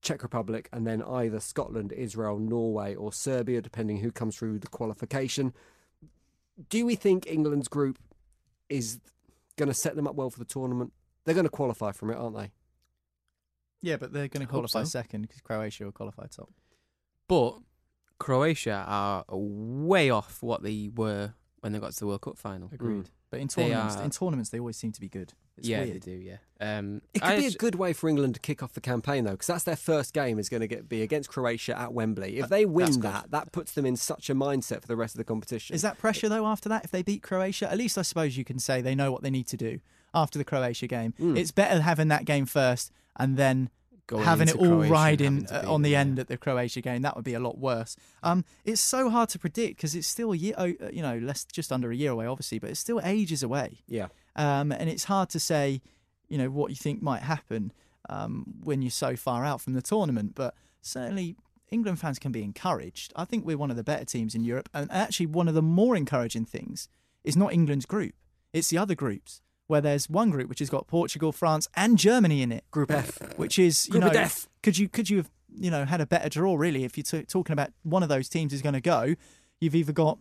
Czech 0.02 0.22
Republic, 0.22 0.68
and 0.72 0.86
then 0.86 1.02
either 1.02 1.40
Scotland, 1.40 1.92
Israel, 1.92 2.38
Norway, 2.38 2.94
or 2.94 3.12
Serbia, 3.12 3.60
depending 3.60 3.98
who 3.98 4.10
comes 4.10 4.36
through 4.36 4.58
the 4.58 4.68
qualification. 4.68 5.52
Do 6.68 6.84
we 6.84 6.96
think 6.96 7.26
England's 7.26 7.68
group 7.68 7.98
is 8.68 8.98
going 9.56 9.68
to 9.68 9.74
set 9.74 9.96
them 9.96 10.06
up 10.06 10.14
well 10.14 10.30
for 10.30 10.38
the 10.38 10.44
tournament? 10.44 10.92
They're 11.24 11.34
going 11.34 11.44
to 11.44 11.50
qualify 11.50 11.92
from 11.92 12.10
it, 12.10 12.16
aren't 12.16 12.36
they? 12.36 12.50
Yeah, 13.80 13.96
but 13.96 14.12
they're 14.12 14.28
going 14.28 14.44
to 14.46 14.50
qualify 14.50 14.82
so. 14.82 14.88
second 14.88 15.22
because 15.22 15.40
Croatia 15.40 15.84
will 15.84 15.92
qualify 15.92 16.26
top. 16.26 16.50
But 17.28 17.58
Croatia 18.18 18.84
are 18.86 19.24
way 19.28 20.10
off 20.10 20.42
what 20.42 20.62
they 20.62 20.90
were 20.94 21.34
when 21.60 21.72
they 21.72 21.78
got 21.78 21.92
to 21.92 22.00
the 22.00 22.06
World 22.06 22.22
Cup 22.22 22.38
final. 22.38 22.70
Agreed. 22.72 23.10
But 23.30 23.40
in 23.40 23.48
tournaments, 23.48 23.96
are- 23.96 24.02
in 24.04 24.10
tournaments, 24.10 24.50
they 24.50 24.58
always 24.58 24.76
seem 24.76 24.92
to 24.92 25.00
be 25.00 25.08
good. 25.08 25.34
It's 25.58 25.68
yeah, 25.68 25.82
weird. 25.82 25.94
they 25.94 25.98
do. 25.98 26.12
Yeah. 26.12 26.36
Um, 26.60 27.02
It 27.12 27.20
could 27.20 27.30
I 27.32 27.36
be 27.40 27.46
a 27.46 27.50
good 27.50 27.74
way 27.74 27.92
for 27.92 28.08
England 28.08 28.34
to 28.34 28.40
kick 28.40 28.62
off 28.62 28.72
the 28.74 28.80
campaign, 28.80 29.24
though, 29.24 29.32
because 29.32 29.48
that's 29.48 29.64
their 29.64 29.76
first 29.76 30.14
game 30.14 30.38
is 30.38 30.48
going 30.48 30.60
to 30.60 30.68
get 30.68 30.88
be 30.88 31.02
against 31.02 31.28
Croatia 31.28 31.78
at 31.78 31.92
Wembley. 31.92 32.38
If 32.38 32.48
they 32.48 32.64
That's 32.64 32.72
win 32.74 32.92
good. 32.92 33.02
that, 33.02 33.30
that 33.32 33.52
puts 33.52 33.72
them 33.72 33.84
in 33.84 33.96
such 33.96 34.30
a 34.30 34.34
mindset 34.36 34.80
for 34.82 34.86
the 34.86 34.96
rest 34.96 35.14
of 35.14 35.18
the 35.18 35.24
competition. 35.24 35.74
Is 35.74 35.82
that 35.82 35.98
pressure 35.98 36.28
though? 36.28 36.46
After 36.46 36.68
that, 36.68 36.84
if 36.84 36.90
they 36.92 37.02
beat 37.02 37.22
Croatia, 37.22 37.70
at 37.70 37.76
least 37.76 37.98
I 37.98 38.02
suppose 38.02 38.36
you 38.36 38.44
can 38.44 38.58
say 38.60 38.80
they 38.80 38.94
know 38.94 39.10
what 39.12 39.22
they 39.22 39.30
need 39.30 39.48
to 39.48 39.56
do 39.56 39.80
after 40.14 40.38
the 40.38 40.44
Croatia 40.44 40.86
game. 40.86 41.12
Mm. 41.20 41.36
It's 41.36 41.50
better 41.50 41.80
having 41.82 42.08
that 42.08 42.24
game 42.24 42.46
first 42.46 42.92
and 43.18 43.36
then 43.36 43.70
Going 44.08 44.24
having 44.24 44.48
it 44.48 44.56
all 44.56 44.66
Croatia 44.66 44.92
riding 44.92 45.46
uh, 45.48 45.64
on 45.66 45.82
the 45.82 45.94
end 45.94 46.18
at 46.18 46.28
the 46.28 46.38
Croatia 46.38 46.80
game. 46.80 47.02
That 47.02 47.14
would 47.14 47.26
be 47.26 47.34
a 47.34 47.40
lot 47.40 47.58
worse. 47.58 47.94
Um, 48.22 48.42
it's 48.64 48.80
so 48.80 49.10
hard 49.10 49.28
to 49.30 49.38
predict 49.38 49.76
because 49.76 49.94
it's 49.94 50.08
still 50.08 50.32
a 50.32 50.36
year, 50.36 50.54
uh, 50.56 50.68
you 50.90 51.02
know, 51.02 51.18
less 51.18 51.44
just 51.44 51.70
under 51.70 51.90
a 51.90 51.94
year 51.94 52.12
away, 52.12 52.24
obviously, 52.24 52.58
but 52.58 52.70
it's 52.70 52.80
still 52.80 53.02
ages 53.04 53.42
away. 53.42 53.80
Yeah. 53.86 54.06
Um, 54.34 54.72
and 54.72 54.88
it's 54.88 55.04
hard 55.04 55.28
to 55.30 55.40
say, 55.40 55.82
you 56.26 56.38
know, 56.38 56.48
what 56.48 56.70
you 56.70 56.76
think 56.76 57.02
might 57.02 57.22
happen 57.22 57.70
um, 58.08 58.46
when 58.64 58.80
you're 58.80 58.90
so 58.90 59.14
far 59.14 59.44
out 59.44 59.60
from 59.60 59.74
the 59.74 59.82
tournament. 59.82 60.34
But 60.34 60.54
certainly, 60.80 61.36
England 61.70 62.00
fans 62.00 62.18
can 62.18 62.32
be 62.32 62.42
encouraged. 62.42 63.12
I 63.14 63.26
think 63.26 63.44
we're 63.44 63.58
one 63.58 63.70
of 63.70 63.76
the 63.76 63.84
better 63.84 64.06
teams 64.06 64.34
in 64.34 64.42
Europe. 64.42 64.70
And 64.72 64.90
actually, 64.90 65.26
one 65.26 65.48
of 65.48 65.54
the 65.54 65.60
more 65.60 65.94
encouraging 65.94 66.46
things 66.46 66.88
is 67.24 67.36
not 67.36 67.52
England's 67.52 67.84
group, 67.84 68.14
it's 68.54 68.68
the 68.68 68.78
other 68.78 68.94
groups. 68.94 69.42
Where 69.68 69.80
there's 69.80 70.08
one 70.08 70.30
group 70.30 70.48
which 70.48 70.58
has 70.58 70.70
got 70.70 70.86
Portugal, 70.86 71.30
France, 71.30 71.68
and 71.76 71.96
Germany 71.98 72.42
in 72.42 72.50
it. 72.50 72.64
Group 72.70 72.90
F, 72.90 73.38
which 73.38 73.58
is 73.58 73.86
you 73.86 73.92
Group 73.92 74.04
of 74.04 74.08
know, 74.08 74.14
death. 74.14 74.48
could 74.62 74.76
you 74.76 74.88
could 74.88 75.08
you 75.08 75.18
have 75.18 75.30
you 75.54 75.70
know 75.70 75.84
had 75.84 76.00
a 76.00 76.06
better 76.06 76.28
draw 76.28 76.56
really 76.56 76.84
if 76.84 76.96
you're 76.96 77.04
t- 77.04 77.22
talking 77.22 77.52
about 77.52 77.70
one 77.82 78.02
of 78.02 78.08
those 78.08 78.28
teams 78.28 78.52
is 78.52 78.62
going 78.62 78.74
to 78.74 78.80
go? 78.80 79.14
You've 79.60 79.74
either 79.74 79.92
got 79.92 80.18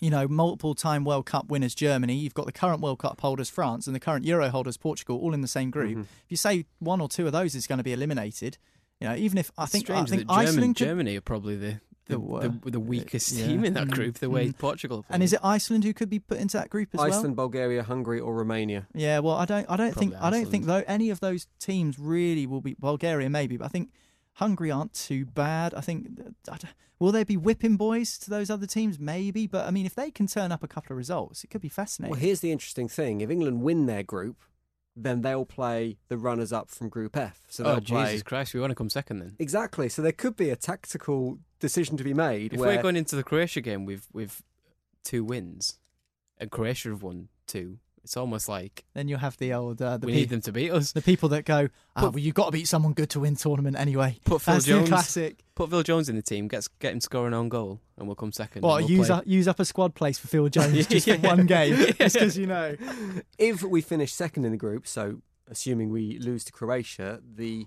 you 0.00 0.08
know, 0.08 0.26
multiple 0.26 0.74
time 0.74 1.04
World 1.04 1.26
Cup 1.26 1.48
winners 1.48 1.74
Germany, 1.74 2.14
you've 2.14 2.34
got 2.34 2.46
the 2.46 2.52
current 2.52 2.80
World 2.80 2.98
Cup 2.98 3.20
holders 3.20 3.50
France 3.50 3.86
and 3.86 3.94
the 3.94 4.00
current 4.00 4.24
Euro 4.24 4.48
holders 4.48 4.76
Portugal 4.76 5.18
all 5.18 5.34
in 5.34 5.42
the 5.42 5.48
same 5.48 5.70
group. 5.70 5.90
Mm-hmm. 5.90 6.00
If 6.00 6.30
you 6.30 6.36
say 6.36 6.64
one 6.78 7.00
or 7.00 7.08
two 7.08 7.26
of 7.26 7.32
those 7.32 7.54
is 7.54 7.66
going 7.66 7.78
to 7.78 7.84
be 7.84 7.92
eliminated, 7.92 8.56
you 8.98 9.08
know, 9.08 9.14
even 9.14 9.38
if 9.38 9.50
I 9.58 9.64
It's 9.64 9.72
think 9.72 9.90
I 9.90 10.04
think 10.04 10.22
German, 10.22 10.26
Iceland 10.30 10.76
could, 10.76 10.86
Germany 10.86 11.16
are 11.16 11.20
probably 11.20 11.56
the 11.56 11.80
the, 12.10 12.18
The 12.18 12.48
the, 12.64 12.70
the 12.72 12.80
weakest 12.80 13.32
yeah. 13.32 13.46
team 13.46 13.64
in 13.64 13.74
that 13.74 13.88
Mm, 13.88 13.94
group. 13.94 14.18
The 14.18 14.30
way 14.30 14.48
mm. 14.48 14.58
Portugal. 14.58 15.04
and 15.08 15.22
is 15.22 15.32
it 15.32 15.40
Iceland 15.42 15.84
who 15.84 15.92
could 15.94 16.10
be 16.10 16.18
put 16.18 16.38
into 16.38 16.56
that 16.56 16.70
group 16.70 16.88
as 16.94 16.98
well? 16.98 17.06
Iceland, 17.06 17.36
Bulgaria, 17.36 17.82
Hungary, 17.82 18.20
or 18.20 18.34
Romania? 18.34 18.86
Yeah, 18.94 19.18
well, 19.20 19.36
I 19.36 19.44
don't, 19.44 19.66
I 19.68 19.76
don't 19.76 19.94
think, 19.94 20.12
Probably 20.12 20.26
I 20.26 20.30
don't 20.30 20.50
think 20.50 20.64
though 20.66 20.84
any 20.86 21.10
of 21.10 21.20
those 21.20 21.46
teams 21.58 21.98
really 21.98 22.46
will 22.46 22.60
be 22.60 22.74
Bulgaria 22.78 23.28
maybe, 23.30 23.56
but 23.56 23.66
I 23.66 23.68
think 23.68 23.90
Hungary 24.34 24.70
aren't 24.70 24.94
too 24.94 25.24
bad. 25.26 25.74
I 25.74 25.80
think, 25.80 26.08
I 26.50 26.58
will 26.98 27.12
they 27.12 27.24
be 27.24 27.36
whipping 27.36 27.76
boys 27.76 28.18
to 28.18 28.30
those 28.30 28.50
other 28.50 28.66
teams? 28.66 28.98
Maybe, 28.98 29.46
but 29.46 29.66
I 29.66 29.70
mean, 29.70 29.86
if 29.86 29.94
they 29.94 30.10
can 30.10 30.26
turn 30.26 30.52
up 30.52 30.62
a 30.62 30.68
couple 30.68 30.92
of 30.92 30.98
results, 30.98 31.42
it 31.44 31.50
could 31.50 31.60
be 31.60 31.68
fascinating. 31.68 32.12
Well, 32.12 32.20
here's 32.20 32.40
the 32.40 32.52
interesting 32.52 32.88
thing: 32.88 33.20
if 33.22 33.30
England 33.30 33.62
win 33.62 33.86
their 33.86 34.02
group, 34.02 34.36
then 34.96 35.22
they'll 35.22 35.44
play 35.44 35.98
the 36.08 36.18
runners-up 36.18 36.70
from 36.70 36.88
Group 36.88 37.16
F. 37.16 37.40
So 37.48 37.64
oh 37.64 37.80
play 37.80 38.04
Jesus 38.06 38.22
Christ! 38.22 38.54
We 38.54 38.60
want 38.60 38.70
to 38.70 38.74
come 38.74 38.90
second 38.90 39.20
then. 39.20 39.36
exactly. 39.38 39.88
So 39.88 40.02
there 40.02 40.12
could 40.12 40.36
be 40.36 40.50
a 40.50 40.56
tactical 40.56 41.38
decision 41.58 41.96
to 41.96 42.04
be 42.04 42.14
made. 42.14 42.52
If 42.54 42.60
where 42.60 42.76
we're 42.76 42.82
going 42.82 42.96
into 42.96 43.16
the 43.16 43.24
Croatia 43.24 43.60
game 43.60 43.84
with 43.84 44.08
with 44.12 44.42
two 45.04 45.24
wins, 45.24 45.78
and 46.38 46.50
Croatia 46.50 46.90
have 46.90 47.02
won 47.02 47.28
two, 47.46 47.78
it's 48.02 48.16
almost 48.16 48.48
like 48.48 48.84
then 48.94 49.08
you'll 49.08 49.18
have 49.18 49.36
the 49.36 49.52
old, 49.52 49.80
uh, 49.82 49.96
the, 49.98 50.06
we 50.06 50.12
pe- 50.12 50.18
need 50.20 50.28
them 50.30 50.40
to 50.42 50.52
beat 50.52 50.70
us. 50.70 50.92
the 50.92 51.02
people 51.02 51.28
that 51.30 51.44
go, 51.44 51.68
ah, 51.96 52.00
Put- 52.00 52.12
well, 52.14 52.18
you've 52.18 52.34
got 52.34 52.46
to 52.46 52.50
beat 52.52 52.66
someone 52.68 52.92
good 52.94 53.10
to 53.10 53.20
win 53.20 53.36
tournament 53.36 53.76
anyway. 53.76 54.18
Put 54.24 54.40
Phil 54.42 54.54
That's 54.54 54.64
Jones, 54.66 54.84
the 54.84 54.94
classic. 54.94 55.44
put 55.54 55.70
Phil 55.70 55.82
Jones 55.82 56.08
in 56.08 56.16
the 56.16 56.22
team, 56.22 56.48
get 56.48 56.66
get 56.78 56.92
him 56.92 57.00
scoring 57.00 57.34
on 57.34 57.48
goal, 57.48 57.80
and 57.98 58.06
we'll 58.06 58.16
come 58.16 58.32
second. 58.32 58.62
What 58.62 58.76
and 58.80 58.88
we'll 58.88 58.98
use 58.98 59.06
play- 59.08 59.16
up, 59.16 59.26
use 59.26 59.46
up 59.48 59.60
a 59.60 59.64
squad 59.64 59.94
place 59.94 60.18
for 60.18 60.28
Phil 60.28 60.48
Jones 60.56 60.86
just 60.86 61.06
Yeah. 61.06 61.16
for 61.16 61.26
one 61.28 61.46
game, 61.46 61.76
just 61.98 62.14
because 62.14 62.38
you 62.38 62.46
know. 62.46 62.76
if 63.38 63.62
we 63.62 63.80
finish 63.80 64.12
second 64.12 64.44
in 64.44 64.52
the 64.52 64.58
group, 64.58 64.86
so 64.86 65.20
assuming 65.48 65.90
we 65.90 66.18
lose 66.18 66.44
to 66.44 66.52
Croatia, 66.52 67.20
the 67.34 67.66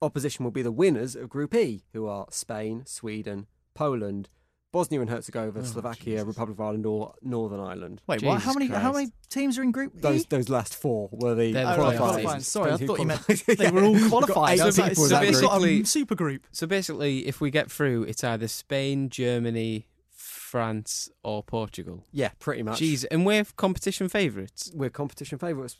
opposition 0.00 0.44
will 0.44 0.52
be 0.52 0.62
the 0.62 0.72
winners 0.72 1.14
of 1.16 1.28
Group 1.28 1.54
E, 1.54 1.84
who 1.92 2.06
are 2.06 2.26
Spain, 2.30 2.84
Sweden, 2.86 3.46
Poland, 3.74 4.28
Bosnia 4.74 5.00
and 5.00 5.08
Herzegovina, 5.08 5.60
Oh, 5.60 5.62
Slovakia, 5.64 6.04
Jesus. 6.18 6.26
Republic 6.26 6.56
of 6.58 6.60
Ireland, 6.60 6.84
or 6.86 7.14
Northern 7.22 7.60
Ireland. 7.60 8.02
Wait, 8.08 8.22
what? 8.24 8.42
How 8.42 8.52
Jesus 8.52 8.68
many? 8.70 8.82
How 8.82 8.92
many 8.92 9.12
teams 9.30 9.56
are 9.56 9.62
in 9.62 9.70
Group 9.70 9.92
Those 10.02 10.22
E? 10.22 10.26
those 10.28 10.48
last 10.48 10.74
four 10.74 11.08
were 11.12 11.34
the 11.36 11.52
They're 11.52 11.64
the 11.64 11.70
qualifiers. 11.82 11.96
qualifying. 11.96 12.40
Sorry, 12.40 12.72
I 12.72 12.76
thought 12.76 12.98
you 12.98 13.06
meant 13.06 13.22
qualifies. 13.24 13.56
they 13.58 13.70
were 13.70 13.84
all 13.84 14.08
qualified. 14.10 14.54
eight 14.58 14.60
I 14.60 14.66
was 14.66 14.78
like, 14.78 14.88
people 14.90 15.04
in 15.04 15.10
so 15.10 15.14
that 15.14 15.24
it's 15.28 15.38
a 15.38 15.42
basically- 15.42 15.78
um, 15.78 15.84
super 15.86 16.14
group. 16.16 16.46
So 16.52 16.66
basically, 16.66 17.26
if 17.26 17.40
we 17.40 17.50
get 17.50 17.70
through, 17.70 18.02
it's 18.04 18.24
either 18.24 18.48
Spain, 18.48 19.08
Germany, 19.10 19.86
France, 20.10 21.08
or 21.22 21.42
Portugal. 21.42 22.04
Yeah, 22.12 22.30
pretty 22.38 22.62
much. 22.62 22.80
Jeez, 22.80 23.04
and 23.10 23.24
we're 23.24 23.44
competition 23.56 24.08
favourites. 24.08 24.70
We're 24.74 24.90
competition 24.90 25.38
favourites. 25.38 25.78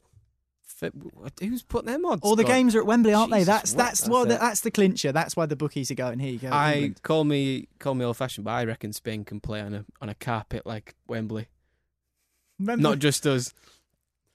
F- 0.82 0.92
Who's 1.40 1.62
put 1.62 1.84
them 1.86 2.04
odds? 2.04 2.20
All 2.22 2.36
the 2.36 2.42
God. 2.42 2.48
games 2.48 2.74
are 2.74 2.80
at 2.80 2.86
Wembley, 2.86 3.14
aren't 3.14 3.30
they? 3.30 3.40
Jesus, 3.40 3.46
That's 3.46 3.72
what? 3.72 3.78
that's 3.78 4.00
That's 4.00 4.10
well, 4.10 4.24
that's 4.26 4.60
the 4.60 4.70
clincher. 4.70 5.12
That's 5.12 5.36
why 5.36 5.46
the 5.46 5.56
bookies 5.56 5.90
are 5.90 5.94
going. 5.94 6.18
Here 6.18 6.32
you 6.32 6.38
go. 6.38 6.48
I 6.50 6.72
England. 6.74 7.02
call 7.02 7.24
me 7.24 7.68
call 7.78 7.94
me 7.94 8.04
old 8.04 8.16
fashioned, 8.16 8.44
but 8.44 8.52
I 8.52 8.64
reckon 8.64 8.92
Spain 8.92 9.24
can 9.24 9.40
play 9.40 9.60
on 9.60 9.74
a 9.74 9.84
on 10.00 10.08
a 10.08 10.14
carpet 10.14 10.66
like 10.66 10.94
Wembley. 11.06 11.48
Remember- 12.58 12.82
Not 12.82 12.98
just 12.98 13.26
us. 13.26 13.52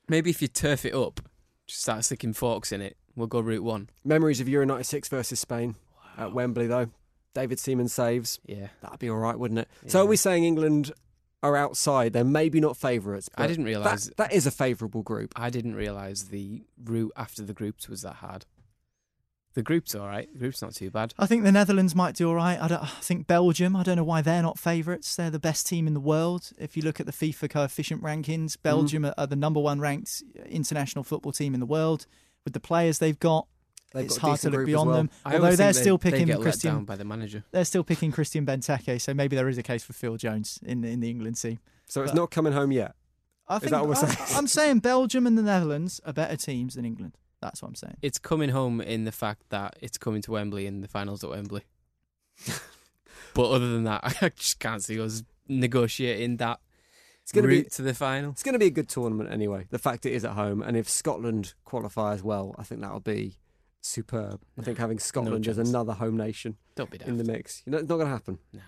Maybe 0.07 0.29
if 0.29 0.41
you 0.41 0.47
turf 0.47 0.85
it 0.85 0.93
up, 0.95 1.19
just 1.67 1.81
start 1.83 2.03
sticking 2.03 2.33
forks 2.33 2.71
in 2.71 2.81
it. 2.81 2.97
We'll 3.15 3.27
go 3.27 3.39
route 3.41 3.63
one. 3.63 3.89
Memories 4.03 4.39
of 4.41 4.47
Euro 4.49 4.65
96 4.65 5.07
versus 5.09 5.39
Spain 5.39 5.75
at 6.17 6.33
Wembley, 6.33 6.67
though. 6.67 6.87
David 7.35 7.59
Seaman 7.59 7.87
saves. 7.89 8.39
Yeah, 8.45 8.69
That'd 8.81 8.99
be 8.99 9.09
all 9.09 9.17
right, 9.17 9.37
wouldn't 9.37 9.59
it? 9.59 9.67
So 9.87 10.01
are 10.01 10.05
we 10.05 10.15
saying 10.15 10.43
England 10.45 10.91
are 11.41 11.55
outside? 11.55 12.13
They're 12.13 12.23
maybe 12.23 12.59
not 12.59 12.77
favourites. 12.77 13.29
I 13.35 13.47
didn't 13.47 13.65
realise- 13.65 14.05
that, 14.05 14.17
that 14.17 14.33
is 14.33 14.45
a 14.45 14.51
favourable 14.51 15.03
group. 15.03 15.33
I 15.35 15.49
didn't 15.49 15.75
realise 15.75 16.23
the 16.23 16.63
route 16.83 17.11
after 17.15 17.43
the 17.43 17.53
groups 17.53 17.87
was 17.87 18.01
that 18.01 18.15
hard. 18.15 18.45
The 19.55 19.63
group's 19.63 19.95
all 19.95 20.05
right. 20.05 20.31
The 20.31 20.39
group's 20.39 20.61
not 20.61 20.75
too 20.75 20.91
bad. 20.91 21.13
I 21.17 21.25
think 21.25 21.43
the 21.43 21.51
Netherlands 21.51 21.95
might 21.95 22.15
do 22.15 22.29
all 22.29 22.35
right. 22.35 22.61
I, 22.61 22.67
don't, 22.67 22.83
I 22.83 22.87
think 23.01 23.25
Belgium. 23.25 23.75
I 23.75 23.83
don't 23.83 23.97
know 23.97 24.03
why 24.03 24.21
they're 24.21 24.43
not 24.43 24.59
favourites. 24.59 25.15
They're 25.15 25.31
the 25.31 25.39
best 25.39 25.65
team 25.65 25.87
in 25.87 25.95
the 25.95 25.99
world. 25.99 26.51
If 26.59 26.77
you 26.77 26.83
look 26.83 26.99
at 26.99 27.07
the 27.07 27.11
FIFA 27.11 27.49
coefficient 27.49 28.03
rankings, 28.03 28.51
mm. 28.51 28.61
Belgium 28.61 29.05
are, 29.05 29.13
are 29.17 29.27
the 29.27 29.35
number 29.35 29.59
one 29.59 29.79
ranked 29.79 30.23
international 30.45 31.03
football 31.03 31.31
team 31.31 31.53
in 31.55 31.59
the 31.59 31.65
world. 31.65 32.05
With 32.45 32.53
the 32.53 32.59
players 32.59 32.99
they've 32.99 33.19
got, 33.19 33.47
They've 33.91 34.05
it's 34.05 34.17
got 34.17 34.23
a 34.23 34.27
hard 34.27 34.39
to 34.41 34.49
look 34.51 34.65
beyond 34.65 34.87
well. 34.89 34.97
them. 34.97 35.09
I 35.25 35.33
Although 35.35 35.55
they're 35.55 35.73
think 35.73 35.81
still 35.81 35.97
they, 35.97 36.11
picking 36.11 36.27
they 36.27 36.33
get 36.33 36.39
let 36.39 36.43
Christian, 36.43 36.73
down 36.75 36.85
by 36.85 36.95
the 36.95 37.05
manager. 37.05 37.43
they're 37.51 37.65
still 37.65 37.83
picking 37.83 38.11
Christian 38.11 38.45
Benteke. 38.45 39.01
So 39.01 39.13
maybe 39.13 39.35
there 39.35 39.49
is 39.49 39.57
a 39.57 39.63
case 39.63 39.83
for 39.83 39.93
Phil 39.93 40.15
Jones 40.17 40.59
in 40.63 40.81
the, 40.81 40.89
in 40.89 40.99
the 40.99 41.09
England 41.09 41.41
team. 41.41 41.59
So 41.87 42.03
it's 42.03 42.13
not 42.13 42.29
coming 42.29 42.53
home 42.53 42.71
yet. 42.71 42.93
I 43.47 43.55
Is 43.55 43.61
think 43.61 43.71
that 43.71 43.79
what 43.87 43.89
we're 43.89 44.05
I, 44.05 44.13
saying? 44.13 44.37
I'm 44.37 44.45
saying 44.47 44.79
Belgium 44.79 45.25
and 45.25 45.35
the 45.35 45.41
Netherlands 45.41 45.99
are 46.05 46.13
better 46.13 46.35
teams 46.37 46.75
than 46.75 46.85
England. 46.85 47.17
That's 47.41 47.63
what 47.63 47.69
I'm 47.69 47.75
saying. 47.75 47.97
It's 48.03 48.19
coming 48.19 48.49
home 48.49 48.79
in 48.79 49.05
the 49.05 49.11
fact 49.11 49.43
that 49.49 49.75
it's 49.81 49.97
coming 49.97 50.21
to 50.23 50.31
Wembley 50.31 50.67
and 50.67 50.83
the 50.83 50.87
finals 50.87 51.23
at 51.23 51.31
Wembley. 51.31 51.63
but 53.33 53.49
other 53.49 53.71
than 53.71 53.85
that, 53.85 54.01
I 54.21 54.29
just 54.29 54.59
can't 54.59 54.83
see 54.83 54.99
us 55.01 55.23
negotiating 55.47 56.37
that 56.37 56.59
It's 57.23 57.31
going 57.31 57.43
to 57.43 57.49
be 57.49 57.63
to 57.63 57.81
the 57.81 57.93
final. 57.93 58.31
it's 58.31 58.43
going 58.43 58.53
to 58.53 58.59
be 58.59 58.67
a 58.67 58.71
good 58.71 58.89
tournament 58.89 59.31
anyway. 59.31 59.65
The 59.69 59.79
fact 59.79 60.05
it 60.05 60.13
is 60.13 60.23
at 60.25 60.33
home, 60.33 60.61
and 60.61 60.77
if 60.77 60.87
Scotland 60.89 61.53
qualify 61.65 62.13
as 62.13 62.21
well, 62.23 62.53
I 62.57 62.63
think 62.63 62.81
that'll 62.81 62.99
be 62.99 63.37
superb. 63.81 64.41
I 64.57 64.61
think 64.61 64.77
having 64.77 64.99
Scotland 64.99 65.47
as 65.47 65.57
another 65.57 65.93
home 65.93 66.17
nation 66.17 66.57
Don't 66.75 66.89
be 66.89 66.99
in 67.05 67.17
the 67.17 67.23
mix. 67.23 67.63
You 67.65 67.71
know, 67.71 67.77
it's 67.79 67.89
not 67.89 67.95
going 67.95 68.07
to 68.07 68.13
happen. 68.13 68.39
Nah. 68.53 68.61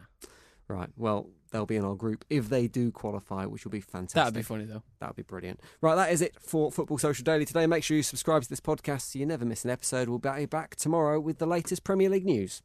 Right. 0.67 0.89
Well, 0.95 1.27
they'll 1.51 1.65
be 1.65 1.75
in 1.75 1.83
our 1.83 1.95
group 1.95 2.23
if 2.29 2.47
they 2.49 2.67
do 2.67 2.91
qualify, 2.91 3.45
which 3.45 3.65
will 3.65 3.71
be 3.71 3.81
fantastic. 3.81 4.15
That'd 4.15 4.33
be 4.33 4.41
funny 4.41 4.63
though. 4.63 4.83
That 4.99 5.09
would 5.09 5.17
be 5.17 5.23
brilliant. 5.23 5.59
Right, 5.81 5.95
that 5.95 6.11
is 6.11 6.21
it 6.21 6.35
for 6.39 6.71
Football 6.71 6.97
Social 6.97 7.23
Daily 7.23 7.43
today. 7.43 7.67
Make 7.67 7.83
sure 7.83 7.97
you 7.97 8.03
subscribe 8.03 8.43
to 8.43 8.49
this 8.49 8.61
podcast 8.61 9.01
so 9.01 9.19
you 9.19 9.25
never 9.25 9.43
miss 9.43 9.65
an 9.65 9.71
episode. 9.71 10.07
We'll 10.07 10.19
be 10.19 10.45
back 10.45 10.77
tomorrow 10.77 11.19
with 11.19 11.39
the 11.39 11.45
latest 11.45 11.83
Premier 11.83 12.09
League 12.09 12.25
news. 12.25 12.61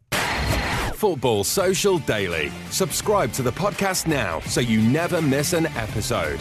Football 0.94 1.44
Social 1.44 1.98
Daily. 1.98 2.52
Subscribe 2.70 3.32
to 3.32 3.42
the 3.42 3.52
podcast 3.52 4.06
now 4.06 4.40
so 4.40 4.60
you 4.60 4.80
never 4.80 5.20
miss 5.20 5.52
an 5.52 5.66
episode. 5.66 6.40